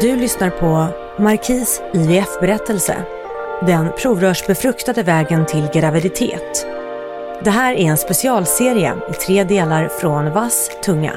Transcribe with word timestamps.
Du 0.00 0.16
lyssnar 0.16 0.50
på 0.50 0.86
Markis 1.22 1.82
IVF-berättelse. 1.92 2.96
Den 3.66 3.92
provrörsbefruktade 3.98 5.02
vägen 5.02 5.46
till 5.46 5.68
graviditet. 5.74 6.66
Det 7.44 7.50
här 7.50 7.74
är 7.74 7.84
en 7.84 7.96
specialserie 7.96 8.94
i 9.10 9.12
tre 9.12 9.44
delar 9.44 9.88
från 9.88 10.30
Vass 10.30 10.70
tunga. 10.84 11.12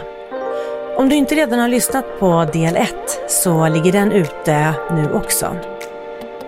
Om 0.98 1.09
du 1.09 1.16
inte 1.16 1.35
redan 1.35 1.59
har 1.59 1.68
lyssnat 1.68 2.20
på 2.20 2.45
del 2.54 2.76
1 2.76 2.90
så 3.27 3.68
ligger 3.68 3.91
den 3.91 4.12
ute 4.12 4.73
nu 4.91 5.12
också. 5.13 5.55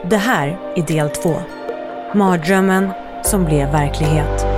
Det 0.04 0.18
här 0.18 0.59
är 0.76 0.82
del 0.82 1.09
2. 1.09 1.36
Mardrömmen 2.14 2.90
som 3.23 3.46
blev 3.46 3.72
verklighet. 3.72 4.48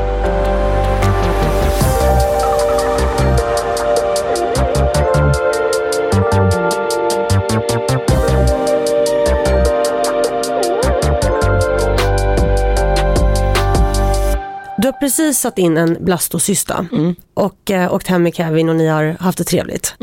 Precis 15.02 15.40
satt 15.40 15.57
in 15.57 15.77
en 15.77 15.98
blastocysta 16.02 16.88
och 17.34 17.71
eh, 17.71 17.94
åkt 17.94 18.07
hem 18.07 18.24
med 18.24 18.35
Kevin 18.35 18.70
och 18.70 18.76
ni 18.76 18.88
har 18.88 19.04
haft 19.20 19.38
det 19.38 19.44
trevligt. 19.44 19.96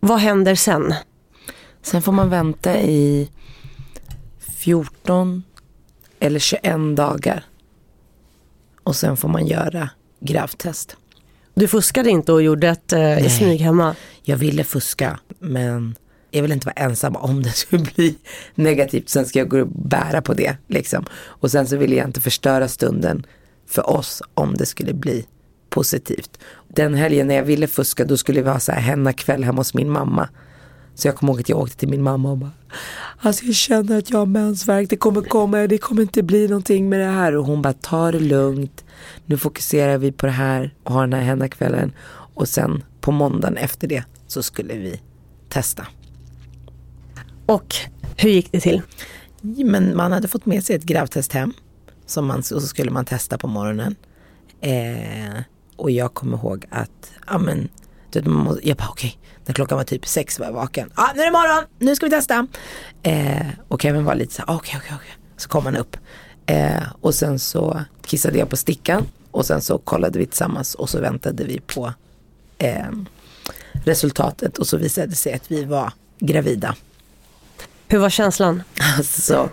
Vad 0.00 0.18
händer 0.18 0.54
sen? 0.54 0.94
Sen 1.82 2.02
får 2.02 2.12
man 2.12 2.30
vänta 2.30 2.80
i 2.80 3.30
14 4.58 5.42
eller 6.20 6.38
21 6.38 6.96
dagar. 6.96 7.44
Och 8.82 8.96
sen 8.96 9.16
får 9.16 9.28
man 9.28 9.46
göra 9.46 9.90
gravtest. 10.20 10.96
Du 11.54 11.68
fuskade 11.68 12.10
inte 12.10 12.32
och 12.32 12.42
gjorde 12.42 12.68
ett 12.68 12.92
eh, 12.92 13.28
smyg 13.28 13.60
hemma? 13.60 13.94
Jag 14.22 14.36
ville 14.36 14.64
fuska 14.64 15.18
men 15.38 15.94
jag 16.30 16.42
vill 16.42 16.52
inte 16.52 16.66
vara 16.66 16.84
ensam 16.86 17.16
om 17.16 17.42
det 17.42 17.50
skulle 17.50 17.84
bli 17.94 18.16
negativt. 18.54 19.08
Sen 19.08 19.26
ska 19.26 19.38
jag 19.38 19.48
gå 19.48 19.60
och 19.60 19.68
bära 19.68 20.22
på 20.22 20.34
det. 20.34 20.56
Liksom. 20.66 21.04
Och 21.24 21.50
sen 21.50 21.66
så 21.66 21.76
ville 21.76 21.96
jag 21.96 22.08
inte 22.08 22.20
förstöra 22.20 22.68
stunden 22.68 23.26
för 23.66 23.90
oss 23.90 24.22
om 24.34 24.54
det 24.54 24.66
skulle 24.66 24.94
bli 24.94 25.26
positivt. 25.70 26.38
Den 26.68 26.94
helgen 26.94 27.26
när 27.26 27.34
jag 27.34 27.44
ville 27.44 27.66
fuska 27.66 28.04
då 28.04 28.16
skulle 28.16 28.42
vi 28.42 28.50
ha 28.50 28.60
så 28.60 28.72
här 28.72 28.80
henna 28.80 29.12
kväll 29.12 29.44
hemma 29.44 29.60
hos 29.60 29.74
min 29.74 29.90
mamma. 29.90 30.28
Så 30.94 31.08
jag 31.08 31.16
kommer 31.16 31.32
ihåg 31.32 31.40
att 31.40 31.48
jag 31.48 31.58
åkte 31.58 31.76
till 31.76 31.88
min 31.88 32.02
mamma 32.02 32.30
och 32.30 32.38
bara 32.38 32.50
Alltså 33.18 33.44
jag 33.44 33.54
känner 33.54 33.98
att 33.98 34.10
jag 34.10 34.18
har 34.18 34.26
mensvärk, 34.26 34.90
det 34.90 34.96
kommer 34.96 35.22
komma, 35.22 35.66
det 35.66 35.78
kommer 35.78 36.02
inte 36.02 36.22
bli 36.22 36.48
någonting 36.48 36.88
med 36.88 37.00
det 37.00 37.06
här. 37.06 37.36
Och 37.36 37.44
hon 37.44 37.62
bara 37.62 37.72
ta 37.72 38.12
det 38.12 38.20
lugnt, 38.20 38.84
nu 39.26 39.36
fokuserar 39.36 39.98
vi 39.98 40.12
på 40.12 40.26
det 40.26 40.32
här 40.32 40.74
och 40.82 40.92
har 40.94 41.00
den 41.00 41.12
här 41.12 41.26
henna 41.26 41.48
kvällen. 41.48 41.92
Och 42.34 42.48
sen 42.48 42.84
på 43.00 43.12
måndagen 43.12 43.56
efter 43.56 43.88
det 43.88 44.04
så 44.26 44.42
skulle 44.42 44.74
vi 44.74 45.00
testa. 45.48 45.86
Och 47.46 47.74
hur 48.16 48.30
gick 48.30 48.52
det 48.52 48.60
till? 48.60 48.82
Men 49.64 49.96
man 49.96 50.12
hade 50.12 50.28
fått 50.28 50.46
med 50.46 50.64
sig 50.64 50.76
ett 50.76 50.84
gravtest 50.84 51.32
hem. 51.32 51.52
Som 52.06 52.26
man, 52.26 52.38
och 52.38 52.44
så 52.44 52.60
skulle 52.60 52.90
man 52.90 53.04
testa 53.04 53.38
på 53.38 53.46
morgonen. 53.46 53.96
Eh, 54.60 55.42
och 55.76 55.90
jag 55.90 56.14
kommer 56.14 56.36
ihåg 56.36 56.64
att, 56.70 57.12
ja 57.26 57.38
men, 57.38 57.68
du 58.10 58.18
vet, 58.18 58.28
man 58.28 58.44
må, 58.44 58.58
jag 58.62 58.76
bara 58.76 58.88
okej, 58.88 59.18
när 59.46 59.54
klockan 59.54 59.78
var 59.78 59.84
typ 59.84 60.06
sex 60.06 60.38
var 60.38 60.46
jag 60.46 60.52
vaken. 60.52 60.90
Ja, 60.96 61.02
ah, 61.02 61.12
nu 61.14 61.20
är 61.20 61.26
det 61.26 61.32
morgon, 61.32 61.64
nu 61.78 61.96
ska 61.96 62.06
vi 62.06 62.10
testa. 62.10 62.46
Eh, 63.02 63.46
och 63.68 63.82
Kevin 63.82 64.04
var 64.04 64.14
lite 64.14 64.34
så 64.34 64.42
här, 64.46 64.56
okej, 64.56 64.80
okej, 64.82 64.96
okej. 64.96 65.16
Så 65.36 65.48
kom 65.48 65.64
han 65.64 65.76
upp. 65.76 65.96
Eh, 66.46 66.82
och 67.00 67.14
sen 67.14 67.38
så 67.38 67.80
kissade 68.02 68.38
jag 68.38 68.48
på 68.48 68.56
stickan. 68.56 69.06
Och 69.30 69.46
sen 69.46 69.62
så 69.62 69.78
kollade 69.78 70.18
vi 70.18 70.26
tillsammans 70.26 70.74
och 70.74 70.90
så 70.90 71.00
väntade 71.00 71.44
vi 71.44 71.60
på 71.60 71.92
eh, 72.58 72.86
resultatet. 73.84 74.58
Och 74.58 74.66
så 74.66 74.76
visade 74.76 75.06
det 75.06 75.16
sig 75.16 75.32
att 75.32 75.50
vi 75.50 75.64
var 75.64 75.92
gravida. 76.18 76.74
Hur 77.88 77.98
var 77.98 78.10
känslan? 78.10 78.62
Alltså, 78.96 79.48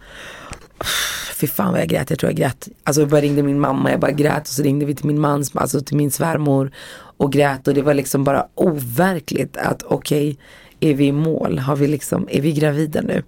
fy 1.33 1.47
fan 1.47 1.71
vad 1.71 1.81
jag 1.81 1.87
grät. 1.87 2.09
Jag 2.09 2.19
tror 2.19 2.31
jag 2.31 2.37
grät. 2.37 2.67
Alltså 2.83 3.01
jag 3.01 3.09
bara 3.09 3.21
ringde 3.21 3.43
min 3.43 3.59
mamma, 3.59 3.91
jag 3.91 3.99
bara 3.99 4.11
grät 4.11 4.41
och 4.41 4.53
så 4.53 4.63
ringde 4.63 4.85
vi 4.85 4.95
till 4.95 5.05
min 5.05 5.19
mans, 5.19 5.55
alltså 5.55 5.81
till 5.81 5.97
min 5.97 6.11
svärmor 6.11 6.71
och 7.17 7.31
grät 7.31 7.67
och 7.67 7.73
det 7.73 7.81
var 7.81 7.93
liksom 7.93 8.23
bara 8.23 8.47
overkligt 8.55 9.57
att 9.57 9.83
okej, 9.83 10.37
är 10.79 10.93
vi 10.93 11.05
i 11.05 11.11
mål? 11.11 11.59
Har 11.59 11.75
vi 11.75 11.87
liksom, 11.87 12.27
är 12.31 12.41
vi 12.41 12.51
gravida 12.51 13.01
nu? 13.01 13.23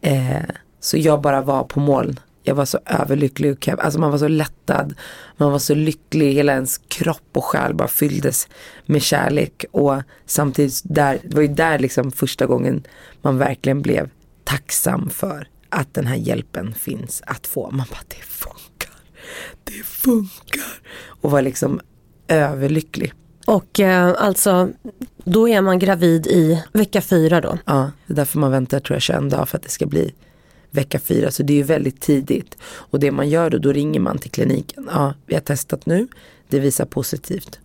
Eh, 0.00 0.42
så 0.80 0.96
jag 0.96 1.20
bara 1.20 1.40
var 1.40 1.64
på 1.64 1.80
moln. 1.80 2.20
Jag 2.42 2.54
var 2.54 2.64
så 2.64 2.78
överlycklig. 2.86 3.68
Alltså 3.78 4.00
man 4.00 4.10
var 4.10 4.18
så 4.18 4.28
lättad. 4.28 4.94
Man 5.36 5.52
var 5.52 5.58
så 5.58 5.74
lycklig. 5.74 6.32
Hela 6.32 6.52
ens 6.52 6.78
kropp 6.78 7.30
och 7.32 7.44
själ 7.44 7.74
bara 7.74 7.88
fylldes 7.88 8.48
med 8.86 9.02
kärlek. 9.02 9.64
Och 9.72 10.02
samtidigt, 10.26 10.80
där, 10.84 11.18
det 11.24 11.34
var 11.34 11.42
ju 11.42 11.48
där 11.48 11.78
liksom 11.78 12.12
första 12.12 12.46
gången 12.46 12.86
man 13.22 13.38
verkligen 13.38 13.82
blev 13.82 14.10
tacksam 14.44 15.10
för 15.10 15.48
att 15.68 15.94
den 15.94 16.06
här 16.06 16.16
hjälpen 16.16 16.74
finns 16.74 17.22
att 17.26 17.46
få. 17.46 17.70
Man 17.70 17.86
bara, 17.90 18.04
det 18.08 18.24
funkar. 18.24 18.92
Det 19.64 19.86
funkar. 19.86 20.80
Och 21.20 21.30
var 21.30 21.42
liksom 21.42 21.80
överlycklig. 22.28 23.12
Och 23.46 23.80
eh, 23.80 24.14
alltså, 24.18 24.68
då 25.24 25.48
är 25.48 25.60
man 25.60 25.78
gravid 25.78 26.26
i 26.26 26.62
vecka 26.72 27.00
fyra 27.00 27.40
då? 27.40 27.58
Ja, 27.64 27.90
det 28.06 28.12
är 28.12 28.16
därför 28.16 28.38
man 28.38 28.50
väntar 28.50 28.80
tror 28.80 28.94
jag 28.94 29.02
21 29.02 29.30
dagar 29.30 29.44
för 29.44 29.58
att 29.58 29.62
det 29.62 29.70
ska 29.70 29.86
bli 29.86 30.14
vecka 30.70 30.98
fyra. 30.98 31.30
Så 31.30 31.42
det 31.42 31.52
är 31.52 31.56
ju 31.56 31.62
väldigt 31.62 32.00
tidigt. 32.00 32.56
Och 32.64 33.00
det 33.00 33.10
man 33.10 33.28
gör 33.28 33.50
då, 33.50 33.58
då 33.58 33.72
ringer 33.72 34.00
man 34.00 34.18
till 34.18 34.30
kliniken. 34.30 34.88
Ja, 34.92 35.14
vi 35.26 35.34
har 35.34 35.40
testat 35.40 35.86
nu. 35.86 36.08
Det 36.48 36.60
visar 36.60 36.84
positivt. 36.84 37.58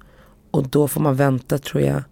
Och 0.51 0.67
då 0.67 0.87
får 0.87 1.01
man 1.01 1.15
vänta 1.15 1.57
tror 1.57 1.83
jag 1.83 2.03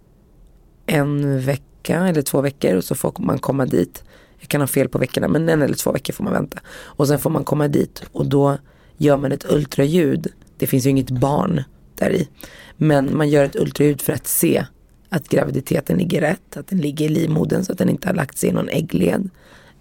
en 0.86 1.40
vecka 1.40 2.06
eller 2.06 2.22
två 2.22 2.40
veckor 2.40 2.76
och 2.76 2.84
så 2.84 2.94
får 2.94 3.14
man 3.18 3.38
komma 3.38 3.66
dit. 3.66 4.04
Jag 4.40 4.48
kan 4.48 4.60
ha 4.60 4.68
fel 4.68 4.88
på 4.88 4.98
veckorna 4.98 5.28
men 5.28 5.48
en 5.48 5.62
eller 5.62 5.74
två 5.74 5.92
veckor 5.92 6.12
får 6.12 6.24
man 6.24 6.32
vänta. 6.32 6.58
Och 6.82 7.08
sen 7.08 7.18
får 7.18 7.30
man 7.30 7.44
komma 7.44 7.68
dit 7.68 8.02
och 8.12 8.26
då 8.26 8.58
gör 8.96 9.16
man 9.16 9.32
ett 9.32 9.52
ultraljud. 9.52 10.26
Det 10.56 10.66
finns 10.66 10.86
ju 10.86 10.90
inget 10.90 11.10
barn 11.10 11.62
där 11.94 12.10
i. 12.10 12.28
Men 12.76 13.16
man 13.16 13.28
gör 13.28 13.44
ett 13.44 13.56
ultraljud 13.56 14.02
för 14.02 14.12
att 14.12 14.26
se 14.26 14.66
att 15.08 15.28
graviditeten 15.28 15.98
ligger 15.98 16.20
rätt, 16.20 16.56
att 16.56 16.66
den 16.66 16.78
ligger 16.78 17.04
i 17.04 17.08
livmodern 17.08 17.64
så 17.64 17.72
att 17.72 17.78
den 17.78 17.88
inte 17.88 18.08
har 18.08 18.14
lagt 18.14 18.38
sig 18.38 18.48
i 18.48 18.52
någon 18.52 18.68
äggled. 18.68 19.30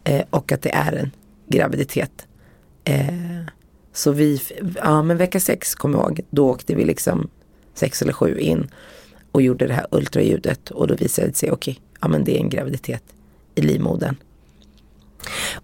Eh, 0.04 0.24
och 0.30 0.52
att 0.52 0.62
det 0.62 0.74
är 0.74 0.94
en 0.94 1.12
graviditet. 1.48 2.28
Eh, 2.84 3.46
så 3.94 4.12
vi, 4.12 4.42
ja 4.76 5.04
men 5.04 5.18
vecka 5.18 5.40
sex 5.40 5.76
kom 5.76 5.94
jag 5.94 6.02
ihåg, 6.02 6.22
då 6.30 6.50
åkte 6.50 6.76
vi 6.76 6.86
liksom 6.86 7.30
sex 7.74 8.02
eller 8.02 8.14
sju 8.14 8.38
in 8.40 8.70
och 9.32 9.42
gjorde 9.42 9.68
det 9.68 9.74
här 9.74 9.88
ultraljudet 9.92 10.72
och 10.72 10.88
då 10.88 10.96
visade 10.96 11.28
det 11.28 11.36
sig, 11.36 11.52
okej, 11.52 11.72
okay, 11.72 11.84
ja 12.02 12.08
men 12.08 12.24
det 12.24 12.38
är 12.38 12.40
en 12.40 12.50
graviditet 12.50 13.04
i 13.56 13.62
livmodern. 13.62 14.16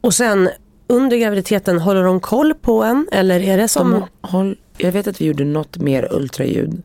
Och 0.02 0.14
sen 0.14 0.50
under 0.88 1.18
graviditeten, 1.18 1.80
håller 1.80 2.04
de 2.04 2.20
koll 2.20 2.54
på 2.54 2.84
en 2.84 3.08
eller 3.12 3.40
är 3.40 3.58
det 3.58 3.68
som? 3.68 3.92
De, 3.92 4.08
håll, 4.22 4.58
jag 4.78 4.92
vet 4.92 5.08
att 5.08 5.22
vi 5.22 5.26
gjorde 5.26 5.46
något 5.46 5.78
mer 5.78 6.08
ultraljud 6.12 6.82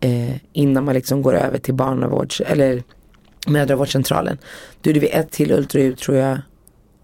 eh, 0.00 0.36
innan 0.52 0.84
man 0.84 0.94
liksom 0.94 1.22
går 1.22 1.34
över 1.34 1.58
till 1.58 1.74
barnavårds 1.74 2.40
eller 2.40 2.82
mödravårdscentralen. 3.46 4.38
Då 4.80 4.90
gjorde 4.90 5.00
vi 5.00 5.08
ett 5.08 5.30
till 5.30 5.52
ultraljud 5.52 5.98
tror 5.98 6.16
jag, 6.16 6.38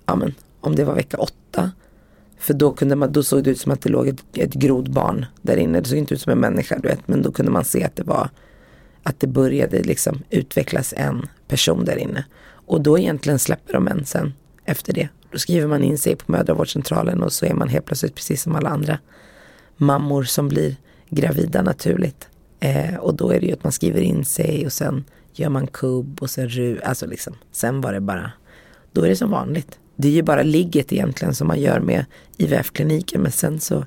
ja 0.07 0.15
men 0.15 0.35
om 0.61 0.77
det 0.77 0.85
var 0.85 0.95
vecka 0.95 1.17
åtta. 1.17 1.71
För 2.39 2.55
då, 2.55 2.73
kunde 2.73 2.97
man, 2.97 3.13
då 3.13 3.23
såg 3.23 3.45
det 3.45 3.51
ut 3.51 3.61
som 3.61 3.73
att 3.73 3.83
det 3.83 3.89
låg 3.89 4.09
ett, 4.09 4.23
ett 4.35 4.55
grodbarn 4.55 5.27
där 5.43 5.57
inne. 5.57 5.81
Det 5.81 5.89
såg 5.89 5.99
inte 5.99 6.15
ut 6.15 6.21
som 6.21 6.33
en 6.33 6.39
människa 6.39 6.79
du 6.79 6.89
vet. 6.89 7.09
Men 7.09 7.23
då 7.23 7.33
kunde 7.33 7.53
man 7.53 7.65
se 7.65 7.85
att 7.85 7.97
det 7.97 8.03
var 8.03 8.29
att 9.03 9.21
det 9.21 9.27
började 9.27 9.83
liksom 9.83 10.23
utvecklas 10.31 10.95
en 10.97 11.29
person 11.49 11.85
där 11.85 11.97
inne. 11.97 12.25
Och 12.67 12.81
då 12.81 12.99
egentligen 12.99 13.39
släpper 13.39 13.73
de 13.73 13.89
en 13.89 14.05
sen 14.05 14.33
efter 14.65 14.93
det. 14.93 15.09
Då 15.31 15.39
skriver 15.39 15.67
man 15.67 15.85
in 15.85 15.99
sig 15.99 16.17
på 16.17 16.33
mödravårdscentralen 16.33 17.23
och 17.23 17.33
så 17.33 17.47
är 17.47 17.55
man 17.55 17.69
helt 17.69 17.85
plötsligt 17.85 18.15
precis 18.15 18.43
som 18.43 18.55
alla 18.55 18.71
andra 18.71 18.99
mammor 19.77 20.25
som 20.25 20.49
blir 20.49 20.77
gravida 21.11 21.63
naturligt. 21.63 22.29
Eh, 22.61 22.95
och 22.95 23.15
då 23.15 23.31
är 23.31 23.41
det 23.41 23.47
ju 23.47 23.53
att 23.53 23.65
man 23.65 23.73
skriver 23.73 24.01
in 24.01 24.25
sig 24.25 24.67
och 24.67 24.73
sen 24.73 25.05
gör 25.33 25.49
man 25.49 25.67
kubb 25.67 26.23
och 26.23 26.31
sen 26.31 26.49
ru, 26.49 26.81
alltså 26.81 27.07
liksom, 27.07 27.35
sen 27.53 27.81
var 27.81 27.93
det 27.93 28.01
bara, 28.01 28.33
då 28.93 29.03
är 29.03 29.09
det 29.09 29.17
som 29.17 29.31
vanligt. 29.31 29.79
Det 29.97 30.09
är 30.09 30.13
ju 30.13 30.23
bara 30.23 30.43
ligget 30.43 30.93
egentligen 30.93 31.35
som 31.35 31.49
man 31.49 31.61
gör 31.61 31.81
med 31.81 32.05
IVF-kliniken 32.37 33.21
men 33.21 33.33
sen 33.33 33.61
så 33.61 33.85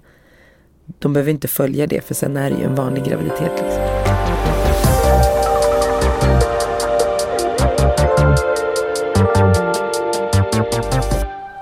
de 1.00 1.14
behöver 1.14 1.32
inte 1.32 1.48
följa 1.48 1.88
det 1.88 2.02
för 2.02 2.14
sen 2.14 2.38
är 2.38 2.50
det 2.50 2.58
ju 2.58 2.64
en 2.64 2.76
vanlig 2.76 3.04
graviditet. 3.04 3.52
Liksom. 3.52 4.27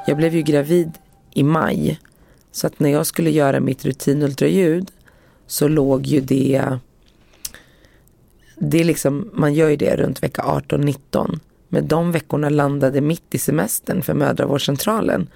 Jag 0.08 0.18
blev 0.18 0.36
ju 0.36 0.42
gravid 0.42 0.92
i 1.34 1.44
maj. 1.44 2.00
Så 2.52 2.68
att 2.68 2.80
när 2.80 2.90
jag 2.90 3.06
skulle 3.06 3.30
göra 3.30 3.60
mitt 3.60 3.86
rutinultraljud 3.86 4.92
så 5.48 5.68
låg 5.68 6.06
ju 6.06 6.22
det 6.22 6.80
det 8.58 8.80
är 8.80 8.84
liksom, 8.84 9.30
man 9.34 9.54
gör 9.54 9.70
ju 9.70 9.76
det 9.76 9.96
runt 9.96 10.24
vecka 10.24 10.42
18-19. 10.42 11.40
Men 11.70 11.88
de 11.88 12.12
veckorna 12.12 12.50
landade 12.50 13.02
mitt 13.02 13.36
i 13.36 13.38
semestern 13.38 14.02
för 14.02 14.14
mödravårdscentralen. 14.14 15.28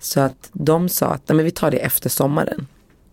Så 0.00 0.20
att 0.20 0.50
de 0.52 0.88
sa 0.88 1.06
att 1.06 1.28
nej, 1.28 1.36
men 1.36 1.44
vi 1.44 1.50
tar 1.50 1.70
det 1.70 1.78
efter 1.78 2.08
sommaren. 2.08 2.66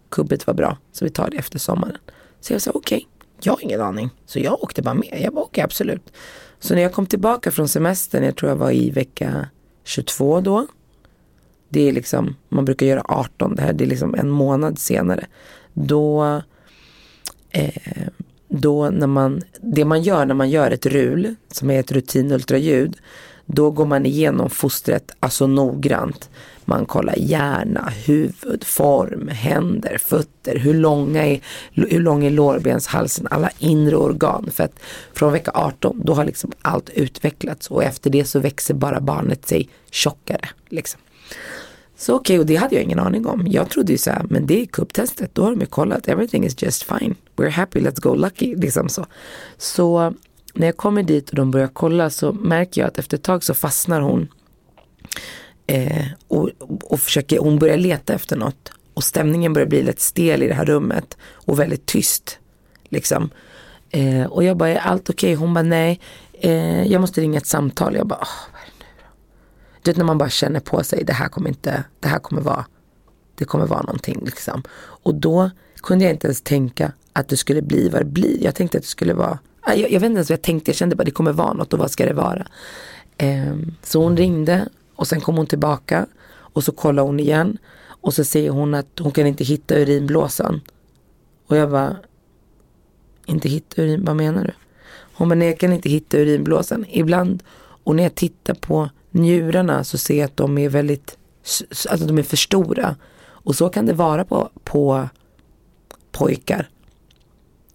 Kubbet 0.10 0.48
var 0.48 0.54
bra, 0.54 0.78
så 0.92 1.06
vi 1.06 1.12
tar 1.12 1.30
det 1.30 1.38
efter 1.38 1.60
sommaren. 1.60 1.98
Så 2.40 2.54
jag 2.54 2.62
sa 2.62 2.72
okej, 2.74 2.98
okay, 2.98 3.08
jag 3.42 3.54
har 3.54 3.64
ingen 3.64 3.82
aning. 3.82 4.10
Så 4.26 4.40
jag 4.40 4.64
åkte 4.64 4.82
bara 4.82 4.94
med. 4.94 5.22
Jag 5.24 5.34
bara 5.34 5.42
okej, 5.42 5.50
okay, 5.50 5.64
absolut. 5.64 6.14
Så 6.60 6.76
när 6.76 6.82
jag 6.82 6.94
kom 6.94 7.06
tillbaka 7.06 7.52
från 7.52 7.68
semestern, 7.68 8.24
jag 8.24 8.36
tror 8.36 8.50
jag 8.52 8.56
var 8.56 8.72
i 8.72 8.90
vecka 8.90 9.50
22 9.84 10.42
då. 10.42 10.68
Det 11.72 11.90
är 11.90 11.92
liksom, 11.92 12.36
man 12.50 12.66
brukar 12.66 12.86
göra 12.86 13.04
18, 13.06 13.56
det 13.56 13.62
här 13.62 13.74
det 13.74 13.84
är 13.84 13.88
liksom 13.88 14.16
en 14.16 14.30
månad 14.30 14.80
senare. 14.80 15.26
Då 15.74 16.42
eh, 17.52 18.08
då 18.48 18.90
när 18.90 19.08
man, 19.08 19.42
det 19.62 19.86
man 19.86 20.02
gör 20.02 20.26
när 20.26 20.36
man 20.36 20.50
gör 20.50 20.72
ett 20.72 20.86
RUL, 20.86 21.36
som 21.52 21.70
är 21.70 21.80
ett 21.80 21.92
rutinultraljud, 21.92 22.98
då 23.46 23.72
går 23.72 23.86
man 23.86 24.06
igenom 24.06 24.50
fostret 24.50 25.12
alltså 25.20 25.48
noggrant. 25.48 26.30
Man 26.66 26.86
kollar 26.86 27.16
hjärna, 27.18 27.90
huvud, 28.06 28.64
form, 28.64 29.28
händer, 29.28 29.98
fötter, 29.98 30.58
hur, 30.58 30.74
långa 30.74 31.28
är, 31.28 31.42
hur 31.74 32.00
lång 32.00 32.26
är 32.26 32.30
lårbenshalsen, 32.30 33.28
alla 33.32 33.50
inre 33.60 33.96
organ. 33.96 34.50
För 34.52 34.64
att 34.64 34.80
från 35.14 35.34
vecka 35.34 35.52
18 35.54 36.02
då 36.06 36.14
har 36.14 36.26
liksom 36.26 36.52
allt 36.62 36.90
utvecklats 36.90 37.68
och 37.68 37.84
efter 37.84 38.10
det 38.10 38.26
så 38.26 38.40
växer 38.40 38.74
bara 38.74 39.00
barnet 39.02 39.48
sig 39.48 39.70
tjockare. 39.92 40.50
Liksom. 40.70 41.02
Så 41.98 42.16
okej, 42.16 42.34
okay, 42.34 42.40
och 42.40 42.46
det 42.46 42.56
hade 42.56 42.76
jag 42.76 42.84
ingen 42.84 43.00
aning 43.00 43.26
om. 43.26 43.48
Jag 43.48 43.70
trodde 43.70 43.92
ju 43.92 43.98
så 43.98 44.12
här, 44.12 44.26
men 44.30 44.48
det 44.48 44.62
är 44.62 44.66
kupptestet, 44.66 45.36
då 45.36 45.44
har 45.44 45.52
de 45.52 45.60
ju 45.60 45.66
kollat, 45.66 46.08
everything 46.08 46.46
is 46.46 46.62
just 46.62 46.84
fine. 46.84 47.16
We're 47.36 47.50
happy, 47.50 47.80
let's 47.80 48.02
go 48.02 48.16
lucky, 48.16 48.56
liksom 48.56 48.90
så. 48.90 49.06
Så 49.58 50.14
när 50.54 50.68
jag 50.68 50.78
kommer 50.78 51.04
dit 51.04 51.30
och 51.30 51.36
de 51.36 51.52
börjar 51.52 51.68
kolla 51.68 52.10
så 52.10 52.34
märker 52.34 52.82
jag 52.82 52.88
att 52.88 52.98
efter 52.98 53.18
ett 53.18 53.24
tag 53.24 53.44
så 53.44 53.54
fastnar 53.54 54.02
hon. 54.02 54.28
Eh, 55.68 56.06
och, 56.28 56.50
och 56.84 57.00
försöker, 57.00 57.40
hon 57.40 57.60
börjar 57.60 57.78
leta 57.78 58.14
efter 58.14 58.36
något. 58.36 58.72
Och 58.94 59.04
stämningen 59.04 59.54
börjar 59.54 59.68
bli 59.68 59.84
lite 59.84 60.02
stel 60.02 60.44
i 60.44 60.48
det 60.48 60.54
här 60.54 60.66
rummet 60.66 61.18
och 61.24 61.60
väldigt 61.60 61.86
tyst. 61.86 62.40
Liksom. 62.90 63.30
Eh, 63.90 64.26
och 64.26 64.44
jag 64.44 64.58
bara, 64.58 64.70
är 64.70 64.78
allt 64.78 65.10
okej? 65.10 65.34
Okay? 65.34 65.36
Hon 65.36 65.54
bara, 65.54 65.64
nej, 65.64 66.00
eh, 66.34 66.88
jag 66.88 67.02
måste 67.02 67.22
ringa 67.22 67.38
ett 67.38 67.46
samtal. 67.46 67.96
Jag 67.96 68.08
bara, 68.08 68.20
oh, 68.20 68.51
du 69.82 69.92
vet 69.92 69.98
när 69.98 70.06
man 70.06 70.18
bara 70.18 70.30
känner 70.30 70.60
på 70.60 70.84
sig, 70.84 71.04
det 71.04 71.14
här 71.14 71.30
kommer 71.30 71.50
inte, 71.50 71.84
det 72.00 72.08
här 72.08 72.20
kommer 72.20 72.42
vara, 72.42 72.66
det 73.36 73.46
kommer 73.46 73.66
vara 73.66 73.82
någonting 73.82 74.22
liksom. 74.26 74.64
Och 74.80 75.16
då 75.16 75.50
kunde 75.84 76.06
jag 76.06 76.14
inte 76.14 76.28
ens 76.28 76.42
tänka 76.42 76.92
att 77.14 77.28
det 77.28 77.38
skulle 77.38 77.62
bli 77.62 77.90
vad 77.90 78.02
det 78.02 78.06
blir. 78.06 78.44
Jag 78.44 78.56
tänkte 78.56 78.78
att 78.78 78.84
det 78.84 78.90
skulle 78.90 79.14
vara, 79.14 79.40
ah, 79.62 79.74
jag, 79.74 79.92
jag 79.92 80.00
vet 80.00 80.08
inte 80.08 80.18
ens 80.18 80.30
vad 80.30 80.38
jag 80.38 80.44
tänkte, 80.44 80.72
jag 80.72 80.76
kände 80.76 80.96
bara 80.96 81.04
det 81.04 81.12
kommer 81.12 81.32
vara 81.32 81.54
något 81.54 81.74
och 81.74 81.80
vad 81.80 81.92
ska 81.92 82.06
det 82.06 82.14
vara. 82.14 82.48
Um, 83.22 83.76
så 83.84 84.04
hon 84.04 84.18
ringde 84.18 84.68
och 84.96 85.08
sen 85.08 85.22
kom 85.22 85.38
hon 85.38 85.46
tillbaka 85.46 86.06
och 86.32 86.64
så 86.64 86.72
kollade 86.72 87.08
hon 87.08 87.20
igen 87.20 87.58
och 87.84 88.14
så 88.14 88.24
säger 88.24 88.50
hon 88.50 88.74
att 88.74 89.00
hon 89.00 89.12
kan 89.12 89.28
inte 89.28 89.44
hitta 89.44 89.76
urinblåsan. 89.76 90.62
Och 91.48 91.58
jag 91.58 91.72
bara, 91.72 91.98
inte 93.26 93.50
hitta 93.50 93.82
urin, 93.82 94.06
vad 94.06 94.16
menar 94.16 94.44
du? 94.44 94.54
Hon 95.14 95.30
bara, 95.30 95.36
nej 95.36 95.48
jag 95.48 95.60
kan 95.60 95.74
inte 95.74 95.90
hitta 95.90 96.18
urinblåsan. 96.18 96.86
Ibland, 96.90 97.44
och 97.84 97.96
när 97.96 98.04
jag 98.04 98.16
tittar 98.16 98.54
på 98.54 98.90
njurarna 99.12 99.84
så 99.84 99.98
ser 99.98 100.18
jag 100.18 100.26
att 100.26 100.38
de 100.38 100.58
är 100.58 100.70
väldigt, 100.70 101.18
alltså 101.90 102.08
de 102.08 102.18
är 102.18 102.24
för 102.24 102.38
stora. 102.38 102.96
Och 103.24 103.56
så 103.56 103.70
kan 103.70 103.86
det 103.86 103.94
vara 103.94 104.26
på, 104.26 104.50
på 104.64 105.10
pojkar. 106.12 106.70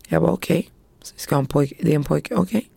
Jag 0.08 0.22
bara 0.22 0.32
okej, 0.32 0.58
okay. 0.58 0.70
vi 1.14 1.20
ska 1.20 1.34
ha 1.34 1.40
en 1.40 1.46
pojke, 1.46 1.74
det 1.80 1.90
är 1.90 1.96
en 1.96 2.04
pojke, 2.04 2.34
okej. 2.34 2.68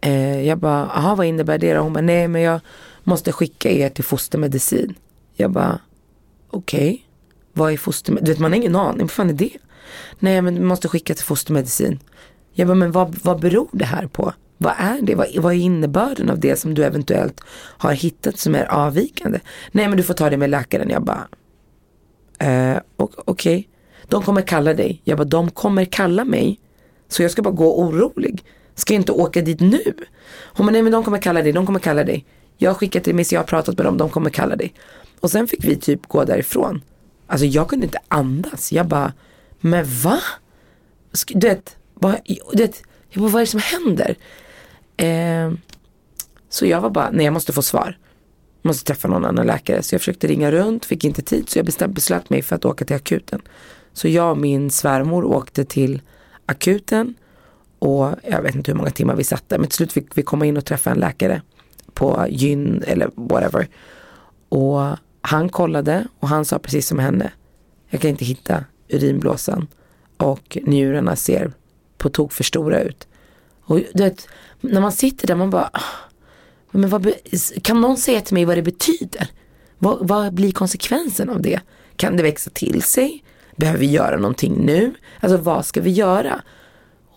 Okay. 0.00 0.12
Eh, 0.12 0.42
jag 0.42 0.58
bara, 0.58 0.90
jaha 0.94 1.14
vad 1.14 1.26
innebär 1.26 1.58
det 1.58 1.74
då? 1.74 1.80
Hon 1.80 1.92
bara, 1.92 2.00
nej 2.00 2.28
men 2.28 2.42
jag 2.42 2.60
måste 3.04 3.32
skicka 3.32 3.70
er 3.70 3.88
till 3.88 4.04
fostermedicin. 4.04 4.94
Jag 5.34 5.50
bara, 5.50 5.80
okej, 6.50 6.88
okay. 6.88 7.00
vad 7.52 7.72
är 7.72 7.76
fostermedicin? 7.76 8.24
Du 8.24 8.32
vet 8.32 8.40
man 8.40 8.52
har 8.52 8.56
ingen 8.56 8.76
aning, 8.76 9.00
vad 9.00 9.10
fan 9.10 9.30
är 9.30 9.34
det? 9.34 9.56
Nej 10.18 10.42
men 10.42 10.54
du 10.54 10.60
måste 10.60 10.88
skicka 10.88 11.14
till 11.14 11.24
fostermedicin. 11.24 11.98
Jag 12.52 12.68
bara, 12.68 12.74
men 12.74 12.92
vad, 12.92 13.18
vad 13.22 13.40
beror 13.40 13.68
det 13.72 13.84
här 13.84 14.06
på? 14.06 14.32
Vad 14.58 14.74
är 14.78 15.02
det? 15.02 15.14
Vad, 15.14 15.26
vad 15.36 15.52
är 15.52 15.58
innebörden 15.58 16.30
av 16.30 16.40
det 16.40 16.56
som 16.56 16.74
du 16.74 16.84
eventuellt 16.84 17.40
har 17.56 17.92
hittat 17.92 18.38
som 18.38 18.54
är 18.54 18.72
avvikande? 18.72 19.40
Nej 19.72 19.88
men 19.88 19.96
du 19.96 20.02
får 20.02 20.14
ta 20.14 20.30
det 20.30 20.36
med 20.36 20.50
läkaren. 20.50 20.90
Jag 20.90 21.02
bara, 21.02 21.28
eh, 22.38 22.78
okej. 22.96 23.14
Okay. 23.26 23.64
De 24.08 24.22
kommer 24.22 24.42
kalla 24.42 24.74
dig. 24.74 25.00
Jag 25.04 25.18
bara, 25.18 25.24
de 25.24 25.50
kommer 25.50 25.84
kalla 25.84 26.24
mig. 26.24 26.60
Så 27.08 27.22
jag 27.22 27.30
ska 27.30 27.42
bara 27.42 27.54
gå 27.54 27.80
orolig. 27.80 28.44
Ska 28.74 28.94
jag 28.94 29.00
inte 29.00 29.12
åka 29.12 29.42
dit 29.42 29.60
nu? 29.60 29.94
Hon 30.42 30.66
bara, 30.66 30.72
nej 30.72 30.82
men 30.82 30.92
de 30.92 31.04
kommer 31.04 31.18
kalla 31.18 31.42
dig, 31.42 31.52
de 31.52 31.66
kommer 31.66 31.80
kalla 31.80 32.04
dig. 32.04 32.26
Jag 32.56 32.70
har 32.70 32.74
skickat 32.74 33.08
remiss, 33.08 33.32
jag 33.32 33.40
har 33.40 33.44
pratat 33.46 33.76
med 33.76 33.86
dem, 33.86 33.98
de 33.98 34.10
kommer 34.10 34.30
kalla 34.30 34.56
dig. 34.56 34.74
Och 35.20 35.30
sen 35.30 35.48
fick 35.48 35.64
vi 35.64 35.76
typ 35.76 36.06
gå 36.06 36.24
därifrån. 36.24 36.82
Alltså 37.26 37.46
jag 37.46 37.68
kunde 37.68 37.86
inte 37.86 37.98
andas. 38.08 38.72
Jag 38.72 38.86
bara, 38.86 39.12
men 39.60 39.84
va? 40.02 40.18
Du 41.28 41.48
vet, 41.48 41.76
vad, 41.94 42.16
du 42.52 42.62
vet 42.62 42.82
jag 43.10 43.22
bara, 43.22 43.30
vad 43.30 43.40
är 43.40 43.46
det 43.46 43.50
som 43.50 43.60
händer? 43.60 44.16
Eh, 44.96 45.52
så 46.48 46.66
jag 46.66 46.80
var 46.80 46.90
bara, 46.90 47.10
nej 47.10 47.24
jag 47.24 47.32
måste 47.32 47.52
få 47.52 47.62
svar. 47.62 47.98
Jag 48.62 48.68
måste 48.68 48.84
träffa 48.84 49.08
någon 49.08 49.24
annan 49.24 49.46
läkare. 49.46 49.82
Så 49.82 49.94
jag 49.94 50.00
försökte 50.00 50.26
ringa 50.26 50.52
runt, 50.52 50.84
fick 50.84 51.04
inte 51.04 51.22
tid. 51.22 51.48
Så 51.48 51.58
jag 51.58 51.66
bestämt, 51.66 51.94
beslöt 51.94 52.30
mig 52.30 52.42
för 52.42 52.56
att 52.56 52.64
åka 52.64 52.84
till 52.84 52.96
akuten. 52.96 53.42
Så 53.92 54.08
jag 54.08 54.30
och 54.30 54.38
min 54.38 54.70
svärmor 54.70 55.24
åkte 55.24 55.64
till 55.64 56.02
akuten. 56.46 57.14
Och 57.78 58.14
jag 58.22 58.42
vet 58.42 58.54
inte 58.54 58.70
hur 58.70 58.76
många 58.76 58.90
timmar 58.90 59.16
vi 59.16 59.24
satt 59.24 59.48
där. 59.48 59.58
Men 59.58 59.68
till 59.68 59.76
slut 59.76 59.92
fick 59.92 60.18
vi 60.18 60.22
komma 60.22 60.46
in 60.46 60.56
och 60.56 60.64
träffa 60.64 60.90
en 60.90 60.98
läkare. 60.98 61.42
På 61.94 62.26
gyn 62.28 62.82
eller 62.86 63.10
whatever. 63.14 63.68
Och 64.48 64.80
han 65.20 65.48
kollade 65.48 66.06
och 66.18 66.28
han 66.28 66.44
sa 66.44 66.58
precis 66.58 66.88
som 66.88 66.98
henne. 66.98 67.32
Jag 67.88 68.00
kan 68.00 68.10
inte 68.10 68.24
hitta 68.24 68.64
urinblåsan. 68.88 69.66
Och 70.16 70.58
njurarna 70.62 71.16
ser 71.16 71.52
på 71.98 72.08
tok 72.08 72.32
för 72.32 72.44
stora 72.44 72.80
ut. 72.80 73.08
Och 73.64 73.80
du 73.94 74.02
vet, 74.02 74.28
när 74.60 74.80
man 74.80 74.92
sitter 74.92 75.26
där 75.26 75.34
man 75.34 75.50
bara, 75.50 75.70
ah, 75.72 75.80
men 76.70 76.90
vad, 76.90 77.12
kan 77.62 77.80
någon 77.80 77.96
säga 77.96 78.20
till 78.20 78.34
mig 78.34 78.44
vad 78.44 78.56
det 78.56 78.62
betyder? 78.62 79.28
Vad, 79.78 80.08
vad 80.08 80.34
blir 80.34 80.52
konsekvensen 80.52 81.30
av 81.30 81.42
det? 81.42 81.60
Kan 81.96 82.16
det 82.16 82.22
växa 82.22 82.50
till 82.50 82.82
sig? 82.82 83.24
Behöver 83.56 83.78
vi 83.78 83.86
göra 83.86 84.16
någonting 84.16 84.54
nu? 84.66 84.94
Alltså 85.20 85.36
vad 85.36 85.66
ska 85.66 85.80
vi 85.80 85.90
göra? 85.90 86.42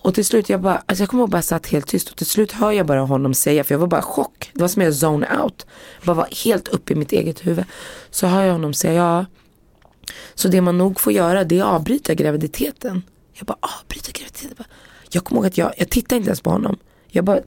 Och 0.01 0.13
till 0.13 0.25
slut, 0.25 0.49
jag 0.49 0.61
bara, 0.61 0.83
alltså 0.85 1.01
jag 1.01 1.09
kommer 1.09 1.23
ihåg 1.23 1.29
bara 1.29 1.41
satt 1.41 1.67
helt 1.67 1.87
tyst 1.87 2.09
och 2.09 2.17
till 2.17 2.25
slut 2.25 2.51
hör 2.51 2.71
jag 2.71 2.85
bara 2.85 3.01
honom 3.01 3.33
säga, 3.33 3.63
för 3.63 3.73
jag 3.73 3.79
var 3.79 3.87
bara 3.87 4.01
chock. 4.01 4.51
Det 4.53 4.61
var 4.61 4.67
som 4.67 4.81
jag 4.81 4.93
zone 4.93 5.41
out. 5.43 5.65
Jag 5.97 6.05
bara 6.05 6.13
var 6.15 6.27
helt 6.43 6.67
uppe 6.67 6.93
i 6.93 6.95
mitt 6.95 7.11
eget 7.11 7.47
huvud. 7.47 7.65
Så 8.09 8.27
hör 8.27 8.43
jag 8.43 8.51
honom 8.51 8.73
säga, 8.73 8.93
ja, 8.93 9.25
så 10.35 10.47
det 10.47 10.61
man 10.61 10.77
nog 10.77 10.99
får 10.99 11.13
göra 11.13 11.43
det 11.43 11.57
är 11.57 11.61
att 11.61 11.67
avbryta 11.67 12.13
graviditeten. 12.13 13.01
Jag 13.33 13.45
bara, 13.45 13.57
avbryta 13.61 14.11
graviditeten? 14.11 14.65
Jag 15.09 15.23
kommer 15.23 15.41
ihåg 15.41 15.47
att 15.47 15.57
jag, 15.57 15.73
jag 15.77 15.89
tittade 15.89 16.17
inte 16.17 16.29
ens 16.29 16.41
på 16.41 16.49
honom. 16.49 16.77
Jag 17.07 17.25
bara 17.25 17.39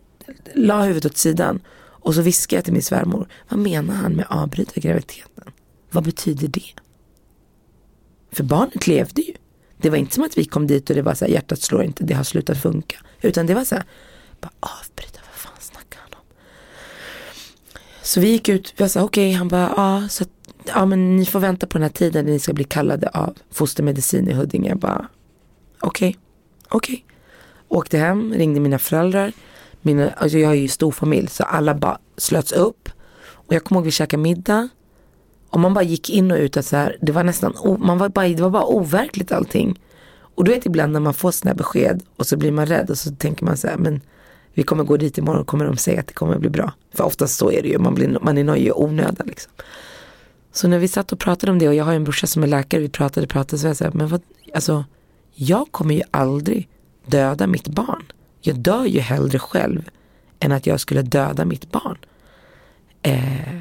la 0.55 0.83
huvudet 0.83 1.13
åt 1.13 1.17
sidan 1.17 1.61
och 2.01 2.15
så 2.15 2.23
viskade 2.23 2.59
jag 2.59 2.65
till 2.65 2.73
min 2.73 2.83
svärmor. 2.83 3.29
Vad 3.49 3.61
menar 3.61 3.95
han 3.95 4.13
med 4.13 4.27
avbryta 4.29 4.81
graviditeten? 4.81 5.45
Vad 5.91 6.05
betyder 6.05 6.49
det? 6.49 6.75
För 8.33 8.45
barnet 8.45 8.87
levde 8.87 9.23
ju. 9.23 9.35
Det 9.77 9.91
var 9.91 9.97
inte 9.97 10.15
som 10.15 10.25
att 10.25 10.39
vi 10.39 10.45
kom 10.45 10.67
dit 10.67 10.91
och 10.91 10.97
det 10.97 11.03
var 11.03 11.15
så 11.15 11.25
här, 11.25 11.33
hjärtat 11.33 11.63
slår 11.63 11.83
inte, 11.83 12.05
det 12.05 12.15
har 12.15 12.25
slutat 12.25 12.63
funka. 12.63 12.97
Utan 13.21 13.47
det 13.47 13.55
var 13.55 13.65
så 13.65 13.75
här, 13.75 13.85
bara 14.41 14.51
avbryta, 14.61 15.21
vad 15.31 15.35
fan 15.35 15.61
snackar 15.61 16.01
han 16.01 16.11
om? 16.13 16.27
Så 18.03 18.21
vi 18.21 18.29
gick 18.29 18.49
ut, 18.49 18.75
vi 18.77 18.89
sa 18.89 19.03
okej, 19.03 19.29
okay. 19.29 19.39
han 19.39 19.49
bara, 19.49 19.73
ja, 19.77 20.09
så 20.09 20.25
att, 20.25 20.31
ja 20.67 20.87
men 20.87 21.17
ni 21.17 21.27
får 21.27 21.41
vänta 21.41 21.67
på 21.67 21.79
den 21.79 21.83
här 21.83 21.91
tiden 21.91 22.25
när 22.25 22.33
ni 22.33 22.39
ska 22.39 22.53
bli 22.53 22.65
kallade 22.65 23.09
av 23.09 23.37
fostermedicin 23.51 24.29
i 24.29 24.33
Huddinge. 24.33 24.69
Jag 24.69 24.79
bara, 24.79 25.09
okej, 25.81 26.09
okay, 26.09 26.21
okej. 26.69 26.95
Okay. 26.95 27.10
Åkte 27.71 27.99
hem, 27.99 28.35
ringde 28.35 28.61
mina 28.61 28.79
föräldrar. 28.79 29.33
Mina, 29.83 30.11
alltså 30.11 30.39
jag 30.39 30.49
har 30.49 30.55
ju 30.55 30.69
stor 30.69 30.91
familj 30.93 31.29
så 31.29 31.45
alla 31.45 31.75
bara 31.75 31.99
slöts 32.17 32.53
upp. 32.53 32.89
Och 33.33 33.55
jag 33.55 33.65
kommer 33.65 33.79
ihåg 33.79 33.85
vi 33.85 33.91
käkade 33.91 34.23
middag. 34.23 34.69
Och 35.51 35.61
man 35.61 35.75
bara 35.75 35.85
gick 35.85 36.11
in 36.11 36.31
och 36.31 36.39
ut 36.39 36.57
och 36.57 36.65
så 36.65 36.77
här, 36.77 36.97
det 37.01 37.13
var 37.13 37.25
nästan, 37.25 37.55
man 37.79 37.99
var 37.99 38.09
bara, 38.09 38.29
det 38.29 38.43
var 38.43 38.51
bara 38.51 38.65
overkligt 38.65 39.33
allting. 39.33 39.81
Och 40.35 40.45
du 40.45 40.51
vet 40.51 40.67
ibland 40.67 40.93
när 40.93 41.01
man 41.01 41.15
får 41.15 41.31
sådana 41.31 41.55
besked 41.55 42.03
och 42.17 42.27
så 42.27 42.37
blir 42.37 42.53
man 42.53 42.67
rädd 42.67 42.91
och 42.91 42.99
så 42.99 43.11
tänker 43.11 43.45
man 43.45 43.57
så 43.57 43.69
här, 43.69 43.77
men 43.77 44.01
vi 44.55 44.63
kommer 44.63 44.85
gå 44.85 44.97
dit 44.97 45.19
imorgon 45.19 45.41
och 45.41 45.47
kommer 45.47 45.65
de 45.65 45.77
säga 45.77 46.01
att 46.01 46.07
det 46.07 46.15
kommer 46.15 46.39
bli 46.39 46.51
bra. 46.51 46.73
För 46.95 47.05
oftast 47.05 47.37
så 47.37 47.53
är 47.53 47.63
det 47.63 47.69
ju, 47.69 47.79
man, 47.79 47.95
blir, 47.95 48.19
man 48.23 48.39
är 48.39 48.45
nöjd 48.45 48.67
i 48.67 48.73
onödan 48.73 49.27
liksom. 49.27 49.53
Så 50.53 50.69
när 50.69 50.79
vi 50.79 50.89
satt 50.89 51.13
och 51.13 51.19
pratade 51.19 51.53
om 51.53 51.59
det 51.59 51.69
och 51.69 51.75
jag 51.75 51.85
har 51.85 51.95
en 51.95 52.05
brorsa 52.05 52.27
som 52.27 52.43
är 52.43 52.47
läkare, 52.47 52.81
vi 52.81 52.89
pratade 52.89 53.25
och 53.25 53.31
pratade 53.31 53.59
så 53.59 53.67
jag 53.67 53.77
sa, 53.77 53.91
men 53.93 54.09
vad, 54.09 54.23
alltså 54.55 54.85
jag 55.35 55.69
kommer 55.71 55.95
ju 55.95 56.03
aldrig 56.11 56.69
döda 57.11 57.47
mitt 57.47 57.69
barn. 57.69 58.05
Jag 58.41 58.59
dör 58.59 58.85
ju 58.85 59.01
hellre 59.01 59.39
själv 59.39 59.91
än 60.41 60.53
att 60.53 60.67
jag 60.67 60.81
skulle 60.81 61.03
döda 61.03 61.45
mitt 61.45 61.73
barn. 61.73 61.99
Eh, 63.03 63.61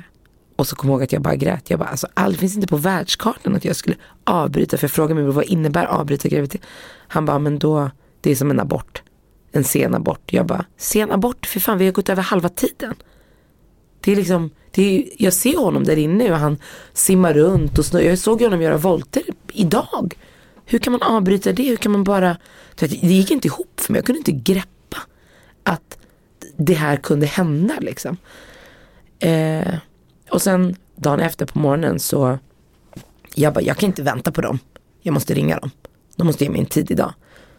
och 0.56 0.68
så 0.68 0.76
kom 0.76 0.90
jag 0.90 0.96
ihåg 0.96 1.04
att 1.04 1.12
jag 1.12 1.22
bara 1.22 1.36
grät. 1.36 1.70
Jag 1.70 1.80
bara, 1.80 1.90
alltså, 1.90 2.08
det 2.16 2.34
finns 2.34 2.56
inte 2.56 2.68
på 2.68 2.78
världskartan 2.78 3.56
att 3.56 3.66
jag 3.66 3.76
skulle 3.76 3.96
avbryta. 4.24 4.78
För 4.78 4.84
jag 4.84 4.92
frågade 4.92 5.22
mig 5.22 5.32
vad 5.32 5.46
innebär 5.46 5.86
avbryta 5.86 6.28
graviditet? 6.28 6.62
Han 7.08 7.26
bara, 7.26 7.40
men 7.40 7.60
då, 7.60 7.92
det 8.22 8.32
är 8.32 8.36
som 8.36 8.52
en 8.52 8.60
abort. 8.60 9.02
En 9.52 9.64
sen 9.64 9.96
abort. 9.96 10.34
Jag 10.34 10.46
bara, 10.46 10.66
sen 10.78 11.12
abort? 11.12 11.46
För 11.46 11.60
fan, 11.60 11.78
vi 11.78 11.86
har 11.86 11.92
gått 11.92 12.10
över 12.10 12.24
halva 12.24 12.50
tiden. 12.50 12.94
Det 14.02 14.12
är 14.12 14.16
liksom, 14.16 14.50
det 14.72 14.84
är, 14.84 15.10
jag 15.18 15.34
ser 15.34 15.58
honom 15.58 15.84
där 15.84 15.98
inne 15.98 16.32
och 16.32 16.38
han 16.38 16.58
simmar 16.94 17.34
runt 17.34 17.80
och 17.80 17.86
snurrar. 17.86 18.06
Jag 18.06 18.20
såg 18.20 18.42
honom 18.42 18.62
göra 18.62 18.78
volter 18.78 19.24
idag. 19.54 20.18
Hur 20.72 20.80
kan 20.80 20.92
man 20.92 21.02
avbryta 21.02 21.54
det? 21.54 21.70
Hur 21.70 21.76
kan 21.76 21.92
man 21.92 22.04
bara, 22.04 22.38
det 22.76 22.88
gick 22.88 23.32
inte 23.32 23.48
ihop 23.48 23.80
för 23.80 23.94
mig. 23.94 24.00
Jag 24.00 24.06
kunde 24.06 24.18
inte 24.18 24.32
greppa 24.32 24.98
att 25.64 25.98
det 26.58 26.74
här 26.74 26.98
kunde 26.98 27.26
hända 27.26 27.74
liksom. 27.80 28.18
Eh, 29.20 29.74
och 30.30 30.42
sen 30.42 30.76
dagen 30.96 31.20
efter 31.20 31.46
på 31.46 31.60
morgonen 31.60 32.00
så, 32.00 32.40
jag 33.36 33.54
bara, 33.54 33.62
jag 33.62 33.78
kan 33.78 33.88
inte 33.88 34.04
vänta 34.04 34.32
på 34.32 34.42
dem. 34.42 34.60
Jag 35.02 35.14
måste 35.14 35.34
ringa 35.34 35.60
dem. 35.60 35.72
De 36.16 36.28
måste 36.28 36.44
ge 36.44 36.50
mig 36.50 36.60
en 36.60 36.66
tid 36.66 36.92
idag. 36.92 37.14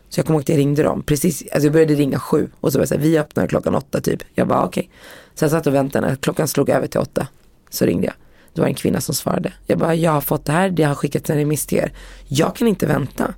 Så 0.08 0.18
jag 0.18 0.26
kommer 0.26 0.36
ihåg 0.36 0.42
att 0.42 0.48
jag 0.48 0.58
ringde 0.58 0.82
dem, 0.82 1.02
precis, 1.02 1.42
alltså 1.42 1.66
jag 1.66 1.72
började 1.72 1.94
ringa 1.94 2.18
sju 2.18 2.50
och 2.60 2.72
så 2.72 2.78
var 2.78 2.82
det 2.82 2.88
så 2.88 2.94
här, 2.94 3.02
vi 3.02 3.18
öppnar 3.18 3.46
klockan 3.46 3.74
åtta 3.74 4.00
typ. 4.00 4.22
Jag 4.34 4.48
bara 4.48 4.64
okej. 4.64 4.80
Okay. 4.80 4.92
Så 5.34 5.44
jag 5.44 5.50
satt 5.50 5.66
och 5.66 5.74
väntade, 5.74 6.06
när 6.06 6.16
klockan 6.16 6.48
slog 6.48 6.68
över 6.70 6.86
till 6.86 7.00
åtta 7.00 7.26
så 7.70 7.84
ringde 7.84 8.06
jag. 8.06 8.14
Det 8.54 8.60
var 8.60 8.68
en 8.68 8.74
kvinna 8.74 9.00
som 9.00 9.14
svarade. 9.14 9.52
Jag 9.66 9.78
bara, 9.78 9.94
jag 9.94 10.12
har 10.12 10.20
fått 10.20 10.44
det 10.44 10.52
här, 10.52 10.70
det 10.70 10.82
har 10.82 10.94
skickats 10.94 11.30
en 11.30 11.36
remiss 11.36 11.66
till 11.66 11.78
er. 11.78 11.92
Jag 12.28 12.56
kan 12.56 12.68
inte 12.68 12.86
vänta. 12.86 13.34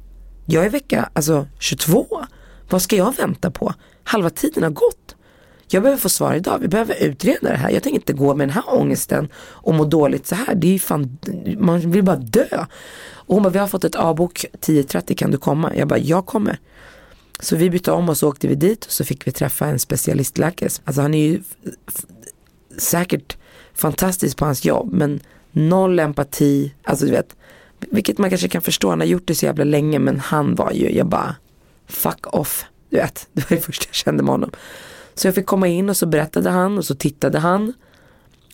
Jag 0.46 0.64
är 0.64 0.70
vecka, 0.70 1.10
alltså 1.12 1.46
22. 1.58 2.06
Vad 2.70 2.82
ska 2.82 2.96
jag 2.96 3.16
vänta 3.16 3.50
på? 3.50 3.74
Halva 4.04 4.30
tiden 4.30 4.62
har 4.62 4.70
gått. 4.70 5.16
Jag 5.68 5.82
behöver 5.82 6.00
få 6.00 6.08
svar 6.08 6.34
idag, 6.34 6.58
vi 6.58 6.68
behöver 6.68 7.02
utreda 7.02 7.48
det 7.50 7.56
här. 7.56 7.70
Jag 7.70 7.82
tänker 7.82 7.98
inte 7.98 8.12
gå 8.12 8.34
med 8.34 8.48
den 8.48 8.54
här 8.54 8.64
ångesten 8.66 9.28
och 9.36 9.74
må 9.74 9.84
dåligt 9.84 10.26
så 10.26 10.34
här. 10.34 10.54
Det 10.54 10.66
är 10.66 10.72
ju 10.72 10.78
fan, 10.78 11.18
man 11.58 11.90
vill 11.90 12.04
bara 12.04 12.16
dö. 12.16 12.66
Och 13.10 13.34
hon 13.34 13.42
bara, 13.42 13.50
vi 13.50 13.58
har 13.58 13.66
fått 13.66 13.84
ett 13.84 13.96
A-bok 13.96 14.44
10.30, 14.60 15.14
kan 15.14 15.30
du 15.30 15.38
komma? 15.38 15.76
Jag 15.76 15.88
bara, 15.88 15.98
jag 15.98 16.26
kommer. 16.26 16.58
Så 17.40 17.56
vi 17.56 17.70
bytte 17.70 17.92
om 17.92 18.08
och 18.08 18.16
så 18.16 18.28
åkte 18.28 18.48
vi 18.48 18.54
dit 18.54 18.84
och 18.84 18.92
så 18.92 19.04
fick 19.04 19.26
vi 19.26 19.32
träffa 19.32 19.66
en 19.66 19.78
specialistläkare. 19.78 20.70
Alltså 20.84 21.02
han 21.02 21.14
är 21.14 21.26
ju 21.26 21.42
säkert 22.78 23.36
fantastisk 23.74 24.36
på 24.36 24.44
hans 24.44 24.64
jobb 24.64 24.92
men 24.92 25.20
noll 25.52 25.98
empati, 25.98 26.74
alltså 26.82 27.06
du 27.06 27.10
vet, 27.10 27.36
vilket 27.80 28.18
man 28.18 28.30
kanske 28.30 28.48
kan 28.48 28.62
förstå, 28.62 28.90
han 28.90 29.00
har 29.00 29.06
gjort 29.06 29.26
det 29.26 29.34
så 29.34 29.46
jävla 29.46 29.64
länge 29.64 29.98
men 29.98 30.20
han 30.20 30.54
var 30.54 30.72
ju, 30.72 30.96
jag 30.96 31.06
bara, 31.06 31.36
fuck 31.88 32.34
off, 32.34 32.64
du 32.90 32.96
vet, 32.96 33.28
det 33.32 33.50
var 33.50 33.56
det 33.56 33.62
första 33.62 33.86
jag 33.88 33.94
kände 33.94 34.22
med 34.22 34.32
honom. 34.32 34.50
Så 35.14 35.26
jag 35.26 35.34
fick 35.34 35.46
komma 35.46 35.68
in 35.68 35.90
och 35.90 35.96
så 35.96 36.06
berättade 36.06 36.50
han 36.50 36.78
och 36.78 36.84
så 36.84 36.94
tittade 36.94 37.38
han. 37.38 37.72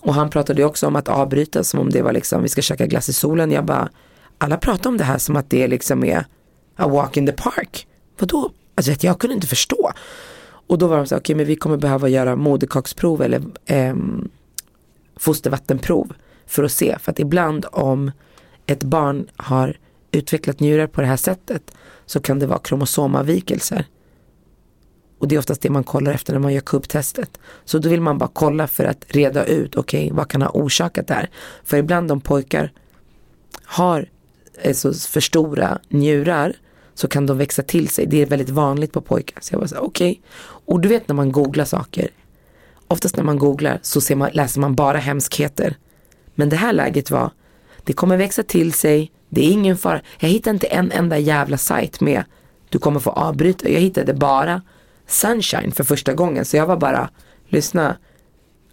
Och 0.00 0.14
han 0.14 0.30
pratade 0.30 0.64
också 0.64 0.86
om 0.86 0.96
att 0.96 1.08
avbryta 1.08 1.64
som 1.64 1.80
om 1.80 1.90
det 1.90 2.02
var 2.02 2.12
liksom, 2.12 2.42
vi 2.42 2.48
ska 2.48 2.62
käka 2.62 2.86
glass 2.86 3.08
i 3.08 3.12
solen. 3.12 3.50
Jag 3.50 3.64
bara, 3.64 3.88
alla 4.38 4.56
pratar 4.56 4.90
om 4.90 4.96
det 4.96 5.04
här 5.04 5.18
som 5.18 5.36
att 5.36 5.50
det 5.50 5.68
liksom 5.68 6.04
är 6.04 6.24
a 6.76 6.88
walk 6.88 7.16
in 7.16 7.26
the 7.26 7.32
park. 7.32 7.86
Vadå? 8.18 8.50
Alltså 8.74 8.92
jag 9.00 9.18
kunde 9.18 9.34
inte 9.34 9.46
förstå. 9.46 9.92
Och 10.42 10.78
då 10.78 10.86
var 10.86 10.96
de 10.96 11.06
så 11.06 11.14
okej 11.14 11.20
okay, 11.20 11.36
men 11.36 11.46
vi 11.46 11.56
kommer 11.56 11.76
behöva 11.76 12.08
göra 12.08 12.36
moderkaksprov 12.36 13.22
eller 13.22 13.42
eh, 13.66 13.94
fostervattenprov 15.18 16.12
för 16.46 16.64
att 16.64 16.72
se. 16.72 16.98
För 16.98 17.12
att 17.12 17.18
ibland 17.18 17.66
om 17.72 18.10
ett 18.66 18.82
barn 18.82 19.28
har 19.36 19.78
utvecklat 20.12 20.60
njurar 20.60 20.86
på 20.86 21.00
det 21.00 21.06
här 21.06 21.16
sättet 21.16 21.74
så 22.06 22.20
kan 22.20 22.38
det 22.38 22.46
vara 22.46 22.58
kromosomavvikelser. 22.58 23.84
Och 25.18 25.28
det 25.28 25.34
är 25.34 25.38
oftast 25.38 25.62
det 25.62 25.70
man 25.70 25.84
kollar 25.84 26.12
efter 26.12 26.32
när 26.32 26.40
man 26.40 26.54
gör 26.54 26.60
kubbtestet. 26.60 27.38
Så 27.64 27.78
då 27.78 27.88
vill 27.88 28.00
man 28.00 28.18
bara 28.18 28.30
kolla 28.32 28.66
för 28.66 28.84
att 28.84 29.04
reda 29.08 29.44
ut, 29.44 29.76
okej 29.76 30.04
okay, 30.04 30.16
vad 30.16 30.28
kan 30.28 30.42
ha 30.42 30.48
orsakat 30.48 31.06
det 31.06 31.14
här? 31.14 31.30
För 31.64 31.76
ibland 31.76 32.12
om 32.12 32.20
pojkar 32.20 32.72
har 33.64 34.08
eh, 34.62 34.74
så 34.74 34.94
för 34.94 35.20
stora 35.20 35.78
njurar 35.88 36.56
så 36.94 37.08
kan 37.08 37.26
de 37.26 37.38
växa 37.38 37.62
till 37.62 37.88
sig. 37.88 38.06
Det 38.06 38.22
är 38.22 38.26
väldigt 38.26 38.50
vanligt 38.50 38.92
på 38.92 39.00
pojkar. 39.00 39.40
Så 39.40 39.54
jag 39.54 39.60
bara 39.60 39.80
okej. 39.80 40.10
Okay. 40.10 40.22
Och 40.42 40.80
du 40.80 40.88
vet 40.88 41.08
när 41.08 41.14
man 41.14 41.32
googlar 41.32 41.64
saker. 41.64 42.08
Oftast 42.88 43.16
när 43.16 43.24
man 43.24 43.38
googlar 43.38 43.78
så 43.82 44.00
ser 44.00 44.16
man, 44.16 44.30
läser 44.32 44.60
man 44.60 44.74
bara 44.74 44.98
hemskheter. 44.98 45.76
Men 46.34 46.48
det 46.48 46.56
här 46.56 46.72
läget 46.72 47.10
var, 47.10 47.30
det 47.84 47.92
kommer 47.92 48.16
växa 48.16 48.42
till 48.42 48.72
sig, 48.72 49.12
det 49.28 49.46
är 49.46 49.50
ingen 49.50 49.76
fara. 49.76 50.00
Jag 50.18 50.28
hittade 50.28 50.54
inte 50.54 50.66
en 50.66 50.92
enda 50.92 51.18
jävla 51.18 51.58
sajt 51.58 52.00
med, 52.00 52.24
du 52.68 52.78
kommer 52.78 53.00
få 53.00 53.10
avbryta. 53.10 53.68
Jag 53.68 53.80
hittade 53.80 54.14
bara 54.14 54.62
sunshine 55.06 55.72
för 55.72 55.84
första 55.84 56.14
gången. 56.14 56.44
Så 56.44 56.56
jag 56.56 56.66
var 56.66 56.76
bara, 56.76 57.10
lyssna. 57.48 57.96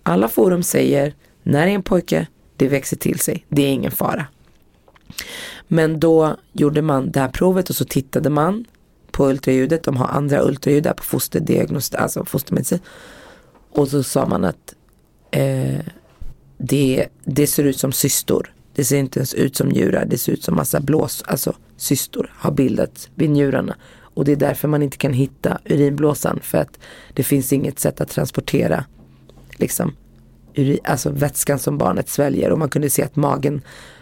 Alla 0.04 0.28
forum 0.28 0.64
säger, 0.64 1.14
när 1.44 1.66
det 1.66 1.72
är 1.72 1.76
en 1.76 1.84
pojke, 1.84 2.28
det 2.56 2.68
växer 2.68 2.98
till 2.98 3.20
sig. 3.20 3.46
Det 3.50 3.62
är 3.62 3.70
ingen 3.70 3.92
fara. 3.92 4.26
Men 5.68 6.00
då 6.00 6.36
gjorde 6.52 6.82
man 6.82 7.12
det 7.12 7.20
här 7.20 7.30
provet 7.30 7.70
och 7.70 7.76
så 7.76 7.86
tittade 7.86 8.30
man 8.30 8.66
på 9.12 9.30
ultraljudet. 9.30 9.84
De 9.84 9.98
har 9.98 10.08
andra 10.08 10.44
ultraljud 10.44 10.84
där 10.84 10.94
på 10.94 11.04
fosterdiagnostik, 11.04 12.00
alltså 12.00 12.26
fostermedicin. 12.26 12.80
Och 13.76 13.88
så 13.88 14.04
sa 14.04 14.26
man 14.26 14.46
att 14.46 14.76
eh, 15.32 15.80
det, 16.58 17.08
det 17.24 17.48
ser 17.48 17.64
ut 17.64 17.80
som 17.80 17.92
cystor. 17.92 18.54
Det 18.76 18.86
ser 18.86 18.98
inte 18.98 19.20
ens 19.20 19.34
ut 19.34 19.56
som 19.56 19.68
njurar, 19.70 20.06
det 20.06 20.18
ser 20.18 20.32
ut 20.32 20.44
som 20.44 20.56
massa 20.56 20.80
blås, 20.80 21.24
alltså 21.28 21.54
cystor 21.78 22.32
har 22.36 22.52
bildats 22.52 23.10
vid 23.16 23.30
njurarna. 23.30 23.76
Och 23.98 24.26
det 24.26 24.32
är 24.32 24.36
därför 24.36 24.68
man 24.68 24.84
inte 24.84 24.98
kan 24.98 25.14
hitta 25.14 25.60
urinblåsan 25.66 26.40
för 26.44 26.58
att 26.58 26.80
det 27.14 27.24
finns 27.24 27.54
inget 27.54 27.80
sätt 27.80 28.02
att 28.02 28.10
transportera 28.10 28.86
liksom, 29.52 29.96
urin, 30.54 30.80
alltså 30.84 31.10
vätskan 31.10 31.60
som 31.60 31.78
barnet 31.78 32.10
sväljer. 32.10 32.52
Och 32.52 32.60
man 32.60 32.70
kunde 32.70 32.90
se 32.90 33.04
att 33.04 33.16
magen 33.16 33.62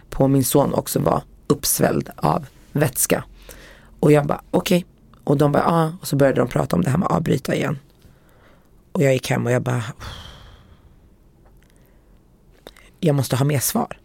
på 0.10 0.27
min 0.27 0.44
son 0.44 0.74
också 0.74 1.00
var 1.00 1.24
uppsvälld 1.48 2.10
av 2.15 2.46
vätska. 2.72 3.24
Och 4.00 4.12
jag 4.12 4.27
bara 4.27 4.42
okej. 4.51 4.77
Okay. 4.77 4.89
Och 5.24 5.38
de 5.38 5.51
bara 5.51 5.63
ja. 5.63 5.84
Ah. 5.84 5.92
Och 6.01 6.08
så 6.08 6.15
började 6.15 6.42
de 6.42 6.48
prata 6.48 6.75
om 6.75 6.82
det 6.82 6.89
här 6.89 6.98
med 6.98 7.06
att 7.06 7.18
avbryta 7.18 7.56
igen. 7.56 7.80
Och 8.94 9.04
jag 9.04 9.14
gick 9.14 9.30
hem 9.30 9.46
och 9.46 9.52
jag 9.52 9.62
bara 9.62 9.84
jag 13.00 13.16
måste 13.16 13.36
ha 13.36 13.46
mer 13.46 13.60
svar 13.60 13.98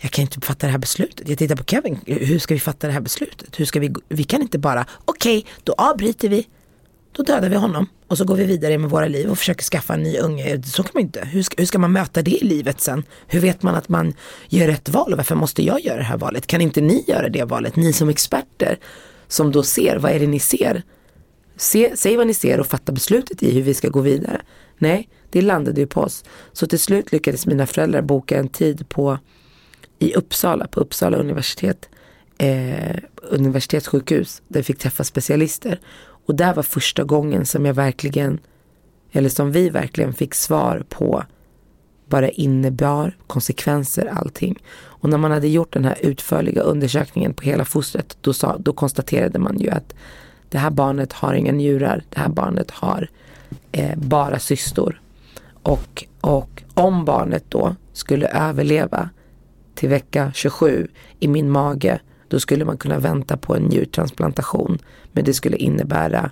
jag 0.00 0.10
kan 0.10 0.22
inte 0.22 0.40
fatta 0.40 0.66
det 0.66 0.70
här 0.70 0.78
beslutet. 0.78 1.28
Jag 1.28 1.38
tittar 1.38 1.56
på 1.56 1.64
Kevin, 1.64 1.98
hur 2.06 2.38
ska 2.38 2.54
vi 2.54 2.60
fatta 2.60 2.86
det 2.86 2.92
här 2.92 3.00
beslutet? 3.00 3.60
Hur 3.60 3.64
ska 3.64 3.80
vi, 3.80 3.94
vi 4.08 4.24
kan 4.24 4.42
inte 4.42 4.58
bara, 4.58 4.86
okej, 5.04 5.38
okay, 5.38 5.52
då 5.64 5.72
avbryter 5.72 6.28
vi. 6.28 6.46
Då 7.12 7.22
dödar 7.22 7.48
vi 7.48 7.56
honom 7.56 7.86
och 8.08 8.18
så 8.18 8.24
går 8.24 8.36
vi 8.36 8.44
vidare 8.44 8.78
med 8.78 8.90
våra 8.90 9.08
liv 9.08 9.30
och 9.30 9.38
försöker 9.38 9.64
skaffa 9.64 9.94
en 9.94 10.02
ny 10.02 10.18
unge. 10.18 10.62
Så 10.62 10.82
kan 10.82 10.90
man 10.94 11.02
inte. 11.02 11.24
Hur 11.24 11.42
ska, 11.42 11.54
hur 11.58 11.66
ska 11.66 11.78
man 11.78 11.92
möta 11.92 12.22
det 12.22 12.30
i 12.30 12.44
livet 12.44 12.80
sen? 12.80 13.04
Hur 13.26 13.40
vet 13.40 13.62
man 13.62 13.74
att 13.74 13.88
man 13.88 14.14
gör 14.48 14.66
rätt 14.66 14.88
val 14.88 15.12
och 15.12 15.16
varför 15.16 15.34
måste 15.34 15.62
jag 15.62 15.80
göra 15.80 15.96
det 15.96 16.02
här 16.02 16.16
valet? 16.16 16.46
Kan 16.46 16.60
inte 16.60 16.80
ni 16.80 17.04
göra 17.08 17.28
det 17.28 17.44
valet? 17.44 17.76
Ni 17.76 17.92
som 17.92 18.08
experter 18.08 18.78
som 19.28 19.52
då 19.52 19.62
ser, 19.62 19.96
vad 19.96 20.12
är 20.12 20.20
det 20.20 20.26
ni 20.26 20.38
ser? 20.38 20.82
Se, 21.60 21.96
säg 21.96 22.16
vad 22.16 22.26
ni 22.26 22.34
ser 22.34 22.60
och 22.60 22.66
fatta 22.66 22.92
beslutet 22.92 23.42
i 23.42 23.54
hur 23.54 23.62
vi 23.62 23.74
ska 23.74 23.88
gå 23.88 24.00
vidare. 24.00 24.42
Nej, 24.78 25.08
det 25.30 25.42
landade 25.42 25.80
ju 25.80 25.86
på 25.86 26.00
oss. 26.00 26.24
Så 26.52 26.66
till 26.66 26.78
slut 26.78 27.12
lyckades 27.12 27.46
mina 27.46 27.66
föräldrar 27.66 28.02
boka 28.02 28.38
en 28.38 28.48
tid 28.48 28.88
på 28.88 29.18
i 29.98 30.14
Uppsala, 30.14 30.66
på 30.66 30.80
Uppsala 30.80 31.16
universitet, 31.16 31.88
eh, 32.38 32.96
universitetssjukhus, 33.22 34.42
där 34.48 34.60
vi 34.60 34.64
fick 34.64 34.78
träffa 34.78 35.04
specialister. 35.04 35.80
Och 36.26 36.34
där 36.34 36.54
var 36.54 36.62
första 36.62 37.04
gången 37.04 37.46
som 37.46 37.66
jag 37.66 37.74
verkligen, 37.74 38.38
eller 39.12 39.28
som 39.28 39.52
vi 39.52 39.68
verkligen 39.68 40.12
fick 40.12 40.34
svar 40.34 40.84
på 40.88 41.24
vad 42.06 42.22
det 42.22 42.40
innebar, 42.40 43.16
konsekvenser, 43.26 44.06
allting. 44.06 44.62
Och 44.72 45.08
när 45.08 45.18
man 45.18 45.30
hade 45.30 45.48
gjort 45.48 45.72
den 45.72 45.84
här 45.84 45.98
utförliga 46.00 46.62
undersökningen 46.62 47.34
på 47.34 47.42
hela 47.42 47.64
fostret, 47.64 48.16
då, 48.20 48.32
sa, 48.32 48.56
då 48.58 48.72
konstaterade 48.72 49.38
man 49.38 49.58
ju 49.58 49.70
att 49.70 49.94
det 50.50 50.58
här 50.58 50.70
barnet 50.70 51.12
har 51.12 51.34
inga 51.34 51.52
njurar, 51.52 52.04
det 52.08 52.20
här 52.20 52.28
barnet 52.28 52.70
har 52.70 53.08
eh, 53.72 53.98
bara 53.98 54.38
cystor. 54.38 55.00
Och, 55.62 56.04
och 56.20 56.62
om 56.74 57.04
barnet 57.04 57.44
då 57.48 57.76
skulle 57.92 58.28
överleva 58.28 59.10
till 59.74 59.88
vecka 59.88 60.32
27 60.34 60.88
i 61.20 61.28
min 61.28 61.50
mage, 61.50 62.00
då 62.28 62.40
skulle 62.40 62.64
man 62.64 62.78
kunna 62.78 62.98
vänta 62.98 63.36
på 63.36 63.56
en 63.56 63.62
njurtransplantation. 63.62 64.78
Men 65.12 65.24
det 65.24 65.34
skulle 65.34 65.56
innebära 65.56 66.30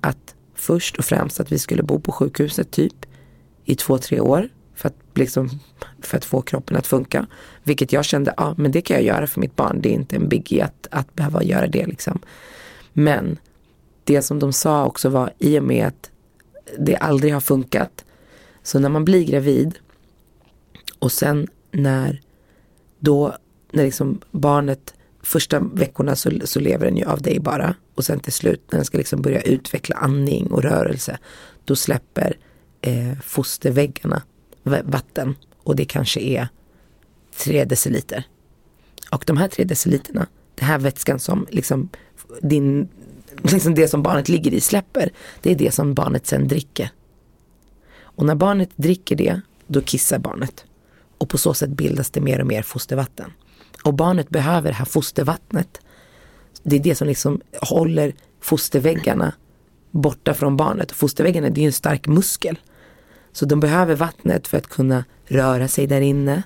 att 0.00 0.34
först 0.54 0.96
och 0.96 1.04
främst 1.04 1.40
att 1.40 1.52
vi 1.52 1.58
skulle 1.58 1.82
bo 1.82 2.00
på 2.00 2.12
sjukhuset 2.12 2.70
typ 2.70 3.06
i 3.64 3.74
två, 3.74 3.98
tre 3.98 4.20
år 4.20 4.48
för 4.74 4.88
att, 4.88 4.96
liksom, 5.14 5.48
för 6.02 6.16
att 6.16 6.24
få 6.24 6.42
kroppen 6.42 6.76
att 6.76 6.86
funka. 6.86 7.26
Vilket 7.62 7.92
jag 7.92 8.04
kände, 8.04 8.34
ja 8.36 8.54
men 8.58 8.72
det 8.72 8.80
kan 8.80 8.96
jag 8.96 9.04
göra 9.04 9.26
för 9.26 9.40
mitt 9.40 9.56
barn. 9.56 9.80
Det 9.80 9.88
är 9.88 9.94
inte 9.94 10.16
en 10.16 10.28
biggie 10.28 10.64
att, 10.64 10.86
att 10.90 11.14
behöva 11.14 11.42
göra 11.42 11.66
det 11.66 11.86
liksom. 11.86 12.18
Men 12.92 13.38
det 14.04 14.22
som 14.22 14.38
de 14.38 14.52
sa 14.52 14.86
också 14.86 15.08
var 15.08 15.32
i 15.38 15.58
och 15.58 15.64
med 15.64 15.86
att 15.86 16.10
det 16.78 16.96
aldrig 16.96 17.32
har 17.32 17.40
funkat. 17.40 18.04
Så 18.62 18.78
när 18.78 18.88
man 18.88 19.04
blir 19.04 19.24
gravid 19.24 19.78
och 20.98 21.12
sen 21.12 21.46
när 21.70 22.20
då 22.98 23.36
när 23.72 23.84
liksom 23.84 24.20
barnet, 24.30 24.94
första 25.22 25.60
veckorna 25.60 26.16
så, 26.16 26.30
så 26.44 26.60
lever 26.60 26.86
den 26.86 26.96
ju 26.96 27.04
av 27.04 27.22
dig 27.22 27.40
bara 27.40 27.74
och 27.94 28.04
sen 28.04 28.20
till 28.20 28.32
slut 28.32 28.62
när 28.70 28.78
den 28.78 28.84
ska 28.84 28.98
liksom 28.98 29.22
börja 29.22 29.40
utveckla 29.40 29.96
andning 29.96 30.46
och 30.46 30.62
rörelse 30.62 31.18
då 31.64 31.76
släpper 31.76 32.36
eh, 32.80 33.18
fosterväggarna 33.22 34.22
vatten 34.84 35.34
och 35.62 35.76
det 35.76 35.84
kanske 35.84 36.20
är 36.20 36.48
tre 37.44 37.64
deciliter. 37.64 38.24
Och 39.10 39.24
de 39.26 39.36
här 39.36 39.48
tre 39.48 39.64
deciliterna, 39.64 40.26
den 40.54 40.68
här 40.68 40.78
vätskan 40.78 41.18
som 41.18 41.46
liksom 41.50 41.88
din, 42.42 42.88
liksom 43.42 43.74
det 43.74 43.88
som 43.88 44.02
barnet 44.02 44.28
ligger 44.28 44.54
i 44.54 44.60
släpper, 44.60 45.10
det 45.40 45.50
är 45.50 45.54
det 45.54 45.74
som 45.74 45.94
barnet 45.94 46.26
sen 46.26 46.48
dricker. 46.48 46.90
Och 48.20 48.26
när 48.26 48.34
barnet 48.34 48.70
dricker 48.76 49.16
det, 49.16 49.40
då 49.66 49.80
kissar 49.80 50.18
barnet. 50.18 50.64
Och 51.18 51.28
på 51.28 51.38
så 51.38 51.54
sätt 51.54 51.70
bildas 51.70 52.10
det 52.10 52.20
mer 52.20 52.40
och 52.40 52.46
mer 52.46 52.62
fostervatten. 52.62 53.32
Och 53.84 53.94
barnet 53.94 54.28
behöver 54.28 54.70
det 54.70 54.76
här 54.76 54.84
fostervattnet. 54.84 55.80
Det 56.62 56.76
är 56.76 56.80
det 56.80 56.94
som 56.94 57.08
liksom 57.08 57.40
håller 57.62 58.12
fosterväggarna 58.40 59.32
borta 59.90 60.34
från 60.34 60.56
barnet. 60.56 60.92
Fosterväggarna 60.92 61.50
det 61.50 61.60
är 61.60 61.66
en 61.66 61.72
stark 61.72 62.06
muskel. 62.06 62.58
Så 63.32 63.46
de 63.46 63.60
behöver 63.60 63.94
vattnet 63.94 64.48
för 64.48 64.58
att 64.58 64.66
kunna 64.66 65.04
röra 65.24 65.68
sig 65.68 65.86
där 65.86 66.00
inne. 66.00 66.42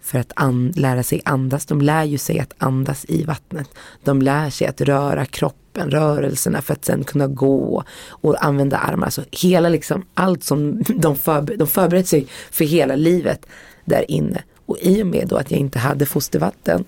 För 0.00 0.18
att 0.18 0.32
lära 0.76 1.02
sig 1.02 1.22
andas. 1.24 1.66
De 1.66 1.80
lär 1.80 2.04
ju 2.04 2.18
sig 2.18 2.40
att 2.40 2.54
andas 2.58 3.04
i 3.08 3.24
vattnet. 3.24 3.68
De 4.04 4.22
lär 4.22 4.50
sig 4.50 4.66
att 4.66 4.80
röra 4.80 5.26
kroppen, 5.72 5.90
rörelserna 5.90 6.62
för 6.62 6.72
att 6.74 6.84
sen 6.84 7.04
kunna 7.04 7.26
gå 7.26 7.84
och 8.22 8.44
använda 8.44 8.76
armarna. 8.76 9.04
alltså 9.04 9.24
hela 9.30 9.68
liksom, 9.68 10.04
allt 10.14 10.44
som 10.44 10.82
de, 10.88 11.16
förber 11.16 11.56
de 11.56 11.66
förberett 11.66 12.08
sig 12.08 12.26
för 12.50 12.64
hela 12.64 12.96
livet 12.96 13.46
där 13.84 14.10
inne. 14.10 14.42
Och 14.66 14.78
i 14.80 15.02
och 15.02 15.06
med 15.06 15.28
då 15.28 15.36
att 15.36 15.50
jag 15.50 15.60
inte 15.60 15.78
hade 15.78 16.06
fostervatten 16.06 16.84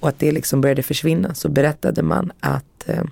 och 0.00 0.08
att 0.08 0.18
det 0.18 0.32
liksom 0.32 0.60
började 0.60 0.82
försvinna 0.82 1.34
så 1.34 1.48
berättade 1.48 2.02
man 2.02 2.32
att 2.40 2.88
eh, 2.88 3.04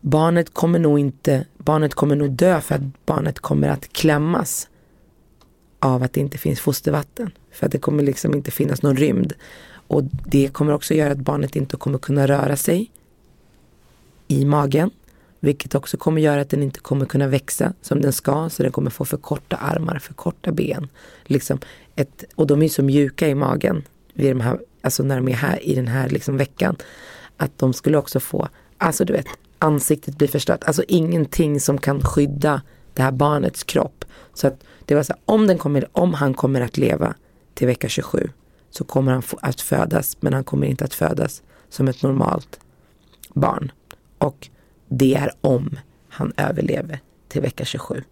barnet 0.00 0.54
kommer 0.54 0.78
nog 0.78 0.98
inte, 0.98 1.46
barnet 1.58 1.94
kommer 1.94 2.16
nog 2.16 2.30
dö 2.30 2.60
för 2.60 2.74
att 2.74 3.06
barnet 3.06 3.38
kommer 3.38 3.68
att 3.68 3.92
klämmas 3.92 4.68
av 5.80 6.02
att 6.02 6.12
det 6.12 6.20
inte 6.20 6.38
finns 6.38 6.60
fostervatten. 6.60 7.30
För 7.52 7.66
att 7.66 7.72
det 7.72 7.78
kommer 7.78 8.02
liksom 8.02 8.34
inte 8.34 8.50
finnas 8.50 8.82
någon 8.82 8.96
rymd. 8.96 9.32
Och 9.88 10.02
det 10.26 10.52
kommer 10.52 10.72
också 10.72 10.94
göra 10.94 11.12
att 11.12 11.18
barnet 11.18 11.56
inte 11.56 11.76
kommer 11.76 11.98
kunna 11.98 12.26
röra 12.26 12.56
sig 12.56 12.90
i 14.30 14.44
magen. 14.44 14.90
Vilket 15.40 15.74
också 15.74 15.96
kommer 15.96 16.20
göra 16.20 16.40
att 16.40 16.50
den 16.50 16.62
inte 16.62 16.80
kommer 16.80 17.06
kunna 17.06 17.26
växa 17.26 17.72
som 17.82 18.00
den 18.00 18.12
ska. 18.12 18.50
Så 18.50 18.62
den 18.62 18.72
kommer 18.72 18.90
få 18.90 19.04
för 19.04 19.16
korta 19.16 19.56
armar, 19.56 19.98
för 19.98 20.14
korta 20.14 20.52
ben. 20.52 20.88
Liksom 21.24 21.58
ett, 21.96 22.24
och 22.34 22.46
de 22.46 22.62
är 22.62 22.68
så 22.68 22.82
mjuka 22.82 23.28
i 23.28 23.34
magen 23.34 23.82
vid 24.14 24.30
de 24.30 24.40
här, 24.40 24.60
alltså 24.82 25.02
när 25.02 25.16
de 25.16 25.28
är 25.28 25.34
här 25.34 25.66
i 25.66 25.74
den 25.74 25.88
här 25.88 26.08
liksom 26.08 26.36
veckan. 26.36 26.76
Att 27.36 27.58
de 27.58 27.72
skulle 27.72 27.98
också 27.98 28.20
få, 28.20 28.48
alltså 28.78 29.04
du 29.04 29.12
vet, 29.12 29.26
ansiktet 29.58 30.18
blir 30.18 30.28
förstört. 30.28 30.64
Alltså 30.64 30.84
ingenting 30.88 31.60
som 31.60 31.78
kan 31.78 32.00
skydda 32.00 32.62
det 32.94 33.02
här 33.02 33.12
barnets 33.12 33.64
kropp. 33.64 34.04
Så 34.34 34.46
att 34.46 34.64
det 34.84 34.94
var 34.94 35.02
så 35.02 35.12
här, 35.12 35.22
om, 35.24 35.46
den 35.46 35.58
kommer, 35.58 35.88
om 35.92 36.14
han 36.14 36.34
kommer 36.34 36.60
att 36.60 36.78
leva 36.78 37.14
till 37.54 37.66
vecka 37.66 37.88
27 37.88 38.30
så 38.70 38.84
kommer 38.84 39.12
han 39.12 39.22
att 39.42 39.60
födas 39.60 40.16
men 40.20 40.32
han 40.32 40.44
kommer 40.44 40.66
inte 40.66 40.84
att 40.84 40.94
födas 40.94 41.42
som 41.68 41.88
ett 41.88 42.02
normalt 42.02 42.60
barn. 43.34 43.72
Och 44.20 44.48
det 44.88 45.14
är 45.14 45.32
om 45.40 45.78
han 46.08 46.32
överlever 46.36 47.00
till 47.28 47.42
vecka 47.42 47.64
27. 47.64 48.04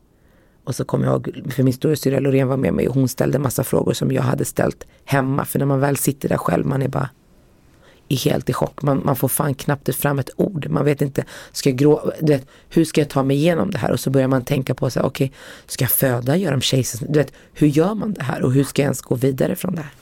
Och 0.64 0.74
så 0.74 0.84
kommer 0.84 1.06
jag 1.06 1.12
ihåg, 1.12 1.52
för 1.52 1.62
min 1.62 1.72
storasyrra 1.72 2.20
Loreen 2.20 2.48
var 2.48 2.56
med 2.56 2.74
mig 2.74 2.88
och 2.88 2.94
hon 2.94 3.08
ställde 3.08 3.38
massa 3.38 3.64
frågor 3.64 3.92
som 3.92 4.12
jag 4.12 4.22
hade 4.22 4.44
ställt 4.44 4.86
hemma. 5.04 5.44
För 5.44 5.58
när 5.58 5.66
man 5.66 5.80
väl 5.80 5.96
sitter 5.96 6.28
där 6.28 6.36
själv, 6.36 6.66
man 6.66 6.82
är 6.82 6.88
bara 6.88 7.08
är 8.08 8.16
helt 8.16 8.48
i 8.48 8.52
chock. 8.52 8.82
Man, 8.82 9.02
man 9.04 9.16
får 9.16 9.28
fan 9.28 9.54
knappt 9.54 9.94
fram 9.94 10.18
ett 10.18 10.30
ord. 10.36 10.66
Man 10.70 10.84
vet 10.84 11.02
inte, 11.02 11.24
ska 11.52 11.70
jag 11.70 11.78
grå, 11.78 12.12
vet, 12.20 12.46
hur 12.68 12.84
ska 12.84 13.00
jag 13.00 13.08
ta 13.08 13.22
mig 13.22 13.36
igenom 13.36 13.70
det 13.70 13.78
här? 13.78 13.92
Och 13.92 14.00
så 14.00 14.10
börjar 14.10 14.28
man 14.28 14.44
tänka 14.44 14.74
på, 14.74 14.86
okej, 14.86 15.02
okay, 15.02 15.30
ska 15.66 15.84
jag 15.84 15.90
föda, 15.90 16.36
göra 16.36 16.54
om 16.54 16.60
kejsarsnitt? 16.60 17.32
hur 17.52 17.66
gör 17.66 17.94
man 17.94 18.12
det 18.12 18.22
här 18.22 18.42
och 18.42 18.52
hur 18.52 18.64
ska 18.64 18.82
jag 18.82 18.86
ens 18.86 19.02
gå 19.02 19.14
vidare 19.14 19.56
från 19.56 19.74
det 19.74 19.80
här? 19.80 19.92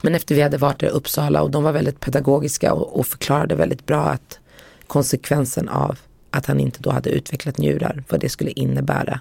Men 0.00 0.14
efter 0.14 0.34
vi 0.34 0.42
hade 0.42 0.58
varit 0.58 0.82
i 0.82 0.86
Uppsala 0.86 1.42
och 1.42 1.50
de 1.50 1.62
var 1.62 1.72
väldigt 1.72 2.00
pedagogiska 2.00 2.72
och, 2.72 2.98
och 3.00 3.06
förklarade 3.06 3.54
väldigt 3.54 3.86
bra 3.86 4.04
att 4.04 4.38
konsekvensen 4.92 5.68
av 5.68 5.98
att 6.30 6.46
han 6.46 6.60
inte 6.60 6.78
då 6.82 6.90
hade 6.90 7.10
utvecklat 7.10 7.58
njurar, 7.58 8.04
vad 8.08 8.20
det 8.20 8.28
skulle 8.28 8.50
innebära 8.50 9.20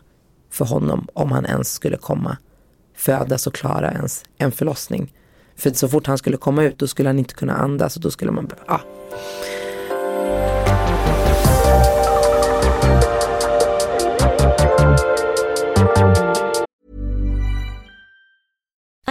för 0.49 0.65
honom 0.65 1.07
om 1.13 1.31
han 1.31 1.45
ens 1.45 1.73
skulle 1.73 1.97
komma 1.97 2.37
födas 2.95 3.47
och 3.47 3.53
klara 3.53 3.91
ens 3.91 4.23
en 4.37 4.51
förlossning. 4.51 5.13
För 5.55 5.69
så 5.69 5.87
fort 5.87 6.07
han 6.07 6.17
skulle 6.17 6.37
komma 6.37 6.63
ut 6.63 6.77
då 6.77 6.87
skulle 6.87 7.09
han 7.09 7.19
inte 7.19 7.33
kunna 7.33 7.53
andas 7.53 7.95
och 7.95 8.01
då 8.01 8.11
skulle 8.11 8.31
man, 8.31 8.49
ja. 8.67 8.73
Ah. 8.73 8.81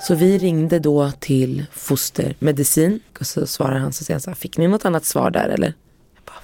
Så 0.00 0.14
vi 0.14 0.38
ringde 0.38 0.78
då 0.78 1.10
till 1.10 1.66
fostermedicin 1.72 3.00
och 3.20 3.26
så 3.26 3.46
svarar 3.46 3.78
han 3.78 3.92
så 3.92 4.04
säger 4.04 4.14
han 4.14 4.20
så 4.20 4.30
här, 4.30 4.34
fick 4.34 4.58
ni 4.58 4.68
något 4.68 4.84
annat 4.84 5.04
svar 5.04 5.30
där 5.30 5.48
eller? 5.48 5.74
Jag 6.14 6.24
bara, 6.24 6.42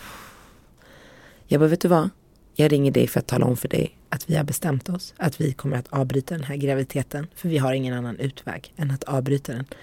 jag 1.47 1.61
bara, 1.61 1.69
vet 1.69 1.81
du 1.81 1.89
vad? 1.89 2.11
Jag 2.55 2.73
ringer 2.73 2.91
dig 2.91 3.07
för 3.07 3.21
att 3.21 3.27
tala 3.27 3.47
om 3.47 3.57
för 3.57 3.69
dig 3.69 3.97
att 4.09 4.31
vi 4.31 4.37
har 4.37 4.45
bestämt 4.45 4.89
oss 4.89 5.15
att 5.17 5.41
vi 5.41 5.53
kommer 5.53 5.77
att 5.77 5.89
avbryta 5.89 6.35
den 6.35 6.45
här 6.45 6.57
graviditeten. 6.57 7.27
För 7.35 7.49
vi 7.49 7.59
har 7.59 7.73
ingen 7.73 7.95
annan 7.95 8.17
utväg 8.17 8.73
än 8.77 8.91
att 8.91 9.05
avbryta 9.05 9.53
den. 9.53 9.65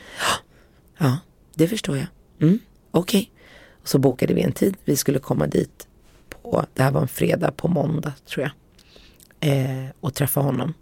Ja, 0.98 1.18
det 1.56 1.68
förstår 1.68 1.98
jag. 1.98 2.08
Mm, 2.42 2.60
Okej. 2.92 3.20
Okay. 3.20 3.30
Och 3.82 3.88
så 3.88 4.00
bokade 4.00 4.34
vi 4.34 4.42
en 4.42 4.52
tid. 4.52 4.78
Vi 4.84 4.96
skulle 4.96 5.20
komma 5.20 5.48
dit 5.48 5.88
på, 6.30 6.66
det 6.74 6.84
här 6.84 6.92
var 6.92 7.02
en 7.02 7.08
fredag 7.08 7.52
på 7.52 7.68
måndag 7.68 8.14
tror 8.26 8.44
jag. 8.44 8.52
Eh, 9.50 9.90
och 10.00 10.14
träffa 10.14 10.42
honom 10.42 10.74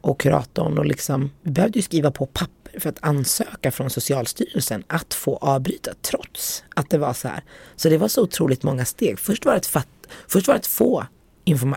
och 0.00 0.20
kuratorn 0.20 0.78
och 0.78 0.86
liksom, 0.86 1.30
vi 1.42 1.50
behövde 1.50 1.78
ju 1.78 1.82
skriva 1.82 2.10
på 2.10 2.26
papper 2.26 2.80
för 2.80 2.88
att 2.88 2.98
ansöka 3.00 3.70
från 3.70 3.90
Socialstyrelsen 3.90 4.84
att 4.86 5.14
få 5.14 5.36
avbryta 5.36 5.92
trots 6.02 6.64
att 6.74 6.90
det 6.90 6.98
var 6.98 7.12
så 7.12 7.28
här. 7.28 7.42
Så 7.76 7.88
det 7.88 7.98
var 7.98 8.08
så 8.08 8.22
otroligt 8.22 8.62
många 8.62 8.84
steg. 8.84 9.18
Först 9.18 9.44
var 9.44 9.52
det 9.52 9.58
att, 9.58 9.66
fatt, 9.66 9.88
först 10.28 10.46
var 10.46 10.54
det 10.54 10.58
att 10.58 10.66
få 10.66 11.06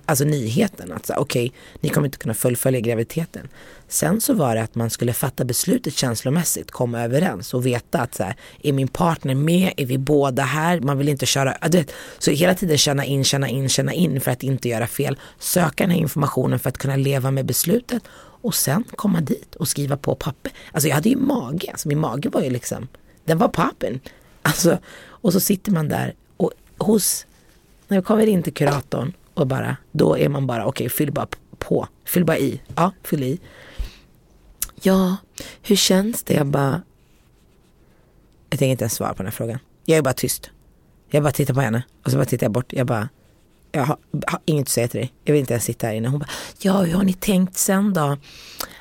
alltså 0.05 0.25
nyheten 0.25 0.91
att 0.91 1.09
okej, 1.09 1.47
okay, 1.47 1.51
ni 1.81 1.89
kommer 1.89 2.07
inte 2.07 2.17
kunna 2.17 2.33
fullfölja 2.33 2.79
graviditeten. 2.79 3.47
Sen 3.87 4.21
så 4.21 4.33
var 4.33 4.55
det 4.55 4.61
att 4.61 4.75
man 4.75 4.89
skulle 4.89 5.13
fatta 5.13 5.45
beslutet 5.45 5.97
känslomässigt, 5.97 6.71
komma 6.71 7.01
överens 7.01 7.53
och 7.53 7.65
veta 7.65 8.01
att 8.01 8.15
så 8.15 8.23
här, 8.23 8.35
är 8.63 8.73
min 8.73 8.87
partner 8.87 9.35
med, 9.35 9.73
är 9.77 9.85
vi 9.85 9.97
båda 9.97 10.43
här, 10.43 10.79
man 10.79 10.97
vill 10.97 11.09
inte 11.09 11.25
köra, 11.25 11.57
vet, 11.71 11.91
så 12.19 12.31
hela 12.31 12.55
tiden 12.55 12.77
känna 12.77 13.05
in, 13.05 13.23
känna 13.23 13.49
in, 13.49 13.69
känna 13.69 13.93
in 13.93 14.21
för 14.21 14.31
att 14.31 14.43
inte 14.43 14.69
göra 14.69 14.87
fel, 14.87 15.19
söka 15.39 15.83
den 15.83 15.91
här 15.91 15.99
informationen 15.99 16.59
för 16.59 16.69
att 16.69 16.77
kunna 16.77 16.95
leva 16.95 17.31
med 17.31 17.45
beslutet 17.45 18.03
och 18.15 18.55
sen 18.55 18.83
komma 18.95 19.21
dit 19.21 19.55
och 19.55 19.67
skriva 19.67 19.97
på 19.97 20.15
papper. 20.15 20.51
Alltså 20.71 20.87
jag 20.87 20.95
hade 20.95 21.09
ju 21.09 21.17
mage, 21.17 21.71
alltså 21.71 21.87
min 21.87 21.99
mage 21.99 22.29
var 22.29 22.41
ju 22.41 22.49
liksom, 22.49 22.87
den 23.25 23.37
var 23.37 23.47
pappen. 23.47 23.99
Alltså, 24.41 24.77
och 25.05 25.33
så 25.33 25.39
sitter 25.39 25.71
man 25.71 25.89
där 25.89 26.13
och 26.37 26.51
hos, 26.77 27.25
när 27.87 27.97
vi 27.97 28.03
kommer 28.03 28.27
in 28.27 28.43
till 28.43 28.53
kuratorn 28.53 29.13
och 29.33 29.47
bara, 29.47 29.77
då 29.91 30.17
är 30.17 30.29
man 30.29 30.47
bara, 30.47 30.65
okej 30.65 30.85
okay, 30.85 30.89
fyll 30.89 31.11
bara 31.11 31.27
på, 31.57 31.87
fyll 32.05 32.25
bara 32.25 32.37
i. 32.37 32.61
Ja, 32.75 32.91
fyll 33.03 33.23
i. 33.23 33.39
Ja, 34.81 35.17
hur 35.61 35.75
känns 35.75 36.23
det? 36.23 36.33
Jag 36.33 36.47
bara, 36.47 36.81
jag 38.49 38.59
tänker 38.59 38.71
inte 38.71 38.83
ens 38.83 38.93
svara 38.93 39.13
på 39.13 39.17
den 39.17 39.25
här 39.25 39.31
frågan. 39.31 39.59
Jag 39.85 39.97
är 39.97 40.01
bara 40.01 40.13
tyst. 40.13 40.49
Jag 41.09 41.23
bara 41.23 41.31
tittar 41.31 41.53
på 41.53 41.61
henne 41.61 41.83
och 42.03 42.11
så 42.11 42.17
bara 42.17 42.25
tittar 42.25 42.45
jag 42.45 42.51
bort. 42.51 42.73
Jag 42.73 42.87
bara, 42.87 43.09
jag 43.71 43.83
har, 43.83 43.97
har, 44.27 44.39
inget 44.45 44.63
att 44.63 44.69
säga 44.69 44.87
till 44.87 44.99
dig. 44.99 45.13
Jag 45.23 45.33
vill 45.33 45.39
inte 45.39 45.53
ens 45.53 45.63
sitta 45.63 45.87
här 45.87 45.93
inne. 45.93 46.07
Hon 46.07 46.19
bara, 46.19 46.29
ja 46.59 46.81
hur 46.81 46.93
har 46.93 47.03
ni 47.03 47.13
tänkt 47.13 47.57
sen 47.57 47.93
då? 47.93 48.17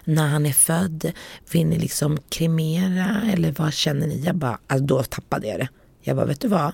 När 0.04 0.28
han 0.28 0.46
är 0.46 0.52
född, 0.52 1.12
vill 1.50 1.66
ni 1.66 1.78
liksom 1.78 2.18
kremera 2.28 3.20
eller 3.32 3.52
vad 3.58 3.72
känner 3.72 4.06
ni? 4.06 4.20
Jag 4.20 4.36
bara, 4.36 4.58
alltså 4.66 4.86
då 4.86 5.02
tappade 5.02 5.46
jag 5.46 5.58
det. 5.58 5.68
Jag 6.00 6.16
bara, 6.16 6.26
vet 6.26 6.40
du 6.40 6.48
vad? 6.48 6.72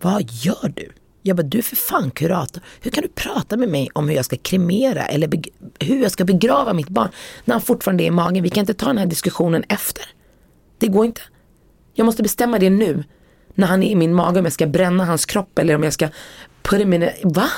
Vad 0.00 0.30
gör 0.30 0.72
du? 0.76 0.92
Jag 1.26 1.36
bara, 1.36 1.42
du 1.42 1.58
är 1.58 1.62
för 1.62 1.76
fan 1.76 2.10
kurator. 2.10 2.62
Hur 2.80 2.90
kan 2.90 3.02
du 3.02 3.08
prata 3.08 3.56
med 3.56 3.68
mig 3.68 3.90
om 3.92 4.08
hur 4.08 4.16
jag 4.16 4.24
ska 4.24 4.36
kremera 4.36 5.06
eller 5.06 5.30
hur 5.80 6.02
jag 6.02 6.12
ska 6.12 6.24
begrava 6.24 6.72
mitt 6.72 6.88
barn 6.88 7.08
när 7.44 7.54
han 7.54 7.62
fortfarande 7.62 8.04
är 8.04 8.06
i 8.06 8.10
magen? 8.10 8.42
Vi 8.42 8.50
kan 8.50 8.60
inte 8.60 8.74
ta 8.74 8.86
den 8.86 8.98
här 8.98 9.06
diskussionen 9.06 9.64
efter. 9.68 10.04
Det 10.78 10.86
går 10.86 11.06
inte. 11.06 11.20
Jag 11.94 12.04
måste 12.04 12.22
bestämma 12.22 12.58
det 12.58 12.70
nu. 12.70 13.04
När 13.54 13.66
han 13.66 13.82
är 13.82 13.90
i 13.90 13.94
min 13.94 14.14
mage 14.14 14.38
om 14.38 14.44
jag 14.44 14.52
ska 14.52 14.66
bränna 14.66 15.04
hans 15.04 15.26
kropp 15.26 15.58
eller 15.58 15.74
om 15.74 15.82
jag 15.82 15.92
ska 15.92 16.08
put 16.62 16.80
him 16.80 16.92
in 16.92 17.02
a, 17.02 17.08
va? 17.22 17.48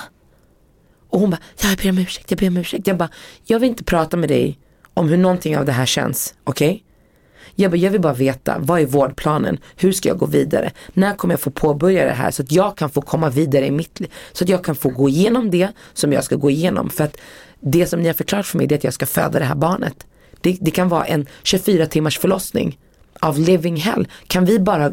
Och 1.08 1.20
hon 1.20 1.30
bara, 1.30 1.40
jag 1.62 1.78
ber 1.78 1.90
om 1.90 1.98
ursäkt, 1.98 2.30
jag 2.30 2.38
ber 2.38 2.48
om 2.48 2.56
ursäkt. 2.56 2.86
Jag 2.86 2.96
bara, 2.96 3.10
jag 3.44 3.58
vill 3.58 3.68
inte 3.68 3.84
prata 3.84 4.16
med 4.16 4.28
dig 4.28 4.58
om 4.94 5.08
hur 5.08 5.16
någonting 5.16 5.58
av 5.58 5.64
det 5.64 5.72
här 5.72 5.86
känns, 5.86 6.34
okej? 6.44 6.68
Okay? 6.68 6.87
Jag, 7.54 7.70
bara, 7.70 7.76
jag 7.76 7.90
vill 7.90 8.00
bara 8.00 8.12
veta, 8.12 8.56
vad 8.58 8.80
är 8.80 8.86
vårdplanen? 8.86 9.58
Hur 9.76 9.92
ska 9.92 10.08
jag 10.08 10.18
gå 10.18 10.26
vidare? 10.26 10.70
När 10.94 11.14
kommer 11.14 11.34
jag 11.34 11.40
få 11.40 11.50
påbörja 11.50 12.04
det 12.04 12.10
här 12.10 12.30
så 12.30 12.42
att 12.42 12.52
jag 12.52 12.76
kan 12.76 12.90
få 12.90 13.00
komma 13.00 13.30
vidare 13.30 13.66
i 13.66 13.70
mitt 13.70 14.00
liv? 14.00 14.12
Så 14.32 14.44
att 14.44 14.50
jag 14.50 14.64
kan 14.64 14.74
få 14.74 14.88
gå 14.88 15.08
igenom 15.08 15.50
det 15.50 15.68
som 15.94 16.12
jag 16.12 16.24
ska 16.24 16.36
gå 16.36 16.50
igenom. 16.50 16.90
För 16.90 17.04
att 17.04 17.16
det 17.60 17.86
som 17.86 18.00
ni 18.00 18.06
har 18.06 18.14
förklarat 18.14 18.46
för 18.46 18.58
mig 18.58 18.66
är 18.70 18.74
att 18.74 18.84
jag 18.84 18.94
ska 18.94 19.06
föda 19.06 19.38
det 19.38 19.44
här 19.44 19.54
barnet. 19.54 20.06
Det, 20.40 20.58
det 20.60 20.70
kan 20.70 20.88
vara 20.88 21.04
en 21.04 21.26
24 21.42 21.86
timmars 21.86 22.18
förlossning 22.18 22.78
av 23.20 23.38
living 23.38 23.76
hell. 23.76 24.08
Kan 24.26 24.44
vi 24.44 24.58
bara 24.58 24.92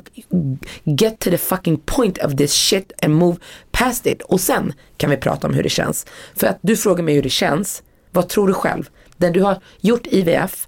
get 0.84 1.20
to 1.20 1.30
the 1.30 1.38
fucking 1.38 1.78
point 1.78 2.18
of 2.26 2.36
this 2.36 2.54
shit 2.54 2.92
and 3.02 3.14
move 3.14 3.38
past 3.72 4.08
it. 4.08 4.22
Och 4.22 4.42
sen 4.42 4.74
kan 4.98 5.10
vi 5.10 5.18
prata 5.18 5.48
om 5.48 5.54
hur 5.54 5.64
det 5.64 5.70
känns. 5.70 6.06
För 6.36 6.48
att 6.48 6.60
du 6.62 6.76
frågar 6.76 7.04
mig 7.04 7.16
hur 7.16 7.24
det 7.24 7.30
känns. 7.30 7.84
Vad 8.12 8.30
tror 8.30 8.48
du 8.48 8.54
själv? 8.54 8.90
Den 9.18 9.34
du 9.34 9.42
har 9.42 9.62
gjort 9.82 10.08
IVF, 10.08 10.68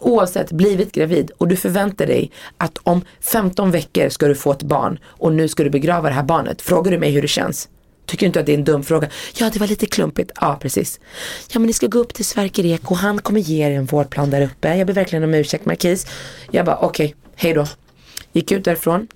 oavsett 0.00 0.52
blivit 0.52 0.92
gravid 0.92 1.30
och 1.38 1.48
du 1.48 1.56
förväntar 1.56 2.06
dig 2.06 2.30
att 2.56 2.78
om 2.82 3.04
15 3.20 3.70
veckor 3.70 4.08
ska 4.08 4.28
du 4.28 4.34
få 4.34 4.52
ett 4.52 4.62
barn 4.62 4.98
och 5.04 5.32
nu 5.32 5.48
ska 5.48 5.64
du 5.64 5.70
begrava 5.70 6.08
det 6.08 6.14
här 6.14 6.22
barnet. 6.22 6.62
Frågar 6.62 6.92
du 6.92 6.98
mig 6.98 7.10
hur 7.10 7.22
det 7.22 7.28
känns? 7.28 7.68
Tycker 8.06 8.26
du 8.26 8.26
inte 8.26 8.40
att 8.40 8.46
det 8.46 8.52
är 8.52 8.58
en 8.58 8.64
dum 8.64 8.82
fråga? 8.82 9.08
Ja, 9.34 9.50
det 9.52 9.58
var 9.58 9.66
lite 9.66 9.86
klumpigt. 9.86 10.30
Ja, 10.40 10.58
precis. 10.60 11.00
Ja, 11.52 11.58
men 11.58 11.66
ni 11.66 11.72
ska 11.72 11.86
gå 11.86 11.98
upp 11.98 12.14
till 12.14 12.24
Sverker 12.24 12.66
Ek 12.66 12.90
och 12.90 12.96
han 12.96 13.18
kommer 13.18 13.40
ge 13.40 13.66
er 13.66 13.70
en 13.70 13.84
vårdplan 13.84 14.30
där 14.30 14.42
uppe. 14.42 14.76
Jag 14.76 14.86
ber 14.86 14.94
verkligen 14.94 15.24
om 15.24 15.34
ursäkt 15.34 15.66
Markis. 15.66 16.06
Jag 16.50 16.66
bara, 16.66 16.76
okej, 16.76 17.06
okay, 17.06 17.16
hej 17.34 17.54
då. 17.54 17.66
Gick 18.32 18.52
ut 18.52 18.64
därifrån, 18.64 19.08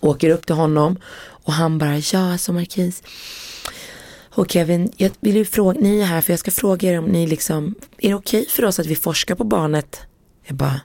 åker 0.00 0.30
upp 0.30 0.46
till 0.46 0.54
honom 0.54 0.98
och 1.20 1.52
han 1.52 1.78
bara, 1.78 1.96
ja 1.96 2.32
alltså 2.32 2.52
Markis. 2.52 3.02
Och 4.30 4.50
Kevin, 4.50 4.92
jag 4.96 5.10
vill 5.20 5.36
ju 5.36 5.44
fråga, 5.44 5.80
ni 5.80 6.00
är 6.00 6.04
här 6.04 6.20
för 6.20 6.32
jag 6.32 6.40
ska 6.40 6.50
fråga 6.50 6.92
er 6.92 6.98
om 6.98 7.04
ni 7.04 7.26
liksom, 7.26 7.74
är 7.98 8.08
det 8.08 8.14
okej 8.14 8.40
okay 8.40 8.50
för 8.50 8.64
oss 8.64 8.78
att 8.78 8.86
vi 8.86 8.96
forskar 8.96 9.34
på 9.34 9.44
barnet? 9.44 10.00
Jag 10.48 10.56
bara, 10.56 10.80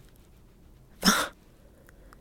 va? 1.02 1.12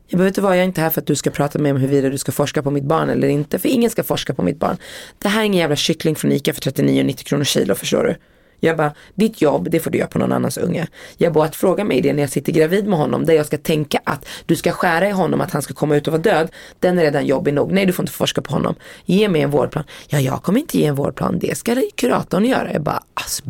Jag 0.07 0.17
behöver 0.17 0.29
inte 0.29 0.41
vara, 0.41 0.55
jag 0.55 0.63
är 0.63 0.67
inte 0.67 0.81
här 0.81 0.89
för 0.89 1.01
att 1.01 1.07
du 1.07 1.15
ska 1.15 1.29
prata 1.29 1.59
med 1.59 1.63
mig 1.63 1.71
om 1.71 1.77
huruvida 1.77 2.09
du 2.09 2.17
ska 2.17 2.31
forska 2.31 2.63
på 2.63 2.71
mitt 2.71 2.83
barn 2.83 3.09
eller 3.09 3.27
inte. 3.27 3.59
För 3.59 3.69
ingen 3.69 3.89
ska 3.89 4.03
forska 4.03 4.33
på 4.33 4.41
mitt 4.43 4.59
barn. 4.59 4.77
Det 5.19 5.29
här 5.29 5.41
är 5.41 5.45
ingen 5.45 5.59
jävla 5.59 5.75
kyckling 5.75 6.15
från 6.15 6.31
ICA 6.31 6.53
för 6.53 6.61
39,90 6.61 7.23
kronor 7.23 7.43
kilo, 7.43 7.75
förstår 7.75 8.03
du? 8.03 8.15
Jag 8.59 8.77
bara, 8.77 8.93
ditt 9.15 9.41
jobb, 9.41 9.67
det 9.71 9.79
får 9.79 9.91
du 9.91 9.97
göra 9.97 10.07
på 10.07 10.19
någon 10.19 10.31
annans 10.31 10.57
unge. 10.57 10.87
Jag 11.17 11.33
bara, 11.33 11.45
att 11.45 11.55
fråga 11.55 11.83
mig 11.83 12.01
det 12.01 12.13
när 12.13 12.23
jag 12.23 12.29
sitter 12.29 12.51
gravid 12.51 12.87
med 12.87 12.99
honom, 12.99 13.25
där 13.25 13.33
jag 13.33 13.45
ska 13.45 13.57
tänka 13.57 13.99
att 14.03 14.25
du 14.45 14.55
ska 14.55 14.71
skära 14.71 15.09
i 15.09 15.11
honom, 15.11 15.41
att 15.41 15.51
han 15.51 15.61
ska 15.61 15.73
komma 15.73 15.95
ut 15.95 16.07
och 16.07 16.11
vara 16.11 16.21
död. 16.21 16.49
Den 16.79 16.99
är 16.99 17.03
redan 17.03 17.25
jobbig 17.25 17.53
nog. 17.53 17.71
Nej, 17.71 17.85
du 17.85 17.93
får 17.93 18.03
inte 18.03 18.13
forska 18.13 18.41
på 18.41 18.53
honom. 18.53 18.75
Ge 19.05 19.29
mig 19.29 19.41
en 19.41 19.51
vårdplan. 19.51 19.83
Ja, 20.07 20.19
jag 20.19 20.43
kommer 20.43 20.59
inte 20.59 20.77
ge 20.77 20.85
en 20.85 20.95
vårdplan. 20.95 21.39
Det 21.39 21.57
ska 21.57 21.81
kuratorn 21.95 22.45
göra. 22.45 22.73
Jag 22.73 22.81
bara, 22.81 23.03
alltså, 23.13 23.43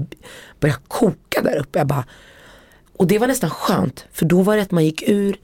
börjar 0.59 0.77
koka 0.87 1.41
där 1.41 1.57
uppe. 1.57 1.79
Jag 1.79 1.87
bara, 1.87 2.05
och 2.97 3.07
det 3.07 3.19
var 3.19 3.27
nästan 3.27 3.49
skönt, 3.49 4.05
för 4.11 4.25
då 4.25 4.41
var 4.41 4.55
det 4.55 4.61
att 4.61 4.71
man 4.71 4.85
gick 4.85 5.03
ur 5.09 5.37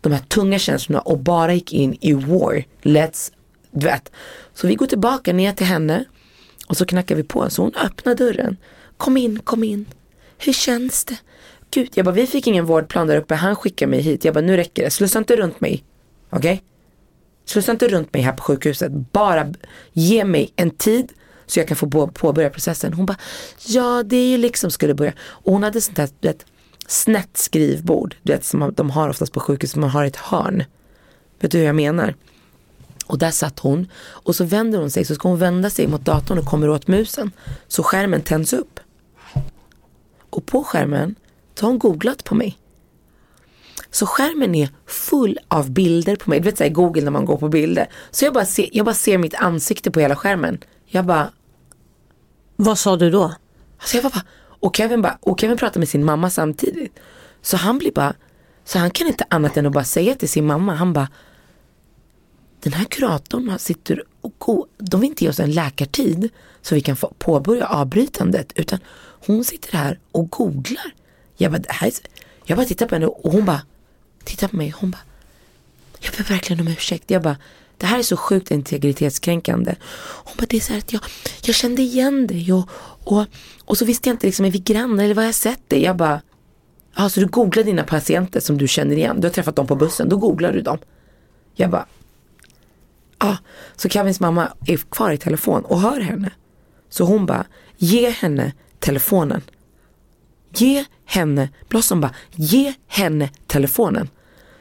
de 0.00 0.12
här 0.12 0.20
tunga 0.20 0.58
känslorna 0.58 1.00
och 1.00 1.18
bara 1.18 1.54
gick 1.54 1.72
in 1.72 1.98
i 2.00 2.12
war. 2.12 2.64
Let's, 2.82 3.32
du 3.70 3.86
vet. 3.86 4.12
Så 4.54 4.66
vi 4.66 4.74
går 4.74 4.86
tillbaka 4.86 5.32
ner 5.32 5.52
till 5.52 5.66
henne 5.66 6.04
och 6.66 6.76
så 6.76 6.86
knackar 6.86 7.14
vi 7.14 7.22
på. 7.22 7.50
Så 7.50 7.62
hon 7.62 7.74
öppnar 7.74 8.14
dörren. 8.14 8.56
Kom 8.96 9.16
in, 9.16 9.38
kom 9.38 9.64
in. 9.64 9.86
Hur 10.38 10.52
känns 10.52 11.04
det? 11.04 11.16
Gud, 11.70 11.88
jag 11.94 12.04
bara, 12.04 12.14
vi 12.14 12.26
fick 12.26 12.46
ingen 12.46 12.64
vårdplan 12.64 13.06
där 13.06 13.16
uppe. 13.16 13.34
Han 13.34 13.56
skickar 13.56 13.86
mig 13.86 14.00
hit. 14.00 14.24
Jag 14.24 14.34
bara, 14.34 14.40
nu 14.40 14.56
räcker 14.56 14.84
det. 14.84 14.90
Slussa 14.90 15.18
inte 15.18 15.36
runt 15.36 15.60
mig. 15.60 15.84
Okej? 16.30 16.52
Okay? 16.52 16.64
Slussa 17.44 17.72
inte 17.72 17.88
runt 17.88 18.12
mig 18.12 18.22
här 18.22 18.32
på 18.32 18.42
sjukhuset. 18.42 18.92
Bara 18.92 19.54
ge 19.92 20.24
mig 20.24 20.52
en 20.56 20.70
tid 20.70 21.12
så 21.46 21.60
jag 21.60 21.68
kan 21.68 21.76
få 21.76 22.06
påbörja 22.06 22.50
processen. 22.50 22.92
Hon 22.92 23.06
bara, 23.06 23.18
ja 23.66 24.02
det 24.02 24.16
är 24.16 24.28
ju 24.28 24.36
liksom 24.36 24.70
skulle 24.70 24.94
börja. 24.94 25.12
Och 25.20 25.52
hon 25.52 25.62
hade 25.62 25.80
sånt 25.80 25.96
där, 25.96 26.08
vet, 26.20 26.46
snett 26.88 27.36
skrivbord. 27.36 28.16
Du 28.22 28.32
vet 28.32 28.44
som 28.44 28.72
de 28.76 28.90
har 28.90 29.08
oftast 29.08 29.32
på 29.32 29.40
sjukhus, 29.40 29.76
man 29.76 29.90
har 29.90 30.04
ett 30.04 30.16
hörn. 30.16 30.64
Vet 31.40 31.50
du 31.50 31.58
hur 31.58 31.64
jag 31.64 31.76
menar? 31.76 32.14
Och 33.06 33.18
där 33.18 33.30
satt 33.30 33.58
hon 33.58 33.88
och 33.98 34.36
så 34.36 34.44
vänder 34.44 34.78
hon 34.78 34.90
sig 34.90 35.04
så 35.04 35.14
ska 35.14 35.28
hon 35.28 35.38
vända 35.38 35.70
sig 35.70 35.86
mot 35.86 36.04
datorn 36.04 36.38
och 36.38 36.44
kommer 36.44 36.70
åt 36.70 36.86
musen. 36.86 37.30
Så 37.68 37.82
skärmen 37.82 38.22
tänds 38.22 38.52
upp. 38.52 38.80
Och 40.30 40.46
på 40.46 40.64
skärmen 40.64 41.14
så 41.54 41.66
har 41.66 41.70
hon 41.70 41.78
googlat 41.78 42.24
på 42.24 42.34
mig. 42.34 42.58
Så 43.90 44.06
skärmen 44.06 44.54
är 44.54 44.68
full 44.86 45.38
av 45.48 45.70
bilder 45.70 46.16
på 46.16 46.30
mig. 46.30 46.40
Du 46.40 46.44
vet 46.44 46.58
såhär 46.58 46.70
Google 46.70 47.02
när 47.02 47.10
man 47.10 47.24
går 47.24 47.36
på 47.36 47.48
bilder. 47.48 47.88
Så 48.10 48.24
jag 48.24 48.34
bara, 48.34 48.44
ser, 48.44 48.68
jag 48.72 48.86
bara 48.86 48.94
ser 48.94 49.18
mitt 49.18 49.34
ansikte 49.34 49.90
på 49.90 50.00
hela 50.00 50.16
skärmen. 50.16 50.58
Jag 50.86 51.06
bara. 51.06 51.30
Vad 52.56 52.78
sa 52.78 52.96
du 52.96 53.10
då? 53.10 53.34
Alltså 53.78 53.96
jag 53.96 54.04
bara, 54.04 54.22
och 54.60 54.76
Kevin, 54.76 55.02
bara, 55.02 55.18
och 55.20 55.40
Kevin 55.40 55.56
pratar 55.56 55.78
med 55.78 55.88
sin 55.88 56.04
mamma 56.04 56.30
samtidigt. 56.30 56.98
Så 57.42 57.56
han 57.56 57.78
blir 57.78 57.92
bara, 57.92 58.14
så 58.64 58.78
han 58.78 58.90
kan 58.90 59.06
inte 59.06 59.24
annat 59.30 59.56
än 59.56 59.66
att 59.66 59.72
bara 59.72 59.84
säga 59.84 60.14
till 60.14 60.28
sin 60.28 60.46
mamma, 60.46 60.74
han 60.74 60.92
bara 60.92 61.08
den 62.60 62.72
här 62.72 62.84
kuratorn 62.84 63.58
sitter 63.58 64.02
och 64.20 64.32
går, 64.38 64.66
de 64.78 65.00
vill 65.00 65.10
inte 65.10 65.24
ge 65.24 65.30
oss 65.30 65.40
en 65.40 65.52
läkartid 65.52 66.30
så 66.62 66.74
vi 66.74 66.80
kan 66.80 66.96
få 66.96 67.12
påbörja 67.18 67.66
avbrytandet 67.66 68.52
utan 68.54 68.78
hon 69.26 69.44
sitter 69.44 69.78
här 69.78 69.98
och 70.12 70.30
googlar. 70.30 70.92
Jag 71.36 71.52
bara, 71.52 71.58
det 71.58 71.72
här 71.72 71.86
är, 71.86 71.92
jag 72.44 72.58
bara 72.58 72.66
tittar 72.66 72.86
på 72.86 72.94
henne 72.94 73.06
och 73.06 73.32
hon 73.32 73.44
bara 73.44 73.62
tittar 74.24 74.48
på 74.48 74.56
mig 74.56 74.74
hon 74.80 74.90
bara 74.90 75.02
jag 76.00 76.12
ber 76.12 76.24
verkligen 76.24 76.60
om 76.60 76.68
ursäkt. 76.68 77.10
Jag 77.10 77.22
bara 77.22 77.36
det 77.78 77.86
här 77.86 77.98
är 77.98 78.02
så 78.02 78.16
sjukt 78.16 78.50
integritetskränkande. 78.50 79.74
Hon 80.24 80.34
bara, 80.38 80.46
det 80.48 80.56
är 80.56 80.60
så 80.60 80.72
här 80.72 80.78
att 80.78 80.92
jag, 80.92 81.02
jag 81.42 81.54
kände 81.54 81.82
igen 81.82 82.26
dig 82.26 82.52
och, 82.52 82.70
och, 83.08 83.26
och 83.64 83.78
så 83.78 83.84
visste 83.84 84.08
jag 84.08 84.14
inte 84.14 84.26
liksom, 84.26 84.44
är 84.44 84.50
vi 84.50 84.58
grannar 84.58 85.04
eller 85.04 85.14
var 85.14 85.22
jag 85.22 85.34
sett 85.34 85.70
dig? 85.70 85.82
Jag 85.82 85.96
bara, 85.96 86.22
ja 86.96 87.08
så 87.08 87.20
du 87.20 87.26
googlar 87.26 87.64
dina 87.64 87.84
patienter 87.84 88.40
som 88.40 88.58
du 88.58 88.68
känner 88.68 88.96
igen. 88.96 89.20
Du 89.20 89.26
har 89.26 89.32
träffat 89.32 89.56
dem 89.56 89.66
på 89.66 89.74
bussen, 89.74 90.08
då 90.08 90.16
googlar 90.16 90.52
du 90.52 90.60
dem. 90.60 90.78
Jag 91.54 91.70
bara, 91.70 91.86
ja. 93.18 93.36
Så 93.76 93.88
Kevins 93.88 94.20
mamma 94.20 94.48
är 94.66 94.76
kvar 94.76 95.10
i 95.10 95.18
telefon 95.18 95.64
och 95.64 95.80
hör 95.80 96.00
henne. 96.00 96.30
Så 96.88 97.04
hon 97.04 97.26
bara, 97.26 97.46
ge 97.76 98.10
henne 98.10 98.52
telefonen. 98.78 99.40
Ge 100.54 100.84
henne, 101.04 101.48
Blossom 101.68 102.00
bara, 102.00 102.14
ge 102.30 102.74
henne 102.86 103.30
telefonen. 103.46 104.08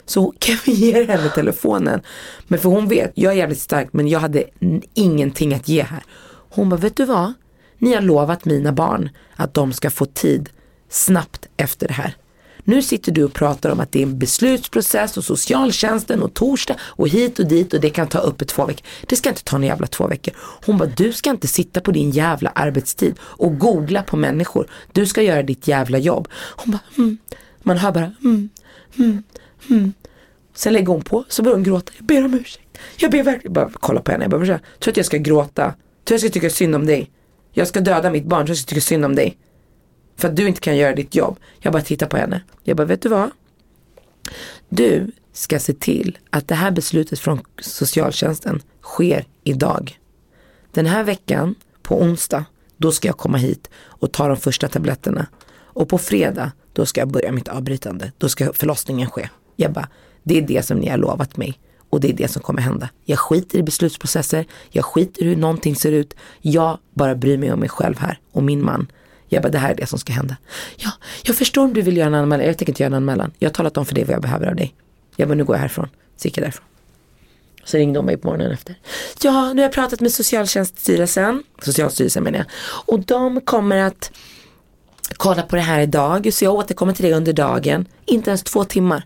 Så 0.05 0.33
Kevin 0.39 0.75
ger 0.75 1.07
henne 1.07 1.29
telefonen. 1.29 2.01
Men 2.47 2.60
för 2.60 2.69
hon 2.69 2.88
vet, 2.88 3.12
jag 3.15 3.33
är 3.33 3.38
jävligt 3.38 3.62
stark 3.62 3.89
men 3.91 4.07
jag 4.07 4.19
hade 4.19 4.43
ingenting 4.93 5.53
att 5.53 5.67
ge 5.67 5.83
här. 5.83 6.03
Hon 6.49 6.69
bara, 6.69 6.79
vet 6.79 6.95
du 6.95 7.05
vad? 7.05 7.33
Ni 7.77 7.93
har 7.93 8.01
lovat 8.01 8.45
mina 8.45 8.71
barn 8.71 9.09
att 9.35 9.53
de 9.53 9.73
ska 9.73 9.89
få 9.89 10.05
tid 10.05 10.49
snabbt 10.89 11.47
efter 11.57 11.87
det 11.87 11.93
här. 11.93 12.15
Nu 12.69 12.81
sitter 12.81 13.11
du 13.11 13.23
och 13.23 13.33
pratar 13.33 13.69
om 13.69 13.79
att 13.79 13.91
det 13.91 13.99
är 13.99 14.03
en 14.03 14.19
beslutsprocess 14.19 15.17
och 15.17 15.23
socialtjänsten 15.23 16.23
och 16.23 16.33
torsdag 16.33 16.75
och 16.81 17.07
hit 17.07 17.39
och 17.39 17.47
dit 17.47 17.73
och 17.73 17.81
det 17.81 17.89
kan 17.89 18.07
ta 18.07 18.19
upp 18.19 18.41
i 18.41 18.45
två 18.45 18.65
veckor. 18.65 18.87
Det 19.07 19.15
ska 19.15 19.29
inte 19.29 19.43
ta 19.43 19.55
en 19.55 19.63
jävla 19.63 19.87
två 19.87 20.07
veckor. 20.07 20.33
Hon 20.65 20.77
bara, 20.77 20.89
du 20.97 21.13
ska 21.13 21.29
inte 21.29 21.47
sitta 21.47 21.81
på 21.81 21.91
din 21.91 22.11
jävla 22.11 22.49
arbetstid 22.49 23.15
och 23.19 23.59
googla 23.59 24.03
på 24.03 24.17
människor. 24.17 24.69
Du 24.91 25.05
ska 25.05 25.21
göra 25.21 25.43
ditt 25.43 25.67
jävla 25.67 25.97
jobb. 25.97 26.27
Hon 26.33 26.71
bara, 26.71 26.81
mm. 26.97 27.17
Man 27.63 27.77
hör 27.77 27.91
bara, 27.91 28.11
mm, 28.23 28.49
mm, 28.97 29.23
mm. 29.69 29.93
Sen 30.55 30.73
lägger 30.73 30.87
hon 30.87 31.01
på, 31.01 31.25
så 31.27 31.43
börjar 31.43 31.55
hon 31.55 31.63
gråta. 31.63 31.91
Jag 31.97 32.05
ber 32.05 32.25
om 32.25 32.33
ursäkt. 32.33 32.77
Jag 32.97 33.11
ber 33.11 33.23
verkligen, 33.23 33.53
bara 33.53 33.71
kolla 33.73 34.01
på 34.01 34.11
henne. 34.11 34.23
Jag 34.23 34.31
bara, 34.31 34.45
tror 34.79 34.91
att 34.91 34.97
jag 34.97 35.05
ska 35.05 35.17
gråta. 35.17 35.73
Tror 36.05 36.15
jag 36.15 36.19
ska 36.19 36.29
tycka 36.29 36.49
synd 36.49 36.75
om 36.75 36.85
dig. 36.85 37.11
Jag 37.58 37.67
ska 37.67 37.82
döda 37.82 38.12
mitt 38.12 38.26
barn, 38.26 38.48
så 38.48 38.52
jag 38.52 38.58
ska 38.58 38.70
tycka 38.70 38.82
synd 38.82 39.06
om 39.06 39.15
dig. 39.15 39.38
För 40.15 40.28
att 40.28 40.36
du 40.36 40.48
inte 40.48 40.62
kan 40.62 40.78
göra 40.78 40.96
ditt 40.96 41.15
jobb. 41.15 41.39
Jag 41.60 41.74
bara 41.74 41.82
tittar 41.82 42.08
på 42.08 42.17
henne. 42.17 42.41
Jag 42.63 42.78
bara, 42.78 42.88
vet 42.88 43.02
du 43.02 43.10
vad? 43.10 43.30
Du 44.70 45.12
ska 45.34 45.60
se 45.60 45.74
till 45.74 46.17
att 46.30 46.48
det 46.48 46.56
här 46.56 46.72
beslutet 46.72 47.20
från 47.20 47.41
socialtjänsten 47.62 48.62
sker 48.82 49.26
idag. 49.43 50.00
Den 50.72 50.86
här 50.86 51.04
veckan 51.04 51.56
på 51.82 52.02
onsdag, 52.02 52.46
då 52.78 52.91
ska 52.91 53.08
jag 53.08 53.17
komma 53.17 53.38
hit 53.38 53.70
och 53.78 54.12
ta 54.12 54.28
de 54.28 54.38
första 54.38 54.67
tabletterna. 54.67 55.28
Och 55.56 55.89
på 55.89 55.98
fredag, 55.98 56.52
då 56.74 56.86
ska 56.86 57.02
jag 57.02 57.12
börja 57.12 57.32
mitt 57.32 57.48
avbrytande. 57.48 58.12
Då 58.17 58.30
ska 58.30 58.54
förlossningen 58.54 59.10
ske. 59.10 59.30
Jag 59.56 59.72
bara, 59.72 59.89
det 60.24 60.38
är 60.38 60.41
det 60.41 60.65
som 60.65 60.78
ni 60.78 60.89
har 60.89 60.98
lovat 60.98 61.38
mig. 61.38 61.60
Och 61.97 62.01
det 62.01 62.10
är 62.10 62.13
det 62.13 62.27
som 62.27 62.41
kommer 62.41 62.62
hända. 62.62 62.89
Jag 63.05 63.19
skiter 63.19 63.57
i 63.57 63.63
beslutsprocesser, 63.63 64.45
jag 64.69 64.86
skiter 64.86 65.21
i 65.23 65.25
hur 65.25 65.36
någonting 65.36 65.75
ser 65.75 65.91
ut. 65.91 66.13
Jag 66.41 66.79
bara 66.93 67.15
bryr 67.15 67.38
mig 67.38 67.51
om 67.51 67.60
mig 67.60 67.69
själv 67.69 67.99
här 67.99 68.19
och 68.31 68.43
min 68.43 68.65
man. 68.65 68.91
Jag 69.27 69.43
bara, 69.43 69.49
det 69.49 69.57
här 69.57 69.71
är 69.71 69.75
det 69.75 69.86
som 69.86 69.99
ska 69.99 70.13
hända. 70.13 70.38
Ja, 70.75 70.91
jag 71.23 71.36
förstår 71.36 71.63
om 71.63 71.73
du 71.73 71.81
vill 71.81 71.97
göra 71.97 72.07
en 72.07 72.15
anmälan. 72.15 72.45
Jag 72.45 72.57
tänker 72.57 72.71
inte 72.71 72.83
göra 72.83 72.88
en 72.88 72.93
anmälan. 72.93 73.31
Jag 73.39 73.49
har 73.49 73.53
talat 73.53 73.77
om 73.77 73.86
för 73.86 73.95
dig 73.95 74.03
vad 74.03 74.13
jag 74.13 74.21
behöver 74.21 74.47
av 74.47 74.55
dig. 74.55 74.75
Jag 75.15 75.27
bara, 75.27 75.36
nu 75.36 75.43
går 75.43 75.55
jag 75.55 75.60
härifrån. 75.62 75.89
Så 76.17 76.27
gick 76.27 76.38
jag 76.38 76.43
därifrån. 76.43 76.65
Så 77.63 77.77
ringde 77.77 77.99
hon 77.99 78.05
mig 78.05 78.17
på 78.17 78.27
morgonen 78.27 78.51
efter. 78.51 78.75
Ja, 79.21 79.53
nu 79.53 79.62
har 79.62 79.63
jag 79.63 79.73
pratat 79.73 80.01
med 80.01 80.12
Socialtjänststyrelsen, 80.12 81.43
Socialstyrelsen 81.62 82.23
menar 82.23 82.38
jag. 82.38 82.47
Och 82.86 82.99
de 82.99 83.41
kommer 83.41 83.77
att 83.77 84.12
kolla 85.17 85.41
på 85.41 85.55
det 85.55 85.62
här 85.62 85.81
idag. 85.81 86.33
Så 86.33 86.45
jag 86.45 86.53
återkommer 86.53 86.93
till 86.93 87.05
det 87.05 87.13
under 87.13 87.33
dagen. 87.33 87.86
Inte 88.05 88.29
ens 88.29 88.43
två 88.43 88.63
timmar. 88.63 89.03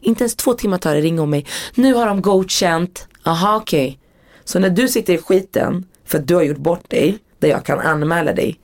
Inte 0.00 0.24
ens 0.24 0.36
två 0.36 0.54
timmar 0.54 0.78
tar 0.78 0.94
det 0.94 1.00
ringa 1.00 1.22
om 1.22 1.30
mig. 1.30 1.46
Nu 1.74 1.94
har 1.94 2.06
de 2.06 2.22
godkänt. 2.22 3.08
Aha 3.22 3.56
okej. 3.56 3.88
Okay. 3.88 3.98
Så 4.44 4.58
när 4.58 4.70
du 4.70 4.88
sitter 4.88 5.14
i 5.14 5.18
skiten 5.18 5.86
för 6.04 6.18
att 6.18 6.28
du 6.28 6.34
har 6.34 6.42
gjort 6.42 6.58
bort 6.58 6.90
dig, 6.90 7.18
där 7.38 7.48
jag 7.48 7.64
kan 7.64 7.78
anmäla 7.78 8.32
dig, 8.32 8.60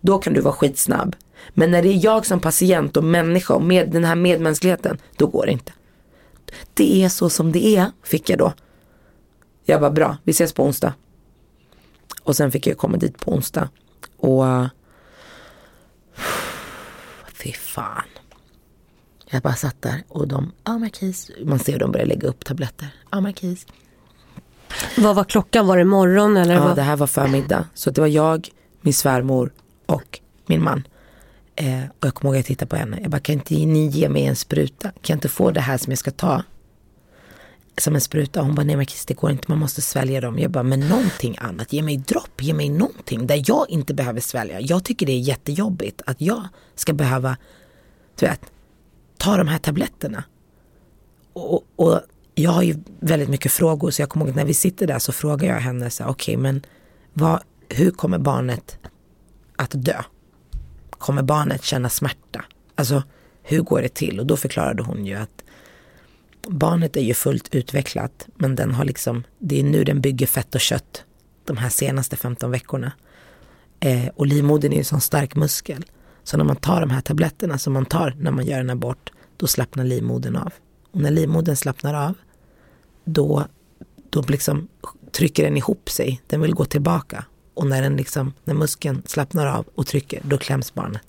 då 0.00 0.18
kan 0.18 0.32
du 0.32 0.40
vara 0.40 0.54
skitsnabb. 0.54 1.16
Men 1.54 1.70
när 1.70 1.82
det 1.82 1.88
är 1.88 2.04
jag 2.04 2.26
som 2.26 2.40
patient 2.40 2.96
och 2.96 3.04
människa 3.04 3.54
och 3.54 3.62
med 3.62 3.90
den 3.90 4.04
här 4.04 4.14
medmänskligheten, 4.14 4.98
då 5.16 5.26
går 5.26 5.46
det 5.46 5.52
inte. 5.52 5.72
Det 6.74 7.04
är 7.04 7.08
så 7.08 7.30
som 7.30 7.52
det 7.52 7.76
är, 7.76 7.90
fick 8.02 8.30
jag 8.30 8.38
då. 8.38 8.52
Jag 9.64 9.78
var 9.78 9.90
bra, 9.90 10.16
vi 10.24 10.30
ses 10.30 10.52
på 10.52 10.64
onsdag. 10.64 10.94
Och 12.22 12.36
sen 12.36 12.50
fick 12.50 12.66
jag 12.66 12.78
komma 12.78 12.96
dit 12.96 13.18
på 13.18 13.32
onsdag. 13.32 13.68
Och 14.16 14.44
fy 17.34 17.52
fan. 17.52 18.11
Jag 19.34 19.42
bara 19.42 19.54
satt 19.54 19.82
där 19.82 20.02
och 20.08 20.28
de, 20.28 20.52
ja 20.64 20.72
ah, 20.72 20.78
Markis, 20.78 21.30
man 21.44 21.58
ser 21.58 21.72
hur 21.72 21.78
de 21.78 21.92
börjar 21.92 22.06
lägga 22.06 22.28
upp 22.28 22.44
tabletter. 22.44 22.88
Ja 23.10 23.18
ah, 23.18 23.20
Markis. 23.20 23.66
Vad 24.96 25.16
var 25.16 25.24
klockan? 25.24 25.66
Var 25.66 25.78
det 25.78 25.84
morgon 25.84 26.36
eller? 26.36 26.54
Ja, 26.54 26.64
vad? 26.64 26.76
det 26.76 26.82
här 26.82 26.96
var 26.96 27.06
förmiddag. 27.06 27.66
Så 27.74 27.90
det 27.90 28.00
var 28.00 28.08
jag, 28.08 28.48
min 28.80 28.94
svärmor 28.94 29.52
och 29.86 30.20
min 30.46 30.62
man. 30.62 30.88
Eh, 31.56 31.82
och 32.00 32.06
jag 32.06 32.14
kommer 32.14 32.30
ihåg 32.30 32.34
att 32.34 32.38
jag 32.38 32.46
tittade 32.46 32.68
på 32.68 32.76
henne. 32.76 32.98
Jag 33.02 33.10
bara, 33.10 33.20
kan 33.20 33.32
inte 33.32 33.54
ni 33.54 33.86
ge 33.86 34.08
mig 34.08 34.26
en 34.26 34.36
spruta? 34.36 34.88
Kan 34.88 35.00
jag 35.02 35.16
inte 35.16 35.28
få 35.28 35.50
det 35.50 35.60
här 35.60 35.78
som 35.78 35.90
jag 35.90 35.98
ska 35.98 36.10
ta? 36.10 36.42
Som 37.78 37.94
en 37.94 38.00
spruta. 38.00 38.42
Hon 38.42 38.54
bara, 38.54 38.64
nej 38.64 38.76
Markis 38.76 39.06
det 39.06 39.14
går 39.14 39.30
inte, 39.30 39.44
man 39.48 39.58
måste 39.58 39.82
svälja 39.82 40.20
dem. 40.20 40.38
Jag 40.38 40.50
bara, 40.50 40.62
men 40.64 40.80
någonting 40.80 41.36
annat. 41.40 41.72
Ge 41.72 41.82
mig 41.82 41.96
dropp, 41.96 42.42
ge 42.42 42.54
mig 42.54 42.68
någonting 42.68 43.26
där 43.26 43.42
jag 43.46 43.70
inte 43.70 43.94
behöver 43.94 44.20
svälja. 44.20 44.60
Jag 44.60 44.84
tycker 44.84 45.06
det 45.06 45.12
är 45.12 45.20
jättejobbigt 45.20 46.02
att 46.06 46.20
jag 46.20 46.48
ska 46.74 46.92
behöva, 46.92 47.36
du 48.18 48.26
vet, 48.26 48.40
ta 49.22 49.36
de 49.36 49.48
här 49.48 49.58
tabletterna. 49.58 50.24
Och, 51.32 51.64
och 51.76 52.00
jag 52.34 52.50
har 52.50 52.62
ju 52.62 52.76
väldigt 53.00 53.28
mycket 53.28 53.52
frågor 53.52 53.90
så 53.90 54.02
jag 54.02 54.08
kommer 54.08 54.24
ihåg 54.24 54.30
att 54.30 54.36
när 54.36 54.44
vi 54.44 54.54
sitter 54.54 54.86
där 54.86 54.98
så 54.98 55.12
frågar 55.12 55.48
jag 55.48 55.60
henne 55.60 55.90
så 55.90 56.04
okej 56.04 56.12
okay, 56.12 56.42
men 56.42 56.62
vad, 57.12 57.42
hur 57.68 57.90
kommer 57.90 58.18
barnet 58.18 58.78
att 59.56 59.70
dö? 59.74 60.02
Kommer 60.90 61.22
barnet 61.22 61.64
känna 61.64 61.88
smärta? 61.88 62.44
Alltså 62.74 63.02
hur 63.42 63.62
går 63.62 63.82
det 63.82 63.94
till? 63.94 64.20
Och 64.20 64.26
då 64.26 64.36
förklarade 64.36 64.82
hon 64.82 65.06
ju 65.06 65.14
att 65.14 65.44
barnet 66.48 66.96
är 66.96 67.00
ju 67.00 67.14
fullt 67.14 67.54
utvecklat 67.54 68.28
men 68.34 68.56
den 68.56 68.74
har 68.74 68.84
liksom, 68.84 69.24
det 69.38 69.60
är 69.60 69.64
nu 69.64 69.84
den 69.84 70.00
bygger 70.00 70.26
fett 70.26 70.54
och 70.54 70.60
kött 70.60 71.04
de 71.44 71.56
här 71.56 71.68
senaste 71.68 72.16
15 72.16 72.50
veckorna. 72.50 72.92
Eh, 73.80 74.08
och 74.08 74.26
livmodern 74.26 74.72
är 74.72 74.76
ju 74.76 74.78
en 74.78 74.84
sån 74.84 75.00
stark 75.00 75.36
muskel. 75.36 75.84
Så 76.24 76.36
när 76.36 76.44
man 76.44 76.56
tar 76.56 76.80
de 76.80 76.90
här 76.90 77.00
tabletterna 77.00 77.58
som 77.58 77.72
man 77.72 77.86
tar 77.86 78.14
när 78.18 78.30
man 78.30 78.46
gör 78.46 78.60
en 78.60 78.70
abort, 78.70 79.10
då 79.36 79.46
slappnar 79.46 79.84
livmodern 79.84 80.36
av. 80.36 80.52
Och 80.90 81.00
när 81.00 81.10
livmodern 81.10 81.56
slappnar 81.56 81.94
av, 81.94 82.14
då, 83.04 83.44
då 84.10 84.22
liksom 84.22 84.68
trycker 85.12 85.44
den 85.44 85.56
ihop 85.56 85.90
sig. 85.90 86.22
Den 86.26 86.40
vill 86.40 86.54
gå 86.54 86.64
tillbaka. 86.64 87.24
Och 87.54 87.66
när, 87.66 87.82
den 87.82 87.96
liksom, 87.96 88.32
när 88.44 88.54
muskeln 88.54 89.02
slappnar 89.06 89.46
av 89.46 89.66
och 89.74 89.86
trycker, 89.86 90.20
då 90.24 90.38
kläms 90.38 90.74
barnet 90.74 91.02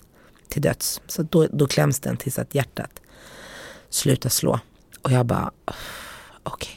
till 0.48 0.62
döds. 0.62 1.00
Så 1.06 1.22
då, 1.22 1.46
då 1.52 1.66
kläms 1.66 2.00
den 2.00 2.16
tills 2.16 2.38
att 2.38 2.54
hjärtat 2.54 3.00
slutar 3.90 4.30
slå. 4.30 4.60
Och 5.02 5.12
jag 5.12 5.26
bara, 5.26 5.50
okej, 5.64 5.74
okay, 6.44 6.68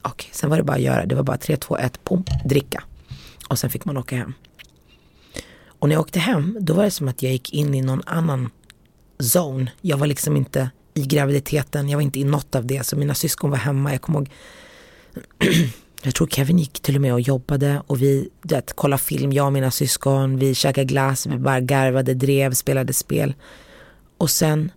okej. 0.00 0.10
Okay. 0.12 0.30
Sen 0.32 0.50
var 0.50 0.56
det 0.56 0.62
bara 0.62 0.76
att 0.76 0.82
göra, 0.82 1.06
det 1.06 1.14
var 1.14 1.22
bara 1.22 1.36
3, 1.36 1.56
2, 1.56 1.76
1, 1.76 2.04
pom, 2.04 2.24
dricka. 2.44 2.84
Och 3.48 3.58
sen 3.58 3.70
fick 3.70 3.84
man 3.84 3.96
åka 3.96 4.16
hem. 4.16 4.34
Och 5.80 5.88
när 5.88 5.94
jag 5.96 6.00
åkte 6.00 6.18
hem, 6.18 6.58
då 6.60 6.74
var 6.74 6.84
det 6.84 6.90
som 6.90 7.08
att 7.08 7.22
jag 7.22 7.32
gick 7.32 7.52
in 7.52 7.74
i 7.74 7.82
någon 7.82 8.02
annan 8.06 8.50
zone. 9.18 9.72
Jag 9.80 9.96
var 9.96 10.06
liksom 10.06 10.36
inte 10.36 10.70
i 10.94 11.02
graviditeten, 11.02 11.88
jag 11.88 11.96
var 11.96 12.02
inte 12.02 12.20
i 12.20 12.24
något 12.24 12.54
av 12.54 12.66
det. 12.66 12.86
Så 12.86 12.96
mina 12.96 13.14
syskon 13.14 13.50
var 13.50 13.58
hemma, 13.58 13.92
jag 13.92 14.02
kommer 14.02 14.18
ihåg 14.18 14.30
jag 16.02 16.14
tror 16.14 16.26
Kevin 16.26 16.58
gick 16.58 16.80
till 16.80 16.96
och 16.96 17.02
med 17.02 17.12
och 17.12 17.20
jobbade 17.20 17.82
och 17.86 18.02
vi 18.02 18.28
vet, 18.42 18.72
kollade 18.72 19.02
film, 19.02 19.32
jag 19.32 19.46
och 19.46 19.52
mina 19.52 19.70
syskon, 19.70 20.36
vi 20.36 20.54
käkade 20.54 20.84
glass, 20.84 21.26
vi 21.26 21.38
bara 21.38 21.60
garvade, 21.60 22.14
drev, 22.14 22.54
spelade 22.54 22.92
spel. 22.92 23.34
Och 24.18 24.30
sen, 24.30 24.72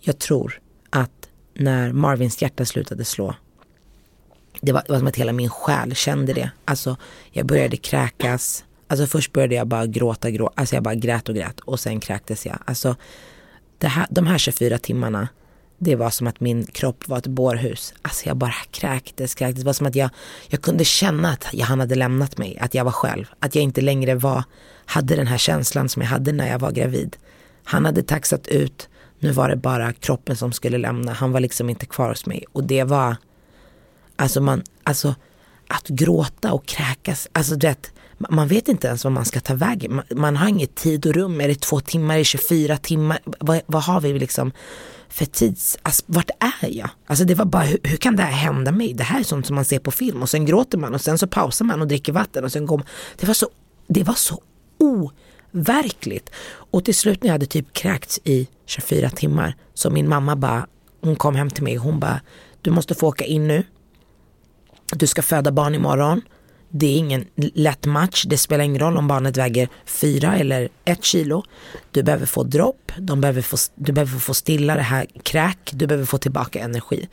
jag 0.00 0.18
tror 0.18 0.60
att 0.90 1.28
när 1.54 1.92
Marvins 1.92 2.42
hjärta 2.42 2.64
slutade 2.64 3.04
slå, 3.04 3.34
det 4.60 4.72
var, 4.72 4.82
det 4.86 4.92
var 4.92 4.98
som 4.98 5.08
att 5.08 5.16
hela 5.16 5.32
min 5.32 5.50
själ 5.50 5.94
kände 5.94 6.32
det. 6.32 6.50
Alltså 6.64 6.96
jag 7.30 7.46
började 7.46 7.76
kräkas, 7.76 8.64
alltså 9.00 9.18
först 9.18 9.32
började 9.32 9.54
jag 9.54 9.66
bara 9.66 9.86
gråta, 9.86 10.30
grå, 10.30 10.50
alltså 10.54 10.76
jag 10.76 10.82
bara 10.82 10.94
grät 10.94 11.28
och 11.28 11.34
grät 11.34 11.60
och 11.60 11.80
sen 11.80 12.00
kräktes 12.00 12.46
jag. 12.46 12.58
Alltså 12.64 12.96
det 13.78 13.88
här, 13.88 14.06
de 14.10 14.26
här 14.26 14.38
24 14.38 14.78
timmarna, 14.78 15.28
det 15.78 15.96
var 15.96 16.10
som 16.10 16.26
att 16.26 16.40
min 16.40 16.66
kropp 16.66 17.08
var 17.08 17.18
ett 17.18 17.26
bårhus. 17.26 17.94
Alltså 18.02 18.28
jag 18.28 18.36
bara 18.36 18.54
kräktes, 18.70 19.34
kräktes. 19.34 19.62
Det 19.62 19.66
var 19.66 19.72
som 19.72 19.86
att 19.86 19.94
jag, 19.94 20.10
jag 20.48 20.62
kunde 20.62 20.84
känna 20.84 21.30
att 21.30 21.46
jag, 21.52 21.66
han 21.66 21.80
hade 21.80 21.94
lämnat 21.94 22.38
mig, 22.38 22.58
att 22.58 22.74
jag 22.74 22.84
var 22.84 22.92
själv. 22.92 23.26
Att 23.38 23.54
jag 23.54 23.64
inte 23.64 23.80
längre 23.80 24.14
var, 24.14 24.44
hade 24.86 25.16
den 25.16 25.26
här 25.26 25.38
känslan 25.38 25.88
som 25.88 26.02
jag 26.02 26.08
hade 26.08 26.32
när 26.32 26.48
jag 26.48 26.58
var 26.58 26.70
gravid. 26.70 27.16
Han 27.64 27.84
hade 27.84 28.02
taxat 28.02 28.46
ut, 28.46 28.88
nu 29.18 29.30
var 29.30 29.48
det 29.48 29.56
bara 29.56 29.92
kroppen 29.92 30.36
som 30.36 30.52
skulle 30.52 30.78
lämna. 30.78 31.12
Han 31.12 31.32
var 31.32 31.40
liksom 31.40 31.70
inte 31.70 31.86
kvar 31.86 32.08
hos 32.08 32.26
mig. 32.26 32.44
Och 32.52 32.64
det 32.64 32.84
var, 32.84 33.16
alltså 34.16 34.40
man, 34.40 34.62
alltså 34.82 35.14
att 35.68 35.88
gråta 35.88 36.52
och 36.52 36.66
kräkas, 36.66 37.28
alltså 37.32 37.56
du 37.56 37.66
vet 37.66 37.93
man 38.18 38.48
vet 38.48 38.68
inte 38.68 38.86
ens 38.86 39.04
vad 39.04 39.12
man 39.12 39.24
ska 39.24 39.40
ta 39.40 39.54
vägen. 39.54 39.94
Man, 39.94 40.04
man, 40.10 40.36
har 40.36 40.48
inget 40.48 40.74
tid 40.74 41.06
och 41.06 41.14
rum. 41.14 41.40
Är 41.40 41.48
det 41.48 41.60
två 41.60 41.80
timmar, 41.80 42.14
är 42.14 42.18
det 42.18 42.24
24 42.24 42.76
timmar? 42.76 43.18
Vad, 43.24 43.60
vad 43.66 43.82
har 43.82 44.00
vi 44.00 44.18
liksom 44.18 44.52
för 45.08 45.24
tids, 45.24 45.78
alltså, 45.82 46.02
vart 46.06 46.30
är 46.62 46.68
jag? 46.68 46.90
Alltså 47.06 47.24
det 47.24 47.34
var 47.34 47.44
bara, 47.44 47.62
hur, 47.62 47.78
hur, 47.82 47.96
kan 47.96 48.16
det 48.16 48.22
här 48.22 48.32
hända 48.32 48.72
mig? 48.72 48.94
Det 48.94 49.04
här 49.04 49.20
är 49.20 49.24
sånt 49.24 49.46
som 49.46 49.54
man 49.54 49.64
ser 49.64 49.78
på 49.78 49.90
film 49.90 50.22
och 50.22 50.30
sen 50.30 50.46
gråter 50.46 50.78
man 50.78 50.94
och 50.94 51.00
sen 51.00 51.18
så 51.18 51.26
pausar 51.26 51.64
man 51.64 51.80
och 51.80 51.88
dricker 51.88 52.12
vatten 52.12 52.44
och 52.44 52.52
sen 52.52 52.66
går 52.66 52.82
det 53.16 53.26
var 53.26 53.34
så, 53.34 53.48
det 53.88 54.02
var 54.02 54.14
så 54.14 54.42
overkligt. 54.78 56.30
Och 56.46 56.84
till 56.84 56.94
slut 56.94 57.22
när 57.22 57.28
jag 57.28 57.34
hade 57.34 57.46
typ 57.46 57.72
kräkts 57.72 58.20
i 58.24 58.48
24 58.66 59.10
timmar 59.10 59.56
så 59.74 59.90
min 59.90 60.08
mamma 60.08 60.36
bara, 60.36 60.66
hon 61.00 61.16
kom 61.16 61.34
hem 61.34 61.50
till 61.50 61.64
mig 61.64 61.78
och 61.78 61.84
hon 61.84 62.00
bara, 62.00 62.20
du 62.62 62.70
måste 62.70 62.94
få 62.94 63.08
åka 63.08 63.24
in 63.24 63.48
nu. 63.48 63.62
Du 64.92 65.06
ska 65.06 65.22
föda 65.22 65.52
barn 65.52 65.74
imorgon. 65.74 66.22
Det 66.76 66.86
är 66.86 66.98
ingen 66.98 67.24
lätt 67.36 67.86
match. 67.86 68.24
Det 68.28 68.38
spelar 68.38 68.64
ingen 68.64 68.78
roll 68.78 68.96
om 68.96 69.08
barnet 69.08 69.36
väger 69.36 69.68
fyra 69.84 70.36
eller 70.38 70.68
ett 70.84 71.04
kilo. 71.04 71.44
Du 71.90 72.02
behöver 72.02 72.26
få 72.26 72.42
dropp, 72.42 72.92
de 72.98 73.20
behöver 73.20 73.42
få, 73.42 73.56
du 73.74 73.92
behöver 73.92 74.18
få 74.18 74.34
stilla 74.34 74.74
det 74.74 74.82
här 74.82 75.06
kräk, 75.22 75.70
du 75.72 75.86
behöver 75.86 76.06
få 76.06 76.18
tillbaka 76.18 76.60
energi. 76.60 77.08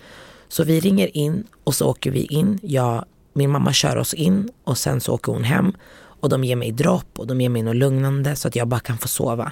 Så 0.48 0.64
vi 0.64 0.80
ringer 0.80 1.18
in 1.18 1.48
och 1.64 1.76
så 1.76 1.88
åker 1.88 2.12
vi 2.12 2.26
in. 2.26 2.60
Jag, 2.64 3.06
min 3.34 3.50
mamma 3.50 3.74
kör 3.74 3.98
oss 3.98 4.14
in 4.14 4.50
och 4.64 4.78
sen 4.78 5.02
så 5.02 5.14
åker 5.14 5.32
hon 5.32 5.44
hem 5.44 5.74
och 5.94 6.30
de 6.30 6.44
ger 6.44 6.56
mig 6.56 6.72
dropp 6.72 7.20
och 7.20 7.28
de 7.28 7.42
ger 7.42 7.50
mig 7.50 7.62
något 7.62 7.76
lugnande 7.76 8.36
så 8.36 8.48
att 8.48 8.56
jag 8.56 8.68
bara 8.68 8.80
kan 8.80 8.98
få 8.98 9.08
sova. 9.08 9.52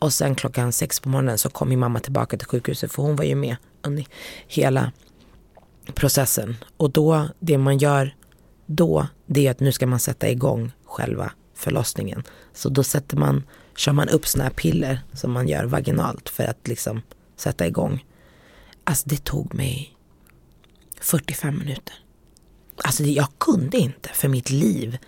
Och 0.00 0.12
sen 0.12 0.34
klockan 0.34 0.72
sex 0.72 1.00
på 1.00 1.08
morgonen 1.08 1.38
så 1.38 1.48
kom 1.48 1.68
min 1.68 1.78
mamma 1.78 2.00
tillbaka 2.00 2.36
till 2.36 2.48
sjukhuset 2.48 2.92
för 2.92 3.02
hon 3.02 3.16
var 3.16 3.24
ju 3.24 3.34
med 3.34 3.56
under 3.82 4.04
hela 4.46 4.92
processen. 5.94 6.56
Och 6.76 6.90
då, 6.90 7.28
det 7.40 7.58
man 7.58 7.78
gör 7.78 8.14
då, 8.68 9.06
det 9.26 9.46
är 9.46 9.50
att 9.50 9.60
nu 9.60 9.72
ska 9.72 9.86
man 9.86 10.00
sätta 10.00 10.28
igång 10.28 10.72
själva 10.84 11.32
förlossningen. 11.54 12.22
Så 12.52 12.68
då 12.68 12.82
sätter 12.82 13.16
man, 13.16 13.42
kör 13.76 13.92
man 13.92 14.08
upp 14.08 14.26
sådana 14.26 14.48
här 14.48 14.54
piller 14.54 15.02
som 15.12 15.32
man 15.32 15.48
gör 15.48 15.64
vaginalt 15.64 16.28
för 16.28 16.44
att 16.44 16.68
liksom 16.68 17.02
sätta 17.36 17.66
igång. 17.66 18.04
Alltså 18.84 19.08
det 19.08 19.24
tog 19.24 19.54
mig 19.54 19.96
45 21.00 21.58
minuter. 21.58 21.94
Alltså 22.84 23.02
jag 23.02 23.28
kunde 23.38 23.78
inte 23.78 24.08
för 24.08 24.28
mitt 24.28 24.50
liv 24.50 24.98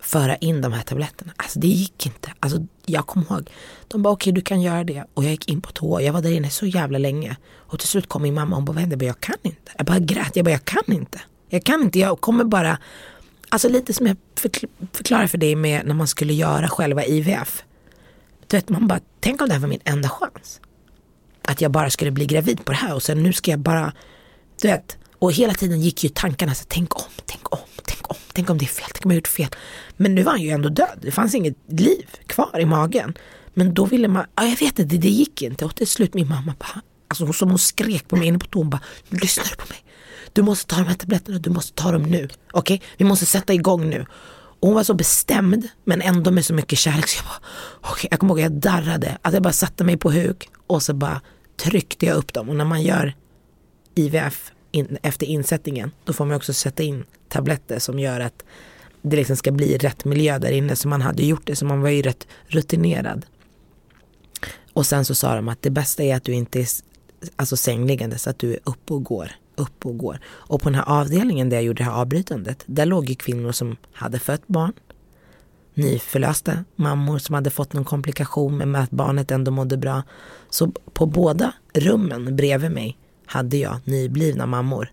föra 0.00 0.36
in 0.36 0.60
de 0.60 0.72
här 0.72 0.82
tabletterna. 0.82 1.32
Alltså 1.36 1.58
det 1.58 1.68
gick 1.68 2.06
inte. 2.06 2.32
Alltså 2.40 2.66
jag 2.86 3.06
kommer 3.06 3.26
ihåg, 3.26 3.50
de 3.88 4.02
bara 4.02 4.12
okej 4.12 4.30
okay, 4.30 4.40
du 4.40 4.40
kan 4.40 4.62
göra 4.62 4.84
det. 4.84 5.04
Och 5.14 5.24
jag 5.24 5.30
gick 5.30 5.48
in 5.48 5.60
på 5.60 5.72
toa, 5.72 6.02
jag 6.02 6.12
var 6.12 6.22
där 6.22 6.32
inne 6.32 6.50
så 6.50 6.66
jävla 6.66 6.98
länge. 6.98 7.36
Och 7.54 7.78
till 7.78 7.88
slut 7.88 8.08
kom 8.08 8.22
min 8.22 8.34
mamma 8.34 8.50
och 8.50 8.56
hon 8.56 8.64
bara 8.64 8.72
vad 8.72 8.80
händer? 8.80 9.06
Jag 9.06 9.20
kan 9.20 9.36
inte. 9.42 9.72
Jag 9.76 9.86
bara 9.86 9.98
grät, 9.98 10.36
jag 10.36 10.44
bara 10.44 10.50
jag 10.50 10.64
kan 10.64 10.92
inte. 10.94 11.20
Jag 11.48 11.64
kan 11.64 11.82
inte, 11.82 11.98
jag 11.98 12.20
kommer 12.20 12.44
bara 12.44 12.78
Alltså 13.48 13.68
lite 13.68 13.92
som 13.92 14.06
jag 14.06 14.16
förklarar 14.92 15.26
för 15.26 15.38
dig 15.38 15.56
med 15.56 15.86
när 15.86 15.94
man 15.94 16.06
skulle 16.06 16.32
göra 16.32 16.68
själva 16.68 17.04
IVF. 17.04 17.62
Du 18.46 18.56
vet, 18.56 18.68
man 18.68 18.86
bara, 18.86 19.00
tänk 19.20 19.40
om 19.42 19.48
det 19.48 19.54
här 19.54 19.60
var 19.60 19.68
min 19.68 19.80
enda 19.84 20.08
chans. 20.08 20.60
Att 21.42 21.60
jag 21.60 21.70
bara 21.70 21.90
skulle 21.90 22.10
bli 22.10 22.26
gravid 22.26 22.64
på 22.64 22.72
det 22.72 22.78
här 22.78 22.94
och 22.94 23.02
sen 23.02 23.22
nu 23.22 23.32
ska 23.32 23.50
jag 23.50 23.60
bara, 23.60 23.92
du 24.62 24.68
vet. 24.68 24.98
Och 25.18 25.32
hela 25.32 25.54
tiden 25.54 25.80
gick 25.80 26.04
ju 26.04 26.10
tankarna 26.10 26.54
så 26.54 26.64
tänk 26.68 26.96
om, 26.96 27.10
tänk 27.26 27.52
om, 27.52 27.58
tänk 27.84 28.10
om, 28.10 28.16
tänk 28.32 28.50
om 28.50 28.58
det 28.58 28.64
är 28.64 28.66
fel, 28.66 28.86
tänk 28.92 29.04
om 29.04 29.10
jag 29.10 29.16
gjort 29.16 29.28
fel. 29.28 29.48
Men 29.96 30.14
nu 30.14 30.22
var 30.22 30.32
han 30.32 30.42
ju 30.42 30.50
ändå 30.50 30.68
död, 30.68 30.98
det 31.02 31.10
fanns 31.10 31.34
inget 31.34 31.56
liv 31.68 32.06
kvar 32.26 32.60
i 32.60 32.64
magen. 32.64 33.14
Men 33.54 33.74
då 33.74 33.84
ville 33.84 34.08
man, 34.08 34.26
ja, 34.34 34.44
jag 34.44 34.58
vet 34.58 34.78
inte, 34.78 34.96
det 34.96 35.08
gick 35.08 35.42
inte. 35.42 35.64
Och 35.64 35.74
till 35.74 35.86
slut 35.86 36.14
min 36.14 36.28
mamma 36.28 36.54
bara, 36.58 36.82
alltså 37.08 37.32
som 37.32 37.48
hon 37.48 37.58
skrek 37.58 38.08
på 38.08 38.16
mig 38.16 38.28
inne 38.28 38.38
på 38.38 38.46
toan, 38.46 38.70
bara, 38.70 38.80
lyssnar 39.08 39.44
du 39.44 39.56
på 39.56 39.66
mig? 39.68 39.78
Du 40.36 40.42
måste 40.42 40.74
ta 40.74 40.76
de 40.76 40.86
här 40.86 40.94
tabletterna, 40.94 41.38
du 41.38 41.50
måste 41.50 41.82
ta 41.82 41.92
dem 41.92 42.02
nu. 42.02 42.28
Okej, 42.52 42.76
okay? 42.76 42.88
vi 42.96 43.04
måste 43.04 43.26
sätta 43.26 43.54
igång 43.54 43.90
nu. 43.90 44.06
Och 44.60 44.68
hon 44.68 44.74
var 44.74 44.84
så 44.84 44.94
bestämd 44.94 45.68
men 45.84 46.02
ändå 46.02 46.30
med 46.30 46.44
så 46.44 46.54
mycket 46.54 46.78
kärlek. 46.78 47.08
Så 47.08 47.18
jag, 47.18 47.24
bara, 47.26 47.92
okay. 47.92 48.08
jag 48.10 48.20
kommer 48.20 48.34
ihåg 48.34 48.40
att 48.40 48.52
jag 48.52 48.52
darrade, 48.52 49.18
att 49.22 49.34
jag 49.34 49.42
bara 49.42 49.52
satte 49.52 49.84
mig 49.84 49.96
på 49.96 50.10
huk 50.10 50.48
och 50.66 50.82
så 50.82 50.94
bara 50.94 51.20
tryckte 51.56 52.06
jag 52.06 52.16
upp 52.16 52.32
dem. 52.32 52.48
Och 52.48 52.56
när 52.56 52.64
man 52.64 52.82
gör 52.82 53.14
IVF 53.94 54.52
in, 54.72 54.98
efter 55.02 55.26
insättningen 55.26 55.90
då 56.04 56.12
får 56.12 56.24
man 56.24 56.36
också 56.36 56.52
sätta 56.52 56.82
in 56.82 57.04
tabletter 57.28 57.78
som 57.78 57.98
gör 57.98 58.20
att 58.20 58.44
det 59.02 59.16
liksom 59.16 59.36
ska 59.36 59.52
bli 59.52 59.78
rätt 59.78 60.04
miljö 60.04 60.38
där 60.38 60.50
inne. 60.50 60.76
Så 60.76 60.88
man 60.88 61.02
hade 61.02 61.22
gjort 61.22 61.46
det 61.46 61.56
så 61.56 61.64
man 61.64 61.80
var 61.80 61.88
ju 61.88 62.02
rätt 62.02 62.26
rutinerad. 62.46 63.26
Och 64.72 64.86
sen 64.86 65.04
så 65.04 65.14
sa 65.14 65.34
de 65.34 65.48
att 65.48 65.62
det 65.62 65.70
bästa 65.70 66.02
är 66.02 66.16
att 66.16 66.24
du 66.24 66.32
inte 66.32 66.60
är 66.60 66.66
alltså 67.36 67.56
sängliggande 67.56 68.18
så 68.18 68.30
att 68.30 68.38
du 68.38 68.52
är 68.52 68.60
uppe 68.64 68.94
och 68.94 69.04
går 69.04 69.32
upp 69.56 69.86
och 69.86 69.98
går. 69.98 70.18
Och 70.26 70.60
på 70.60 70.68
den 70.68 70.74
här 70.74 71.00
avdelningen 71.00 71.48
där 71.48 71.56
jag 71.56 71.64
gjorde 71.64 71.78
det 71.78 71.90
här 71.90 72.00
avbrytandet, 72.00 72.62
där 72.66 72.86
låg 72.86 73.08
ju 73.08 73.14
kvinnor 73.14 73.52
som 73.52 73.76
hade 73.92 74.18
fött 74.18 74.46
barn, 74.46 74.72
nyförlösta 75.74 76.64
mammor 76.76 77.18
som 77.18 77.34
hade 77.34 77.50
fått 77.50 77.72
någon 77.72 77.84
komplikation 77.84 78.56
med 78.56 78.82
att 78.82 78.90
barnet 78.90 79.30
ändå 79.30 79.50
mådde 79.50 79.76
bra. 79.76 80.02
Så 80.50 80.72
på 80.92 81.06
båda 81.06 81.52
rummen 81.74 82.36
bredvid 82.36 82.70
mig 82.70 82.98
hade 83.26 83.56
jag 83.56 83.76
nyblivna 83.84 84.46
mammor. 84.46 84.92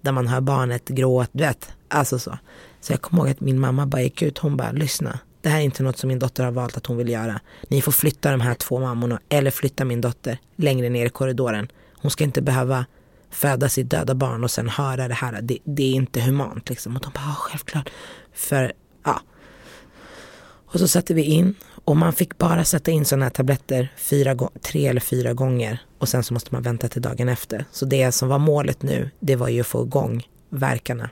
Där 0.00 0.12
man 0.12 0.26
hör 0.26 0.40
barnet 0.40 0.88
gråta, 0.88 1.30
du 1.32 1.44
vet, 1.44 1.72
alltså 1.88 2.18
så. 2.18 2.38
Så 2.80 2.92
jag 2.92 3.02
kommer 3.02 3.22
ihåg 3.22 3.30
att 3.30 3.40
min 3.40 3.60
mamma 3.60 3.86
bara 3.86 4.02
gick 4.02 4.22
ut, 4.22 4.38
hon 4.38 4.56
bara 4.56 4.72
lyssna. 4.72 5.18
Det 5.42 5.48
här 5.48 5.58
är 5.58 5.62
inte 5.64 5.82
något 5.82 5.98
som 5.98 6.08
min 6.08 6.18
dotter 6.18 6.44
har 6.44 6.50
valt 6.50 6.76
att 6.76 6.86
hon 6.86 6.96
vill 6.96 7.08
göra. 7.08 7.40
Ni 7.68 7.82
får 7.82 7.92
flytta 7.92 8.30
de 8.30 8.40
här 8.40 8.54
två 8.54 8.78
mammorna 8.80 9.20
eller 9.28 9.50
flytta 9.50 9.84
min 9.84 10.00
dotter 10.00 10.38
längre 10.56 10.88
ner 10.88 11.06
i 11.06 11.08
korridoren. 11.08 11.68
Hon 11.96 12.10
ska 12.10 12.24
inte 12.24 12.42
behöva 12.42 12.86
föda 13.30 13.68
sitt 13.68 13.90
döda 13.90 14.14
barn 14.14 14.44
och 14.44 14.50
sen 14.50 14.68
höra 14.68 15.08
det 15.08 15.14
här. 15.14 15.42
Det, 15.42 15.58
det 15.64 15.82
är 15.82 15.94
inte 15.94 16.20
humant 16.20 16.68
liksom. 16.68 16.96
Och 16.96 17.02
de 17.02 17.10
bara, 17.14 17.34
självklart. 17.34 17.90
För, 18.32 18.72
ja. 19.04 19.20
Och 20.72 20.80
så 20.80 20.88
satte 20.88 21.14
vi 21.14 21.22
in 21.22 21.54
och 21.84 21.96
man 21.96 22.12
fick 22.12 22.38
bara 22.38 22.64
sätta 22.64 22.90
in 22.90 23.04
sådana 23.04 23.24
här 23.24 23.30
tabletter 23.30 23.92
fyra, 23.96 24.36
tre 24.62 24.86
eller 24.86 25.00
fyra 25.00 25.34
gånger. 25.34 25.82
Och 25.98 26.08
sen 26.08 26.22
så 26.22 26.34
måste 26.34 26.54
man 26.54 26.62
vänta 26.62 26.88
till 26.88 27.02
dagen 27.02 27.28
efter. 27.28 27.64
Så 27.72 27.84
det 27.84 28.12
som 28.12 28.28
var 28.28 28.38
målet 28.38 28.82
nu, 28.82 29.10
det 29.20 29.36
var 29.36 29.48
ju 29.48 29.60
att 29.60 29.66
få 29.66 29.82
igång 29.82 30.28
verkarna. 30.48 31.10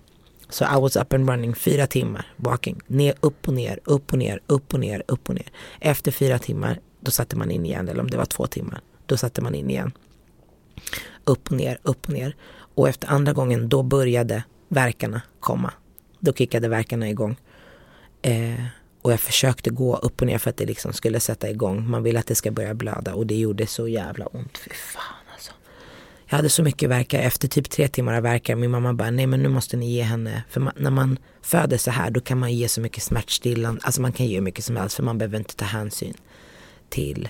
Så 0.50 0.64
I 0.64 0.81
was 0.81 0.96
up 0.96 1.12
and 1.12 1.28
running 1.31 1.54
fyra 1.54 1.87
timmar 1.87 2.26
walking, 2.37 2.81
ner, 2.87 3.14
upp 3.20 3.48
och 3.48 3.54
ner, 3.54 3.81
upp 3.85 4.12
och 4.12 4.18
ner, 4.18 4.40
upp 4.46 4.74
och 4.74 4.81
ner, 4.81 5.02
upp 5.09 5.28
och 5.28 5.35
ner. 5.35 5.50
Efter 5.81 6.11
fyra 6.11 6.38
timmar, 6.38 6.81
då 7.00 7.11
satte 7.11 7.37
man 7.37 7.50
in 7.50 7.66
igen, 7.66 7.88
eller 7.88 8.00
om 8.00 8.11
det 8.11 8.16
var 8.16 8.24
två 8.24 8.46
timmar, 8.46 8.81
då 9.07 9.16
satte 9.16 9.42
man 9.42 9.54
in 9.54 9.70
igen 9.70 9.92
upp 11.25 11.51
och 11.51 11.57
ner, 11.57 11.79
upp 11.83 12.07
och 12.07 12.12
ner. 12.12 12.37
Och 12.75 12.88
efter 12.88 13.09
andra 13.09 13.33
gången 13.33 13.69
då 13.69 13.83
började 13.83 14.43
verkarna 14.69 15.21
komma. 15.41 15.73
Då 16.19 16.33
kickade 16.33 16.69
verkarna 16.69 17.09
igång. 17.09 17.37
Eh, 18.23 18.64
och 19.03 19.12
jag 19.12 19.21
försökte 19.21 19.71
gå 19.71 19.97
upp 19.97 20.21
och 20.21 20.27
ner 20.27 20.38
för 20.38 20.51
att 20.51 20.57
det 20.57 20.67
liksom 20.67 20.93
skulle 20.93 21.21
sätta 21.21 21.51
igång. 21.51 21.91
Man 21.91 22.03
vill 22.03 22.17
att 22.17 22.27
det 22.27 22.35
ska 22.35 22.51
börja 22.51 22.75
blöda 22.75 23.14
och 23.14 23.27
det 23.27 23.35
gjorde 23.35 23.67
så 23.67 23.88
jävla 23.88 24.27
ont. 24.27 24.59
Fy 24.59 24.71
fan 24.71 25.03
alltså. 25.33 25.53
Jag 26.27 26.37
hade 26.37 26.49
så 26.49 26.62
mycket 26.62 26.91
verkar 26.91 27.21
efter 27.21 27.49
typ 27.49 27.71
tre 27.71 27.88
timmar 27.88 28.14
av 28.14 28.23
verkar. 28.23 28.57
Min 28.57 28.71
mamma 28.71 28.95
bara, 28.95 29.11
nej 29.11 29.27
men 29.27 29.43
nu 29.43 29.49
måste 29.49 29.77
ni 29.77 29.91
ge 29.93 30.03
henne. 30.03 30.43
För 30.51 30.61
man, 30.61 30.73
när 30.77 30.91
man 30.91 31.19
föder 31.43 31.79
så 31.79 31.91
här 31.91 32.11
då 32.11 32.21
kan 32.21 32.38
man 32.38 32.53
ge 32.53 32.69
så 32.69 32.81
mycket 32.81 33.03
smärtstillande. 33.03 33.81
Alltså 33.85 34.01
man 34.01 34.12
kan 34.12 34.27
ge 34.27 34.35
hur 34.35 34.43
mycket 34.43 34.64
som 34.64 34.77
helst 34.77 34.97
för 34.97 35.03
man 35.03 35.19
behöver 35.19 35.38
inte 35.38 35.57
ta 35.57 35.64
hänsyn 35.64 36.14
till 36.88 37.29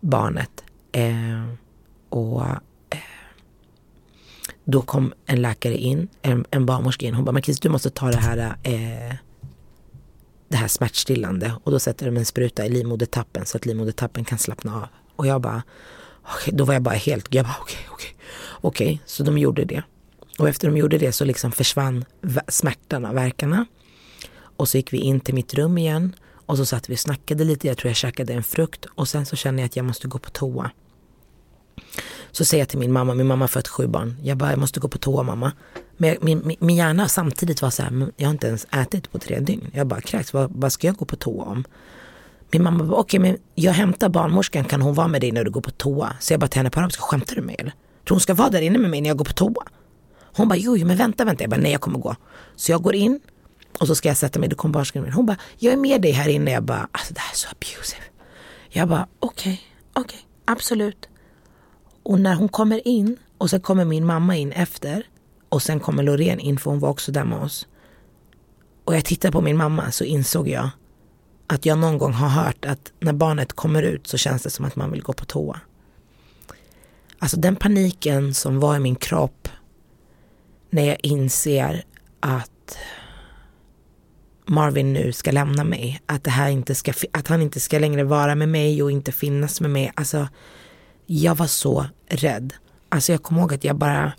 barnet. 0.00 0.64
Eh, 0.92 1.44
och 2.08 2.42
eh, 2.90 2.98
då 4.64 4.82
kom 4.82 5.12
en 5.26 5.42
läkare 5.42 5.76
in, 5.76 6.08
en, 6.22 6.44
en 6.50 6.66
barnmorska 6.66 7.06
in. 7.06 7.14
Hon 7.14 7.24
bara, 7.24 7.32
Marquis 7.32 7.60
du 7.60 7.68
måste 7.68 7.90
ta 7.90 8.10
det 8.10 8.18
här, 8.18 8.38
eh, 8.62 9.14
det 10.48 10.56
här 10.56 10.68
smärtstillande. 10.68 11.52
Och 11.64 11.70
då 11.70 11.78
sätter 11.78 12.06
de 12.06 12.16
en 12.16 12.24
spruta 12.24 12.66
i 12.66 12.68
livmodertappen 12.68 13.46
så 13.46 13.56
att 13.56 13.66
livmodertappen 13.66 14.24
kan 14.24 14.38
slappna 14.38 14.76
av. 14.76 14.88
Och 15.16 15.26
jag 15.26 15.40
bara, 15.40 15.62
okay, 16.34 16.54
då 16.54 16.64
var 16.64 16.74
jag 16.74 16.82
bara 16.82 16.94
helt, 16.94 17.34
jag 17.34 17.44
bara 17.44 17.56
okej, 17.60 17.76
okay, 17.76 17.94
okej, 17.94 18.14
okay. 18.14 18.86
okej. 18.86 19.02
Så 19.06 19.22
de 19.22 19.38
gjorde 19.38 19.64
det. 19.64 19.82
Och 20.38 20.48
efter 20.48 20.68
de 20.68 20.76
gjorde 20.76 20.98
det 20.98 21.12
så 21.12 21.24
liksom 21.24 21.52
försvann 21.52 22.04
smärtan 22.48 23.14
verkarna. 23.14 23.66
Och 24.56 24.68
så 24.68 24.76
gick 24.76 24.92
vi 24.92 24.98
in 24.98 25.20
till 25.20 25.34
mitt 25.34 25.54
rum 25.54 25.78
igen. 25.78 26.14
Och 26.46 26.56
så 26.56 26.66
satt 26.66 26.88
vi 26.88 26.94
och 26.94 26.98
snackade 26.98 27.44
lite, 27.44 27.66
jag 27.66 27.76
tror 27.78 27.88
jag 27.90 27.96
käkade 27.96 28.32
en 28.32 28.44
frukt. 28.44 28.86
Och 28.94 29.08
sen 29.08 29.26
så 29.26 29.36
känner 29.36 29.62
jag 29.62 29.66
att 29.66 29.76
jag 29.76 29.84
måste 29.84 30.08
gå 30.08 30.18
på 30.18 30.30
toa. 30.30 30.70
Så 32.30 32.44
säger 32.44 32.62
jag 32.62 32.68
till 32.68 32.78
min 32.78 32.92
mamma, 32.92 33.14
min 33.14 33.26
mamma 33.26 33.42
har 33.42 33.48
fött 33.48 33.68
sju 33.68 33.86
barn. 33.86 34.16
Jag 34.22 34.36
bara, 34.36 34.50
jag 34.50 34.58
måste 34.58 34.80
gå 34.80 34.88
på 34.88 34.98
toa 34.98 35.22
mamma. 35.22 35.52
Men 35.96 36.16
min, 36.20 36.42
min, 36.44 36.56
min 36.60 36.76
hjärna 36.76 37.08
samtidigt 37.08 37.62
var 37.62 37.70
så 37.70 37.82
här, 37.82 38.12
jag 38.16 38.26
har 38.26 38.32
inte 38.32 38.46
ens 38.46 38.66
ätit 38.72 39.12
på 39.12 39.18
tre 39.18 39.40
dygn. 39.40 39.70
Jag 39.72 39.86
bara, 39.86 40.00
kräks, 40.00 40.32
vad, 40.32 40.50
vad 40.54 40.72
ska 40.72 40.86
jag 40.86 40.96
gå 40.96 41.04
på 41.04 41.16
toa 41.16 41.44
om? 41.44 41.64
Min 42.50 42.62
mamma 42.62 42.84
bara, 42.84 43.00
okej 43.00 43.20
okay, 43.20 43.30
men 43.30 43.40
jag 43.54 43.72
hämtar 43.72 44.08
barnmorskan, 44.08 44.64
kan 44.64 44.82
hon 44.82 44.94
vara 44.94 45.08
med 45.08 45.20
dig 45.20 45.32
när 45.32 45.44
du 45.44 45.50
går 45.50 45.60
på 45.60 45.70
toa? 45.70 46.16
Så 46.20 46.32
jag 46.32 46.40
bara 46.40 46.48
till 46.48 46.58
henne 46.58 46.70
på 46.70 46.80
arabiska, 46.80 47.02
skämtar 47.02 47.34
du 47.34 47.40
med 47.40 47.46
mig 47.46 47.56
eller? 47.58 47.72
Tror 48.06 48.14
hon 48.14 48.20
ska 48.20 48.34
vara 48.34 48.50
där 48.50 48.60
inne 48.60 48.78
med 48.78 48.90
mig 48.90 49.00
när 49.00 49.08
jag 49.08 49.16
går 49.16 49.24
på 49.24 49.32
toa? 49.32 49.64
Hon 50.36 50.48
bara, 50.48 50.56
jo, 50.56 50.76
jo 50.76 50.86
men 50.86 50.96
vänta, 50.96 51.24
vänta. 51.24 51.42
Jag 51.42 51.50
bara, 51.50 51.60
nej 51.60 51.72
jag 51.72 51.80
kommer 51.80 51.98
gå. 51.98 52.16
Så 52.56 52.72
jag 52.72 52.82
går 52.82 52.94
in 52.94 53.20
och 53.80 53.86
så 53.86 53.94
ska 53.94 54.08
jag 54.08 54.16
sätta 54.16 54.38
mig, 54.38 54.48
då 54.48 54.56
kommer 54.56 54.72
barnmorskan 54.72 55.12
Hon 55.12 55.26
bara, 55.26 55.36
jag 55.58 55.72
är 55.72 55.76
med 55.76 56.02
dig 56.02 56.12
här 56.12 56.28
inne. 56.28 56.50
Jag 56.50 56.62
bara, 56.62 56.88
alltså 56.92 57.14
det 57.14 57.20
här 57.20 57.32
är 57.32 57.36
så 57.36 57.48
abusive. 57.48 58.02
Jag 58.68 58.88
bara, 58.88 59.06
okej, 59.20 59.52
okay, 59.52 59.58
okej, 59.92 60.02
okay, 60.02 60.20
absolut. 60.44 61.08
Och 62.08 62.20
när 62.20 62.34
hon 62.34 62.48
kommer 62.48 62.88
in 62.88 63.16
och 63.38 63.50
sen 63.50 63.60
kommer 63.60 63.84
min 63.84 64.06
mamma 64.06 64.36
in 64.36 64.52
efter 64.52 65.06
och 65.48 65.62
sen 65.62 65.80
kommer 65.80 66.02
Loreen 66.02 66.40
in 66.40 66.58
för 66.58 66.70
hon 66.70 66.80
var 66.80 66.88
också 66.88 67.12
där 67.12 67.24
med 67.24 67.38
oss. 67.38 67.66
Och 68.84 68.94
jag 68.94 69.04
tittar 69.04 69.30
på 69.30 69.40
min 69.40 69.56
mamma 69.56 69.90
så 69.90 70.04
insåg 70.04 70.48
jag 70.48 70.70
att 71.46 71.66
jag 71.66 71.78
någon 71.78 71.98
gång 71.98 72.12
har 72.12 72.28
hört 72.28 72.64
att 72.64 72.92
när 73.00 73.12
barnet 73.12 73.52
kommer 73.52 73.82
ut 73.82 74.06
så 74.06 74.16
känns 74.16 74.42
det 74.42 74.50
som 74.50 74.64
att 74.64 74.76
man 74.76 74.90
vill 74.90 75.02
gå 75.02 75.12
på 75.12 75.24
toa. 75.24 75.60
Alltså 77.18 77.36
den 77.36 77.56
paniken 77.56 78.34
som 78.34 78.60
var 78.60 78.76
i 78.76 78.78
min 78.78 78.96
kropp 78.96 79.48
när 80.70 80.84
jag 80.84 80.98
inser 81.02 81.84
att 82.20 82.78
Marvin 84.46 84.92
nu 84.92 85.12
ska 85.12 85.30
lämna 85.30 85.64
mig, 85.64 86.00
att, 86.06 86.24
det 86.24 86.30
här 86.30 86.50
inte 86.50 86.74
ska, 86.74 86.92
att 87.12 87.28
han 87.28 87.42
inte 87.42 87.60
ska 87.60 87.78
längre 87.78 88.04
vara 88.04 88.34
med 88.34 88.48
mig 88.48 88.82
och 88.82 88.90
inte 88.90 89.12
finnas 89.12 89.60
med 89.60 89.70
mig. 89.70 89.92
Alltså 89.94 90.28
jag 91.10 91.34
var 91.34 91.46
så 91.46 91.86
rädd. 92.08 92.54
Alltså 92.88 93.12
jag 93.12 93.22
kommer 93.22 93.40
ihåg 93.40 93.54
att 93.54 93.64
jag 93.64 93.76
bara, 93.76 94.12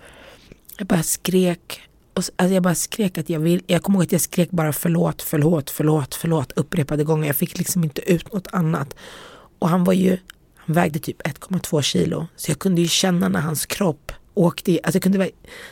jag 0.78 0.88
bara 0.88 1.04
skrek. 1.04 1.82
Alltså 2.13 2.32
jag 2.54 2.63
bara 2.63 2.75
skrek 2.75 3.17
att 3.17 3.30
jag 3.30 3.39
vill, 3.39 3.63
jag 3.67 3.84
kommer 3.84 3.99
ihåg 3.99 4.04
att 4.04 4.12
jag 4.12 4.21
skrek 4.21 4.52
bara 4.52 4.73
förlåt, 4.73 5.21
förlåt, 5.21 5.69
förlåt, 5.69 6.15
förlåt 6.15 6.52
upprepade 6.52 7.04
gånger. 7.04 7.28
Jag 7.28 7.36
fick 7.36 7.58
liksom 7.58 7.84
inte 7.84 8.12
ut 8.12 8.34
något 8.34 8.47
annat. 8.52 8.95
Och 9.60 9.69
han 9.69 9.84
var 9.84 9.93
ju, 9.93 10.17
han 10.56 10.75
vägde 10.75 10.99
typ 10.99 11.21
1,2 11.21 11.82
kilo. 11.82 12.28
Så 12.36 12.52
jag 12.52 12.60
kunde 12.60 12.82
ju 12.82 12.88
känna 12.88 13.30
när 13.30 13.39
hans 13.39 13.65
kropp 13.65 14.12
åkte 14.34 14.71
i, 14.71 14.80
alltså 14.84 14.95
jag 14.95 15.04
kunde, 15.04 15.30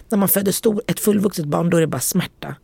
när 0.10 0.18
man 0.18 0.30
föder 0.30 0.52
stor, 0.52 0.82
ett 0.88 1.00
fullvuxet 1.00 1.46
barn 1.46 1.70
då 1.70 1.78
är 1.78 1.82
det 1.82 1.88
bara 1.88 2.02
smärta. 2.02 2.56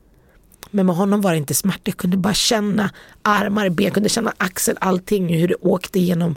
Men 0.72 0.86
med 0.86 0.96
honom 0.96 1.22
var 1.22 1.32
det 1.32 1.38
inte 1.38 1.54
smärta, 1.54 1.82
jag 1.84 1.98
kunde 1.98 2.18
bara 2.18 2.34
känna 2.34 2.90
armar, 3.22 3.70
ben, 3.70 3.84
jag 3.84 3.94
kunde 3.94 4.10
känna 4.10 4.34
axel, 4.38 4.78
allting, 4.82 5.38
hur 5.40 5.48
det 5.48 5.56
åkte 5.56 6.00
genom 6.00 6.36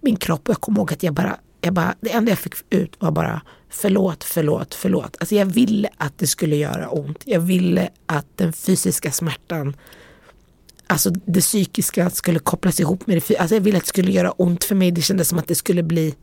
min 0.00 0.16
kropp. 0.16 0.48
Och 0.48 0.50
jag 0.54 0.60
kommer 0.60 0.78
ihåg 0.78 0.92
att 0.92 1.02
jag 1.02 1.14
bara 1.14 1.38
jag 1.64 1.74
bara, 1.74 1.94
det 2.00 2.12
enda 2.12 2.30
jag 2.30 2.38
fick 2.38 2.54
ut 2.70 2.92
var 2.98 3.10
bara 3.10 3.42
förlåt, 3.68 4.24
förlåt, 4.24 4.74
förlåt. 4.74 5.16
Alltså 5.20 5.34
jag 5.34 5.46
ville 5.46 5.88
att 5.96 6.18
det 6.18 6.26
skulle 6.26 6.56
göra 6.56 6.88
ont. 6.88 7.22
Jag 7.24 7.40
ville 7.40 7.90
att 8.06 8.26
den 8.36 8.52
fysiska 8.52 9.12
smärtan, 9.12 9.76
alltså 10.86 11.10
det 11.10 11.40
psykiska 11.40 12.10
skulle 12.10 12.38
kopplas 12.38 12.80
ihop 12.80 13.06
med 13.06 13.16
det 13.16 13.20
fysiska. 13.20 13.42
Alltså 13.42 13.56
jag 13.56 13.60
ville 13.60 13.76
att 13.76 13.84
det 13.84 13.88
skulle 13.88 14.12
göra 14.12 14.30
ont 14.30 14.64
för 14.64 14.74
mig. 14.74 14.90
Det 14.90 15.02
kändes 15.02 15.28
som 15.28 15.38
att 15.38 15.48
det 15.48 15.54
skulle 15.54 15.82
bli 15.82 16.14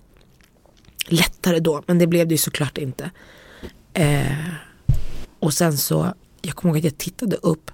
lättare 1.06 1.60
då. 1.60 1.84
Men 1.86 2.00
det 2.00 2.08
blev 2.08 2.28
det 2.28 2.34
ju 2.34 2.38
såklart 2.38 2.78
inte. 2.78 3.12
Eh, 3.94 4.38
och 5.40 5.54
sen 5.54 5.78
så, 5.78 6.14
jag 6.42 6.56
kommer 6.56 6.74
ihåg 6.74 6.78
att 6.78 6.92
jag 6.92 6.98
tittade 6.98 7.36
upp 7.36 7.72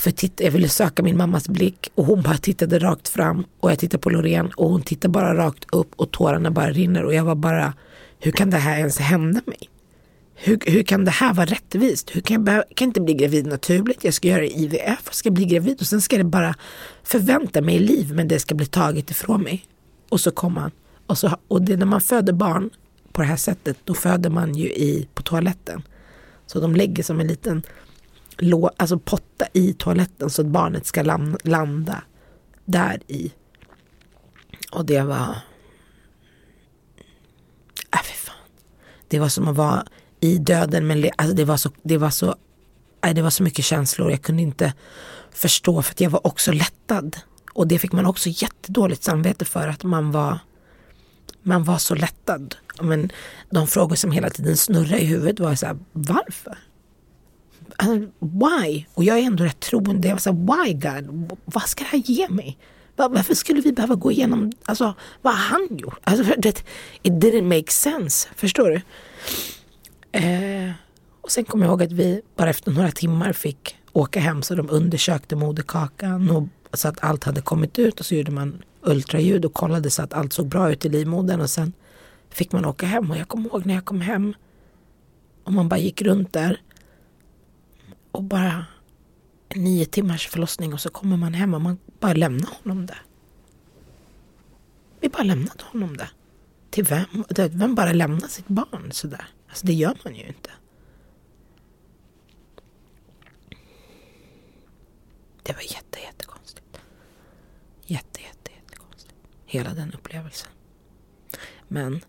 för 0.00 0.10
titta, 0.10 0.44
jag 0.44 0.50
ville 0.50 0.68
söka 0.68 1.02
min 1.02 1.16
mammas 1.16 1.48
blick 1.48 1.90
och 1.94 2.04
hon 2.04 2.22
bara 2.22 2.36
tittade 2.36 2.78
rakt 2.78 3.08
fram 3.08 3.44
och 3.60 3.70
jag 3.70 3.78
tittade 3.78 4.00
på 4.00 4.10
Loreen 4.10 4.50
och 4.56 4.70
hon 4.70 4.82
tittade 4.82 5.12
bara 5.12 5.36
rakt 5.36 5.64
upp 5.72 5.92
och 5.96 6.10
tårarna 6.10 6.50
bara 6.50 6.70
rinner 6.70 7.04
och 7.04 7.14
jag 7.14 7.24
var 7.24 7.34
bara, 7.34 7.74
hur 8.18 8.32
kan 8.32 8.50
det 8.50 8.56
här 8.56 8.78
ens 8.78 8.98
hända 8.98 9.40
mig? 9.46 9.70
hur, 10.42 10.58
hur 10.66 10.82
kan 10.82 11.04
det 11.04 11.10
här 11.10 11.34
vara 11.34 11.46
rättvist? 11.46 12.10
Hur 12.16 12.20
kan 12.20 12.34
jag, 12.34 12.42
behöva, 12.44 12.64
kan 12.74 12.88
inte 12.88 13.00
bli 13.00 13.14
gravid 13.14 13.46
naturligt? 13.46 14.04
Jag 14.04 14.14
ska 14.14 14.28
göra 14.28 14.44
IVF 14.44 15.08
och 15.08 15.14
ska 15.14 15.30
bli 15.30 15.44
gravid 15.44 15.80
och 15.80 15.86
sen 15.86 16.00
ska 16.00 16.18
det 16.18 16.24
bara 16.24 16.54
förvänta 17.02 17.60
mig 17.60 17.78
liv 17.78 18.14
men 18.14 18.28
det 18.28 18.38
ska 18.38 18.54
bli 18.54 18.66
taget 18.66 19.10
ifrån 19.10 19.42
mig. 19.42 19.66
Och 20.08 20.20
så 20.20 20.30
kom 20.30 20.56
han. 20.56 20.70
Och, 21.06 21.18
så, 21.18 21.36
och 21.48 21.62
det, 21.62 21.76
när 21.76 21.86
man 21.86 22.00
föder 22.00 22.32
barn 22.32 22.70
på 23.12 23.22
det 23.22 23.28
här 23.28 23.36
sättet 23.36 23.76
då 23.84 23.94
föder 23.94 24.30
man 24.30 24.54
ju 24.54 24.66
i, 24.66 25.08
på 25.14 25.22
toaletten. 25.22 25.82
Så 26.46 26.60
de 26.60 26.76
lägger 26.76 27.02
som 27.02 27.20
en 27.20 27.26
liten 27.26 27.62
lå, 28.40 28.70
alltså 28.76 28.98
potta 28.98 29.46
i 29.52 29.72
toaletten 29.72 30.30
så 30.30 30.42
att 30.42 30.48
barnet 30.48 30.86
ska 30.86 31.02
lam, 31.02 31.36
landa 31.44 32.02
där 32.64 33.00
i. 33.06 33.32
Och 34.72 34.84
det 34.84 35.02
var... 35.02 35.36
Äh, 37.94 38.02
fy 38.04 38.14
fan. 38.14 38.36
Det 39.08 39.18
var 39.18 39.28
som 39.28 39.48
att 39.48 39.56
vara 39.56 39.86
i 40.20 40.38
döden 40.38 40.86
men 40.86 41.10
alltså 41.16 41.36
det 41.36 41.44
var 41.44 41.56
så, 41.56 41.70
det 41.82 41.98
var 41.98 42.10
så, 42.10 42.34
äh, 43.04 43.14
det 43.14 43.22
var 43.22 43.30
så 43.30 43.42
mycket 43.42 43.64
känslor. 43.64 44.10
Jag 44.10 44.22
kunde 44.22 44.42
inte 44.42 44.74
förstå 45.30 45.82
för 45.82 45.92
att 45.92 46.00
jag 46.00 46.10
var 46.10 46.26
också 46.26 46.52
lättad. 46.52 47.16
Och 47.52 47.66
det 47.66 47.78
fick 47.78 47.92
man 47.92 48.06
också 48.06 48.28
jättedåligt 48.28 49.02
samvete 49.02 49.44
för 49.44 49.68
att 49.68 49.82
man 49.82 50.12
var 50.12 50.38
man 51.42 51.64
var 51.64 51.78
så 51.78 51.94
lättad. 51.94 52.56
Men 52.80 53.12
de 53.50 53.66
frågor 53.66 53.96
som 53.96 54.12
hela 54.12 54.30
tiden 54.30 54.56
snurrade 54.56 55.00
i 55.00 55.04
huvudet 55.04 55.40
var 55.40 55.54
så 55.54 55.66
här, 55.66 55.78
varför? 55.92 56.58
Alltså, 57.76 58.08
why? 58.18 58.84
Och 58.94 59.04
jag 59.04 59.18
är 59.18 59.22
ändå 59.22 59.44
rätt 59.44 59.60
troende. 59.60 60.08
Jag 60.08 60.14
var 60.14 60.20
så 60.20 60.32
här, 60.32 60.64
why 60.64 60.72
God? 60.72 61.38
Vad 61.44 61.62
ska 61.62 61.84
det 61.84 61.90
här 61.90 61.98
ge 61.98 62.28
mig? 62.28 62.58
Varför 62.96 63.34
skulle 63.34 63.60
vi 63.60 63.72
behöva 63.72 63.94
gå 63.94 64.12
igenom, 64.12 64.52
alltså 64.64 64.94
vad 65.22 65.34
har 65.34 65.40
han 65.40 65.78
gjort? 65.78 66.00
Alltså, 66.04 66.34
det, 66.38 66.64
it 67.02 67.12
didn't 67.12 67.56
make 67.56 67.70
sense, 67.72 68.28
förstår 68.36 68.70
du? 68.70 68.80
Eh, 70.18 70.72
och 71.20 71.30
sen 71.30 71.44
kommer 71.44 71.64
jag 71.64 71.70
ihåg 71.70 71.82
att 71.82 71.92
vi 71.92 72.22
bara 72.36 72.50
efter 72.50 72.70
några 72.70 72.90
timmar 72.90 73.32
fick 73.32 73.76
åka 73.92 74.20
hem 74.20 74.42
så 74.42 74.54
de 74.54 74.70
undersökte 74.70 75.36
moderkakan 75.36 76.30
och, 76.30 76.48
så 76.72 76.88
att 76.88 77.04
allt 77.04 77.24
hade 77.24 77.40
kommit 77.40 77.78
ut 77.78 78.00
och 78.00 78.06
så 78.06 78.14
gjorde 78.14 78.30
man 78.30 78.62
ultraljud 78.82 79.44
och 79.44 79.54
kollade 79.54 79.90
så 79.90 80.02
att 80.02 80.14
allt 80.14 80.32
såg 80.32 80.48
bra 80.48 80.72
ut 80.72 80.84
i 80.84 80.88
livmodern 80.88 81.40
och 81.40 81.50
sen 81.50 81.72
fick 82.30 82.52
man 82.52 82.64
åka 82.64 82.86
hem 82.86 83.10
och 83.10 83.16
jag 83.16 83.28
kommer 83.28 83.46
ihåg 83.46 83.66
när 83.66 83.74
jag 83.74 83.84
kom 83.84 84.00
hem 84.00 84.34
och 85.44 85.52
man 85.52 85.68
bara 85.68 85.80
gick 85.80 86.02
runt 86.02 86.32
där 86.32 86.60
och 88.12 88.22
bara 88.22 88.66
nio 89.54 89.84
timmars 89.84 90.28
förlossning 90.28 90.72
och 90.72 90.80
så 90.80 90.90
kommer 90.90 91.16
man 91.16 91.34
hem 91.34 91.54
och 91.54 91.60
man 91.60 91.78
bara 92.00 92.12
lämnar 92.12 92.48
honom 92.62 92.86
där. 92.86 93.02
Vi 95.00 95.08
bara 95.08 95.22
lämnade 95.22 95.64
honom 95.64 95.96
där. 95.96 96.10
Till 96.70 96.84
vem? 96.84 97.24
Vem 97.50 97.74
bara 97.74 97.92
lämnar 97.92 98.28
sitt 98.28 98.48
barn 98.48 98.92
sådär? 98.92 99.24
Alltså 99.48 99.66
det 99.66 99.72
gör 99.72 99.98
man 100.04 100.14
ju 100.14 100.26
inte. 100.26 100.50
Det 105.42 105.52
var 105.52 105.62
jätte, 105.62 105.98
jättekonstigt. 106.00 106.80
Jätte, 107.84 108.20
jätte, 108.20 108.50
jättekonstigt. 108.56 109.14
Hela 109.44 109.74
den 109.74 109.92
upplevelsen. 109.92 110.50
Men 111.68 112.00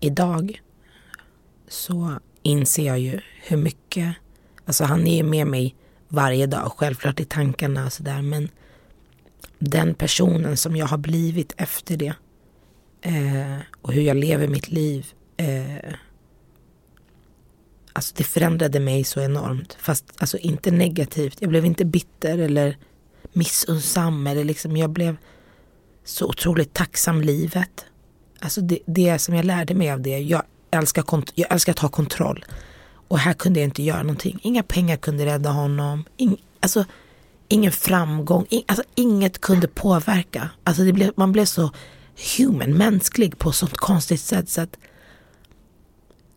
idag 0.00 0.62
så 1.68 2.20
inser 2.42 2.86
jag 2.86 2.98
ju 2.98 3.20
hur 3.42 3.56
mycket, 3.56 4.16
alltså 4.64 4.84
han 4.84 5.06
är 5.06 5.16
ju 5.16 5.22
med 5.22 5.46
mig 5.46 5.74
varje 6.08 6.46
dag, 6.46 6.72
självklart 6.76 7.20
i 7.20 7.24
tankarna 7.24 7.86
och 7.86 7.92
sådär 7.92 8.22
men 8.22 8.48
den 9.58 9.94
personen 9.94 10.56
som 10.56 10.76
jag 10.76 10.86
har 10.86 10.98
blivit 10.98 11.52
efter 11.56 11.96
det 11.96 12.14
eh, 13.02 13.58
och 13.82 13.92
hur 13.92 14.02
jag 14.02 14.16
lever 14.16 14.48
mitt 14.48 14.68
liv 14.68 15.06
eh, 15.36 15.94
Alltså 17.96 18.14
det 18.16 18.24
förändrade 18.24 18.80
mig 18.80 19.04
så 19.04 19.20
enormt. 19.20 19.76
Fast 19.80 20.04
alltså 20.18 20.38
inte 20.38 20.70
negativt. 20.70 21.36
Jag 21.40 21.50
blev 21.50 21.64
inte 21.64 21.84
bitter 21.84 22.38
eller 22.38 22.76
missunnsam. 23.32 24.26
Eller 24.26 24.44
liksom 24.44 24.76
jag 24.76 24.90
blev 24.90 25.16
så 26.04 26.26
otroligt 26.26 26.74
tacksam 26.74 27.20
livet. 27.20 27.86
Alltså 28.40 28.60
det, 28.60 28.78
det 28.86 29.18
som 29.18 29.34
jag 29.34 29.44
lärde 29.44 29.74
mig 29.74 29.90
av 29.90 30.00
det. 30.00 30.18
Jag 30.18 30.42
älskar, 30.70 31.04
jag 31.34 31.52
älskar 31.52 31.72
att 31.72 31.78
ha 31.78 31.88
kontroll. 31.88 32.44
Och 33.08 33.18
här 33.18 33.32
kunde 33.32 33.60
jag 33.60 33.66
inte 33.66 33.82
göra 33.82 34.02
någonting. 34.02 34.38
Inga 34.42 34.62
pengar 34.62 34.96
kunde 34.96 35.26
rädda 35.26 35.50
honom. 35.50 36.04
In, 36.16 36.36
alltså, 36.60 36.84
ingen 37.48 37.72
framgång. 37.72 38.46
In, 38.48 38.62
alltså, 38.66 38.84
inget 38.94 39.40
kunde 39.40 39.68
påverka. 39.68 40.50
Alltså, 40.64 40.82
det 40.82 40.92
blev, 40.92 41.12
man 41.16 41.32
blev 41.32 41.44
så 41.44 41.70
human, 42.38 42.74
mänsklig 42.74 43.38
på 43.38 43.48
ett 43.48 43.56
sånt 43.56 43.76
konstigt 43.76 44.20
sätt. 44.20 44.48
Så 44.48 44.60
att, 44.60 44.78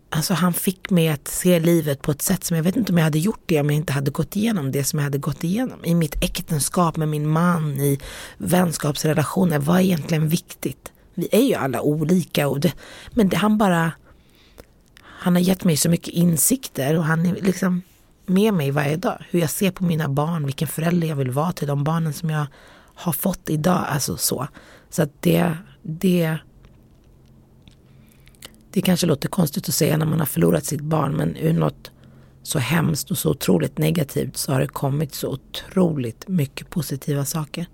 alltså, 0.09 0.33
han 0.33 0.53
fick 0.53 0.89
mig 0.89 1.09
att 1.09 1.27
se 1.27 1.59
livet 1.59 2.01
på 2.01 2.11
ett 2.11 2.21
sätt 2.21 2.43
som 2.43 2.57
jag 2.57 2.63
vet 2.63 2.75
inte 2.75 2.91
om 2.91 2.97
jag 2.97 3.05
hade 3.05 3.19
gjort 3.19 3.43
det 3.45 3.59
om 3.59 3.69
jag 3.69 3.75
inte 3.77 3.93
hade 3.93 4.11
gått 4.11 4.35
igenom 4.35 4.71
det 4.71 4.83
som 4.83 4.99
jag 4.99 5.03
hade 5.03 5.17
gått 5.17 5.43
igenom. 5.43 5.85
I 5.85 5.95
mitt 5.95 6.23
äktenskap 6.23 6.97
med 6.97 7.07
min 7.07 7.29
man, 7.29 7.79
i 7.79 7.99
vänskapsrelationer. 8.37 9.59
Vad 9.59 9.77
är 9.77 9.81
egentligen 9.81 10.29
viktigt? 10.29 10.91
Vi 11.13 11.27
är 11.31 11.41
ju 11.41 11.53
alla 11.53 11.81
olika. 11.81 12.47
Och 12.47 12.59
det, 12.59 12.73
men 13.13 13.29
det, 13.29 13.37
han 13.37 13.57
bara 13.57 13.91
han 15.27 15.35
har 15.35 15.41
gett 15.41 15.63
mig 15.63 15.77
så 15.77 15.89
mycket 15.89 16.13
insikter 16.13 16.97
och 16.97 17.03
han 17.03 17.25
är 17.25 17.35
liksom 17.35 17.81
med 18.25 18.53
mig 18.53 18.71
varje 18.71 18.95
dag. 18.95 19.25
Hur 19.29 19.39
jag 19.39 19.49
ser 19.49 19.71
på 19.71 19.83
mina 19.83 20.09
barn, 20.09 20.45
vilken 20.45 20.67
förälder 20.67 21.07
jag 21.07 21.15
vill 21.15 21.31
vara 21.31 21.51
till 21.51 21.67
de 21.67 21.83
barnen 21.83 22.13
som 22.13 22.29
jag 22.29 22.45
har 22.95 23.11
fått 23.11 23.49
idag. 23.49 23.85
Alltså 23.89 24.17
så. 24.17 24.47
Så 24.89 25.01
att 25.01 25.09
det, 25.19 25.57
det, 25.81 26.37
det 28.71 28.81
kanske 28.81 29.07
låter 29.07 29.29
konstigt 29.29 29.69
att 29.69 29.75
säga 29.75 29.97
när 29.97 30.05
man 30.05 30.19
har 30.19 30.25
förlorat 30.25 30.65
sitt 30.65 30.81
barn 30.81 31.13
men 31.13 31.37
ur 31.37 31.53
något 31.53 31.91
så 32.43 32.59
hemskt 32.59 33.11
och 33.11 33.17
så 33.17 33.31
otroligt 33.31 33.77
negativt 33.77 34.37
så 34.37 34.51
har 34.51 34.59
det 34.59 34.67
kommit 34.67 35.15
så 35.15 35.27
otroligt 35.29 36.27
mycket 36.27 36.69
positiva 36.69 37.25
saker. 37.25 37.67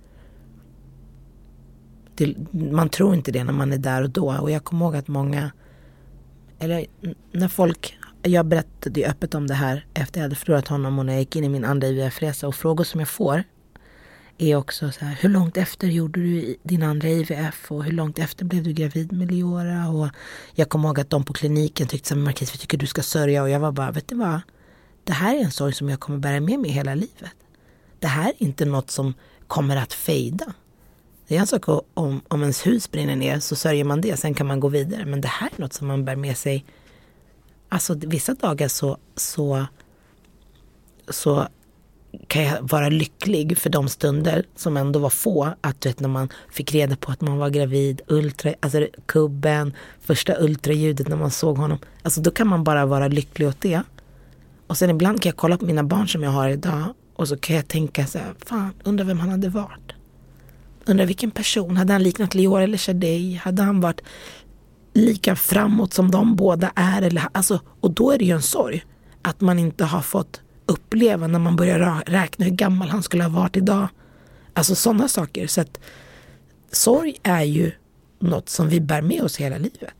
Det, 2.15 2.35
man 2.51 2.89
tror 2.89 3.15
inte 3.15 3.31
det 3.31 3.43
när 3.43 3.53
man 3.53 3.73
är 3.73 3.77
där 3.77 4.03
och 4.03 4.09
då 4.09 4.37
och 4.41 4.51
jag 4.51 4.63
kommer 4.63 4.85
ihåg 4.85 4.95
att 4.95 5.07
många 5.07 5.51
eller 6.63 6.85
när 7.31 7.47
folk, 7.47 7.97
jag 8.21 8.45
berättade 8.45 8.99
ju 8.99 9.05
öppet 9.05 9.35
om 9.35 9.47
det 9.47 9.53
här 9.53 9.85
efter 9.93 10.19
jag 10.19 10.23
hade 10.23 10.35
förlorat 10.35 10.67
honom 10.67 10.99
och 10.99 11.05
när 11.05 11.13
jag 11.13 11.19
gick 11.19 11.35
in 11.35 11.43
i 11.43 11.49
min 11.49 11.65
andra 11.65 11.87
IVF-resa 11.87 12.47
och 12.47 12.55
frågor 12.55 12.83
som 12.83 12.99
jag 12.99 13.09
får 13.09 13.43
är 14.37 14.55
också 14.55 14.91
så 14.91 15.05
här, 15.05 15.17
hur 15.21 15.29
långt 15.29 15.57
efter 15.57 15.87
gjorde 15.87 16.19
du 16.19 16.55
din 16.63 16.83
andra 16.83 17.07
IVF 17.09 17.71
och 17.71 17.83
hur 17.83 17.91
långt 17.91 18.19
efter 18.19 18.45
blev 18.45 18.63
du 18.63 18.73
gravid 18.73 19.11
med 19.11 19.31
Leora? 19.31 19.89
Och 19.89 20.07
jag 20.55 20.69
kommer 20.69 20.87
ihåg 20.87 20.99
att 20.99 21.09
de 21.09 21.25
på 21.25 21.33
kliniken 21.33 21.87
tyckte 21.87 22.09
så 22.09 22.15
Marquis, 22.15 22.53
vi 22.53 22.57
tycker 22.57 22.77
du 22.77 22.87
ska 22.87 23.01
sörja 23.01 23.43
och 23.43 23.49
jag 23.49 23.59
var 23.59 23.71
bara, 23.71 23.91
vet 23.91 24.07
du 24.07 24.15
vad? 24.15 24.41
Det 25.03 25.13
här 25.13 25.35
är 25.35 25.39
en 25.39 25.51
sorg 25.51 25.73
som 25.73 25.89
jag 25.89 25.99
kommer 25.99 26.19
bära 26.19 26.39
med 26.39 26.59
mig 26.59 26.71
hela 26.71 26.95
livet. 26.95 27.35
Det 27.99 28.07
här 28.07 28.27
är 28.27 28.43
inte 28.43 28.65
något 28.65 28.91
som 28.91 29.13
kommer 29.47 29.75
att 29.75 29.93
fejda. 29.93 30.53
Det 31.27 31.35
är 31.35 31.39
en 31.39 31.47
sak 31.47 31.63
om, 31.93 32.21
om 32.27 32.41
ens 32.41 32.67
hus 32.67 32.91
brinner 32.91 33.15
ner 33.15 33.39
så 33.39 33.55
sörjer 33.55 33.83
man 33.83 34.01
det, 34.01 34.17
sen 34.17 34.33
kan 34.33 34.47
man 34.47 34.59
gå 34.59 34.67
vidare. 34.67 35.05
Men 35.05 35.21
det 35.21 35.27
här 35.27 35.49
är 35.57 35.61
något 35.61 35.73
som 35.73 35.87
man 35.87 36.05
bär 36.05 36.15
med 36.15 36.37
sig. 36.37 36.65
Alltså 37.69 37.93
vissa 37.93 38.33
dagar 38.33 38.67
så, 38.67 38.97
så, 39.15 39.65
så 41.09 41.47
kan 42.27 42.43
jag 42.43 42.69
vara 42.69 42.89
lycklig 42.89 43.57
för 43.57 43.69
de 43.69 43.89
stunder 43.89 44.45
som 44.55 44.77
ändå 44.77 44.99
var 44.99 45.09
få. 45.09 45.53
Att 45.61 45.81
du 45.81 45.89
vet 45.89 45.99
när 45.99 46.09
man 46.09 46.29
fick 46.51 46.73
reda 46.73 46.95
på 46.95 47.11
att 47.11 47.21
man 47.21 47.37
var 47.37 47.49
gravid, 47.49 48.01
ultra, 48.07 48.53
alltså 48.59 48.87
kubben, 49.05 49.73
första 50.01 50.39
ultraljudet 50.39 51.07
när 51.07 51.17
man 51.17 51.31
såg 51.31 51.57
honom. 51.57 51.77
Alltså 52.01 52.21
då 52.21 52.31
kan 52.31 52.47
man 52.47 52.63
bara 52.63 52.85
vara 52.85 53.07
lycklig 53.07 53.47
åt 53.47 53.61
det. 53.61 53.81
Och 54.67 54.77
sen 54.77 54.89
ibland 54.89 55.21
kan 55.21 55.29
jag 55.29 55.37
kolla 55.37 55.57
på 55.57 55.65
mina 55.65 55.83
barn 55.83 56.07
som 56.07 56.23
jag 56.23 56.31
har 56.31 56.49
idag 56.49 56.83
och 57.15 57.27
så 57.27 57.37
kan 57.37 57.55
jag 57.55 57.67
tänka 57.67 58.07
så 58.07 58.17
här, 58.17 58.33
fan, 58.45 58.73
undrar 58.83 59.05
vem 59.05 59.19
han 59.19 59.29
hade 59.29 59.49
varit. 59.49 59.93
Undrar 60.85 61.05
vilken 61.05 61.31
person, 61.31 61.77
hade 61.77 61.93
han 61.93 62.03
liknat 62.03 62.35
Lior 62.35 62.61
eller 62.61 62.77
Shadej? 62.77 63.33
Hade 63.33 63.63
han 63.63 63.81
varit 63.81 64.01
lika 64.93 65.35
framåt 65.35 65.93
som 65.93 66.11
de 66.11 66.35
båda 66.35 66.71
är? 66.75 67.01
Eller, 67.01 67.23
alltså, 67.31 67.61
och 67.79 67.91
då 67.91 68.11
är 68.11 68.17
det 68.17 68.25
ju 68.25 68.35
en 68.35 68.41
sorg 68.41 68.83
att 69.21 69.41
man 69.41 69.59
inte 69.59 69.83
har 69.83 70.01
fått 70.01 70.41
uppleva 70.65 71.27
när 71.27 71.39
man 71.39 71.55
börjar 71.55 72.03
räkna 72.05 72.45
hur 72.45 72.51
gammal 72.51 72.89
han 72.89 73.03
skulle 73.03 73.23
ha 73.23 73.29
varit 73.29 73.57
idag. 73.57 73.87
Alltså 74.53 74.75
sådana 74.75 75.07
saker. 75.07 75.47
Så 75.47 75.61
att 75.61 75.79
sorg 76.71 77.19
är 77.23 77.43
ju 77.43 77.71
något 78.19 78.49
som 78.49 78.69
vi 78.69 78.81
bär 78.81 79.01
med 79.01 79.21
oss 79.21 79.37
hela 79.37 79.57
livet. 79.57 79.93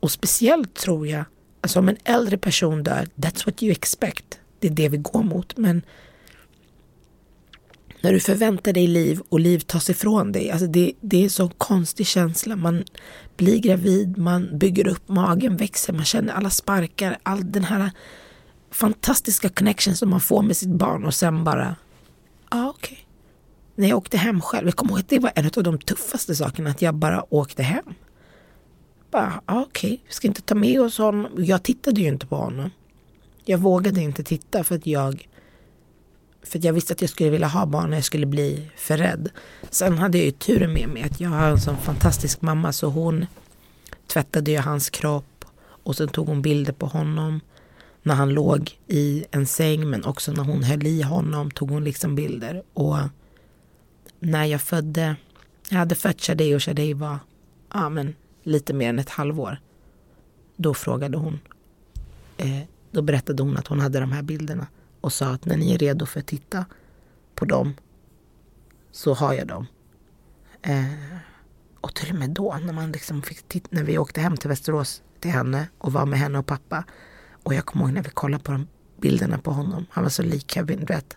Och 0.00 0.10
speciellt 0.10 0.74
tror 0.74 1.08
jag, 1.08 1.24
alltså 1.60 1.78
om 1.78 1.88
en 1.88 1.96
äldre 2.04 2.38
person 2.38 2.82
dör, 2.82 3.08
that's 3.16 3.46
what 3.46 3.62
you 3.62 3.72
expect. 3.72 4.40
Det 4.58 4.66
är 4.66 4.72
det 4.72 4.88
vi 4.88 4.96
går 4.96 5.22
mot. 5.22 5.56
Men 5.56 5.82
när 8.04 8.12
du 8.12 8.20
förväntar 8.20 8.72
dig 8.72 8.86
liv 8.86 9.20
och 9.28 9.40
liv 9.40 9.58
tas 9.58 9.90
ifrån 9.90 10.32
dig. 10.32 10.50
Alltså 10.50 10.66
det, 10.66 10.92
det 11.00 11.16
är 11.16 11.24
en 11.24 11.30
sån 11.30 11.50
konstig 11.58 12.06
känsla. 12.06 12.56
Man 12.56 12.84
blir 13.36 13.58
gravid, 13.58 14.18
man 14.18 14.58
bygger 14.58 14.88
upp 14.88 15.08
magen, 15.08 15.56
växer, 15.56 15.92
man 15.92 16.04
känner 16.04 16.32
alla 16.32 16.50
sparkar, 16.50 17.18
all 17.22 17.52
den 17.52 17.64
här 17.64 17.90
fantastiska 18.70 19.48
connection 19.48 19.96
som 19.96 20.10
man 20.10 20.20
får 20.20 20.42
med 20.42 20.56
sitt 20.56 20.68
barn 20.68 21.04
och 21.04 21.14
sen 21.14 21.44
bara, 21.44 21.76
ja 22.50 22.64
ah, 22.64 22.68
okej. 22.68 22.92
Okay. 22.92 23.04
När 23.74 23.88
jag 23.88 23.98
åkte 23.98 24.16
hem 24.16 24.40
själv, 24.40 24.66
jag 24.66 24.76
kommer 24.76 24.92
ihåg 24.92 25.00
att 25.00 25.08
det 25.08 25.18
var 25.18 25.32
en 25.34 25.50
av 25.56 25.62
de 25.62 25.78
tuffaste 25.78 26.34
sakerna, 26.34 26.70
att 26.70 26.82
jag 26.82 26.94
bara 26.94 27.34
åkte 27.34 27.62
hem. 27.62 27.94
bara, 29.10 29.42
ah, 29.46 29.60
okej, 29.60 29.92
okay, 29.92 30.00
vi 30.06 30.12
ska 30.12 30.28
inte 30.28 30.42
ta 30.42 30.54
med 30.54 30.80
oss 30.80 30.98
honom. 30.98 31.44
Jag 31.44 31.62
tittade 31.62 32.00
ju 32.00 32.08
inte 32.08 32.26
på 32.26 32.36
honom. 32.36 32.70
Jag 33.44 33.58
vågade 33.58 34.00
inte 34.00 34.24
titta 34.24 34.64
för 34.64 34.74
att 34.74 34.86
jag 34.86 35.28
för 36.44 36.58
att 36.58 36.64
jag 36.64 36.72
visste 36.72 36.92
att 36.92 37.00
jag 37.00 37.10
skulle 37.10 37.30
vilja 37.30 37.46
ha 37.46 37.66
barn 37.66 37.90
och 37.90 37.96
jag 37.96 38.04
skulle 38.04 38.26
bli 38.26 38.70
för 38.76 38.96
rädd. 38.96 39.28
Sen 39.70 39.98
hade 39.98 40.18
jag 40.18 40.24
ju 40.24 40.30
turen 40.30 40.72
med 40.72 40.88
mig 40.88 41.02
att 41.02 41.20
jag 41.20 41.30
har 41.30 41.50
en 41.50 41.60
sån 41.60 41.76
fantastisk 41.76 42.42
mamma 42.42 42.72
så 42.72 42.88
hon 42.88 43.26
tvättade 44.06 44.50
ju 44.50 44.58
hans 44.58 44.90
kropp 44.90 45.44
och 45.58 45.96
sen 45.96 46.08
tog 46.08 46.26
hon 46.26 46.42
bilder 46.42 46.72
på 46.72 46.86
honom 46.86 47.40
när 48.02 48.14
han 48.14 48.28
låg 48.28 48.78
i 48.86 49.24
en 49.30 49.46
säng 49.46 49.90
men 49.90 50.04
också 50.04 50.32
när 50.32 50.42
hon 50.42 50.62
höll 50.62 50.86
i 50.86 51.02
honom 51.02 51.50
tog 51.50 51.70
hon 51.70 51.84
liksom 51.84 52.14
bilder. 52.14 52.62
Och 52.74 52.96
när 54.20 54.44
jag 54.44 54.60
födde, 54.60 55.16
jag 55.68 55.78
hade 55.78 55.94
fött 55.94 56.20
Shadej 56.20 56.54
och 56.54 56.62
Shadej 56.62 56.94
var 56.94 57.18
ja, 57.72 57.88
men 57.88 58.14
lite 58.42 58.74
mer 58.74 58.88
än 58.88 58.98
ett 58.98 59.10
halvår. 59.10 59.60
Då 60.56 60.74
frågade 60.74 61.16
hon, 61.16 61.40
eh, 62.36 62.60
då 62.90 63.02
berättade 63.02 63.42
hon 63.42 63.56
att 63.56 63.66
hon 63.66 63.80
hade 63.80 64.00
de 64.00 64.12
här 64.12 64.22
bilderna 64.22 64.66
och 65.04 65.12
sa 65.12 65.26
att 65.26 65.44
när 65.44 65.56
ni 65.56 65.74
är 65.74 65.78
redo 65.78 66.06
för 66.06 66.20
att 66.20 66.26
titta 66.26 66.64
på 67.34 67.44
dem 67.44 67.74
så 68.92 69.14
har 69.14 69.34
jag 69.34 69.46
dem. 69.46 69.66
Eh, 70.62 70.84
och 71.80 71.94
till 71.94 72.10
och 72.10 72.18
med 72.18 72.30
då 72.30 72.58
när, 72.62 72.72
man 72.72 72.92
liksom 72.92 73.22
fick 73.22 73.48
titta, 73.48 73.68
när 73.70 73.82
vi 73.82 73.98
åkte 73.98 74.20
hem 74.20 74.36
till 74.36 74.48
Västerås 74.48 75.02
till 75.20 75.30
henne 75.30 75.68
och 75.78 75.92
var 75.92 76.06
med 76.06 76.18
henne 76.18 76.38
och 76.38 76.46
pappa. 76.46 76.84
Och 77.42 77.54
jag 77.54 77.66
kommer 77.66 77.84
ihåg 77.84 77.94
när 77.94 78.02
vi 78.02 78.10
kollade 78.10 78.44
på 78.44 78.52
de 78.52 78.66
bilderna 79.00 79.38
på 79.38 79.50
honom. 79.50 79.86
Han 79.90 80.04
var 80.04 80.10
så 80.10 80.22
lik 80.22 80.50
Kevin, 80.50 80.80
du 80.80 80.86
vet. 80.86 81.16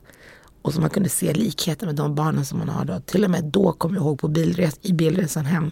Och 0.61 0.73
så 0.73 0.81
man 0.81 0.89
kunde 0.89 1.09
se 1.09 1.33
likheten 1.33 1.85
med 1.85 1.95
de 1.95 2.15
barnen 2.15 2.45
som 2.45 2.59
man 2.59 2.69
har 2.69 2.85
då. 2.85 2.99
Till 2.99 3.23
och 3.23 3.31
med 3.31 3.43
då 3.43 3.73
kom 3.73 3.93
jag 3.93 4.01
ihåg 4.01 4.19
på 4.19 4.27
bilres, 4.27 4.79
i 4.81 4.93
bilresan 4.93 5.45
hem 5.45 5.71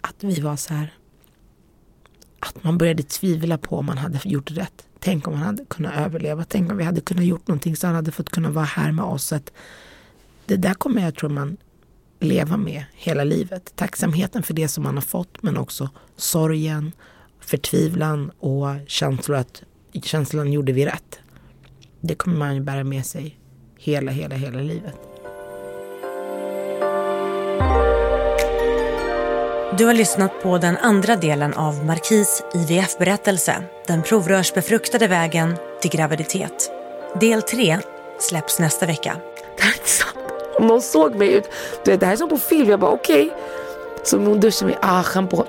att 0.00 0.16
vi 0.24 0.40
var 0.40 0.56
så 0.56 0.74
här. 0.74 0.94
Att 2.40 2.64
man 2.64 2.78
började 2.78 3.02
tvivla 3.02 3.58
på 3.58 3.76
om 3.76 3.86
man 3.86 3.98
hade 3.98 4.20
gjort 4.24 4.50
rätt. 4.50 4.87
Tänk 5.00 5.28
om 5.28 5.34
han 5.34 5.42
hade 5.42 5.64
kunnat 5.64 5.96
överleva. 5.96 6.44
Tänk 6.44 6.70
om 6.70 6.76
vi 6.76 6.84
hade 6.84 7.00
kunnat 7.00 7.24
gjort 7.24 7.48
någonting 7.48 7.76
så 7.76 7.86
han 7.86 7.96
hade 7.96 8.12
fått 8.12 8.30
kunna 8.30 8.50
vara 8.50 8.64
här 8.64 8.92
med 8.92 9.04
oss. 9.04 9.32
Att 9.32 9.52
det 10.46 10.56
där 10.56 10.74
kommer 10.74 11.02
jag 11.02 11.14
tror 11.14 11.30
man 11.30 11.56
leva 12.20 12.56
med 12.56 12.84
hela 12.92 13.24
livet. 13.24 13.72
Tacksamheten 13.76 14.42
för 14.42 14.54
det 14.54 14.68
som 14.68 14.84
man 14.84 14.94
har 14.94 15.02
fått 15.02 15.42
men 15.42 15.56
också 15.56 15.90
sorgen, 16.16 16.92
förtvivlan 17.40 18.30
och 18.38 18.68
känslor 18.86 19.36
att 19.36 19.62
känslan 20.02 20.52
gjorde 20.52 20.72
vi 20.72 20.86
rätt. 20.86 21.18
Det 22.00 22.14
kommer 22.14 22.36
man 22.36 22.54
ju 22.54 22.60
bära 22.60 22.84
med 22.84 23.06
sig 23.06 23.38
hela, 23.76 24.10
hela, 24.10 24.34
hela 24.34 24.60
livet. 24.60 24.94
Du 29.76 29.84
har 29.84 29.94
lyssnat 29.94 30.42
på 30.42 30.58
den 30.58 30.76
andra 30.76 31.16
delen 31.16 31.54
av 31.54 31.84
Markis 31.84 32.42
IVF-berättelse. 32.54 33.54
Den 33.86 34.02
provrörsbefruktade 34.02 35.06
vägen 35.06 35.56
till 35.80 35.90
graviditet. 35.90 36.70
Del 37.20 37.42
3 37.42 37.78
släpps 38.20 38.58
nästa 38.58 38.86
vecka. 38.86 39.16
Det 39.56 39.62
här 39.62 39.72
är 39.72 39.88
sant. 39.88 40.16
Om 40.58 40.66
någon 40.66 40.82
såg 40.82 41.14
mig 41.14 41.32
ut. 41.32 41.50
Du 41.84 41.90
vet, 41.90 42.00
det 42.00 42.06
här 42.06 42.12
är 42.12 42.16
som 42.16 42.28
på 42.28 42.38
film. 42.38 42.70
Jag 42.70 42.80
bara 42.80 42.90
okej. 42.90 43.26
Okay. 43.26 43.38
Så 44.04 44.18
hon 44.18 44.40
duschar 44.40 44.66
mig. 44.66 44.78
Ah, 44.82 45.02
shampoo. 45.02 45.44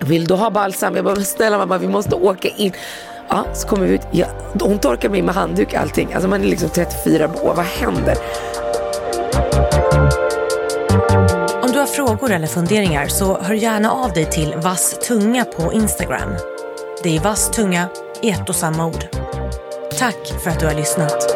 Vill 0.00 0.24
du 0.24 0.34
ha 0.34 0.50
balsam? 0.50 0.96
Jag 0.96 1.04
bara 1.04 1.16
snälla 1.16 1.58
mamma 1.58 1.78
vi 1.78 1.88
måste 1.88 2.14
åka 2.14 2.48
in. 2.48 2.72
Ja, 3.28 3.44
så 3.54 3.68
kommer 3.68 3.86
vi 3.86 3.94
ut. 3.94 4.02
Ja, 4.10 4.26
hon 4.60 4.78
torkar 4.78 5.08
mig 5.08 5.22
med 5.22 5.34
handduk 5.34 5.74
allting. 5.74 6.12
Alltså 6.12 6.28
man 6.28 6.42
är 6.42 6.48
liksom 6.48 6.68
34 6.68 7.30
år. 7.42 7.54
Vad 7.54 7.64
händer? 7.64 8.16
Frågor 11.96 12.32
eller 12.32 12.46
funderingar 12.46 13.06
så 13.06 13.38
hör 13.38 13.54
gärna 13.54 13.92
av 13.92 14.12
dig 14.12 14.30
till 14.30 14.54
vasstunga 14.56 15.44
på 15.44 15.72
Instagram. 15.72 16.30
Det 17.02 17.16
är 17.16 17.20
vasstunga, 17.20 17.88
i 18.22 18.30
ett 18.30 18.48
och 18.48 18.56
samma 18.56 18.86
ord. 18.86 19.04
Tack 19.98 20.42
för 20.42 20.50
att 20.50 20.60
du 20.60 20.66
har 20.66 20.74
lyssnat. 20.74 21.35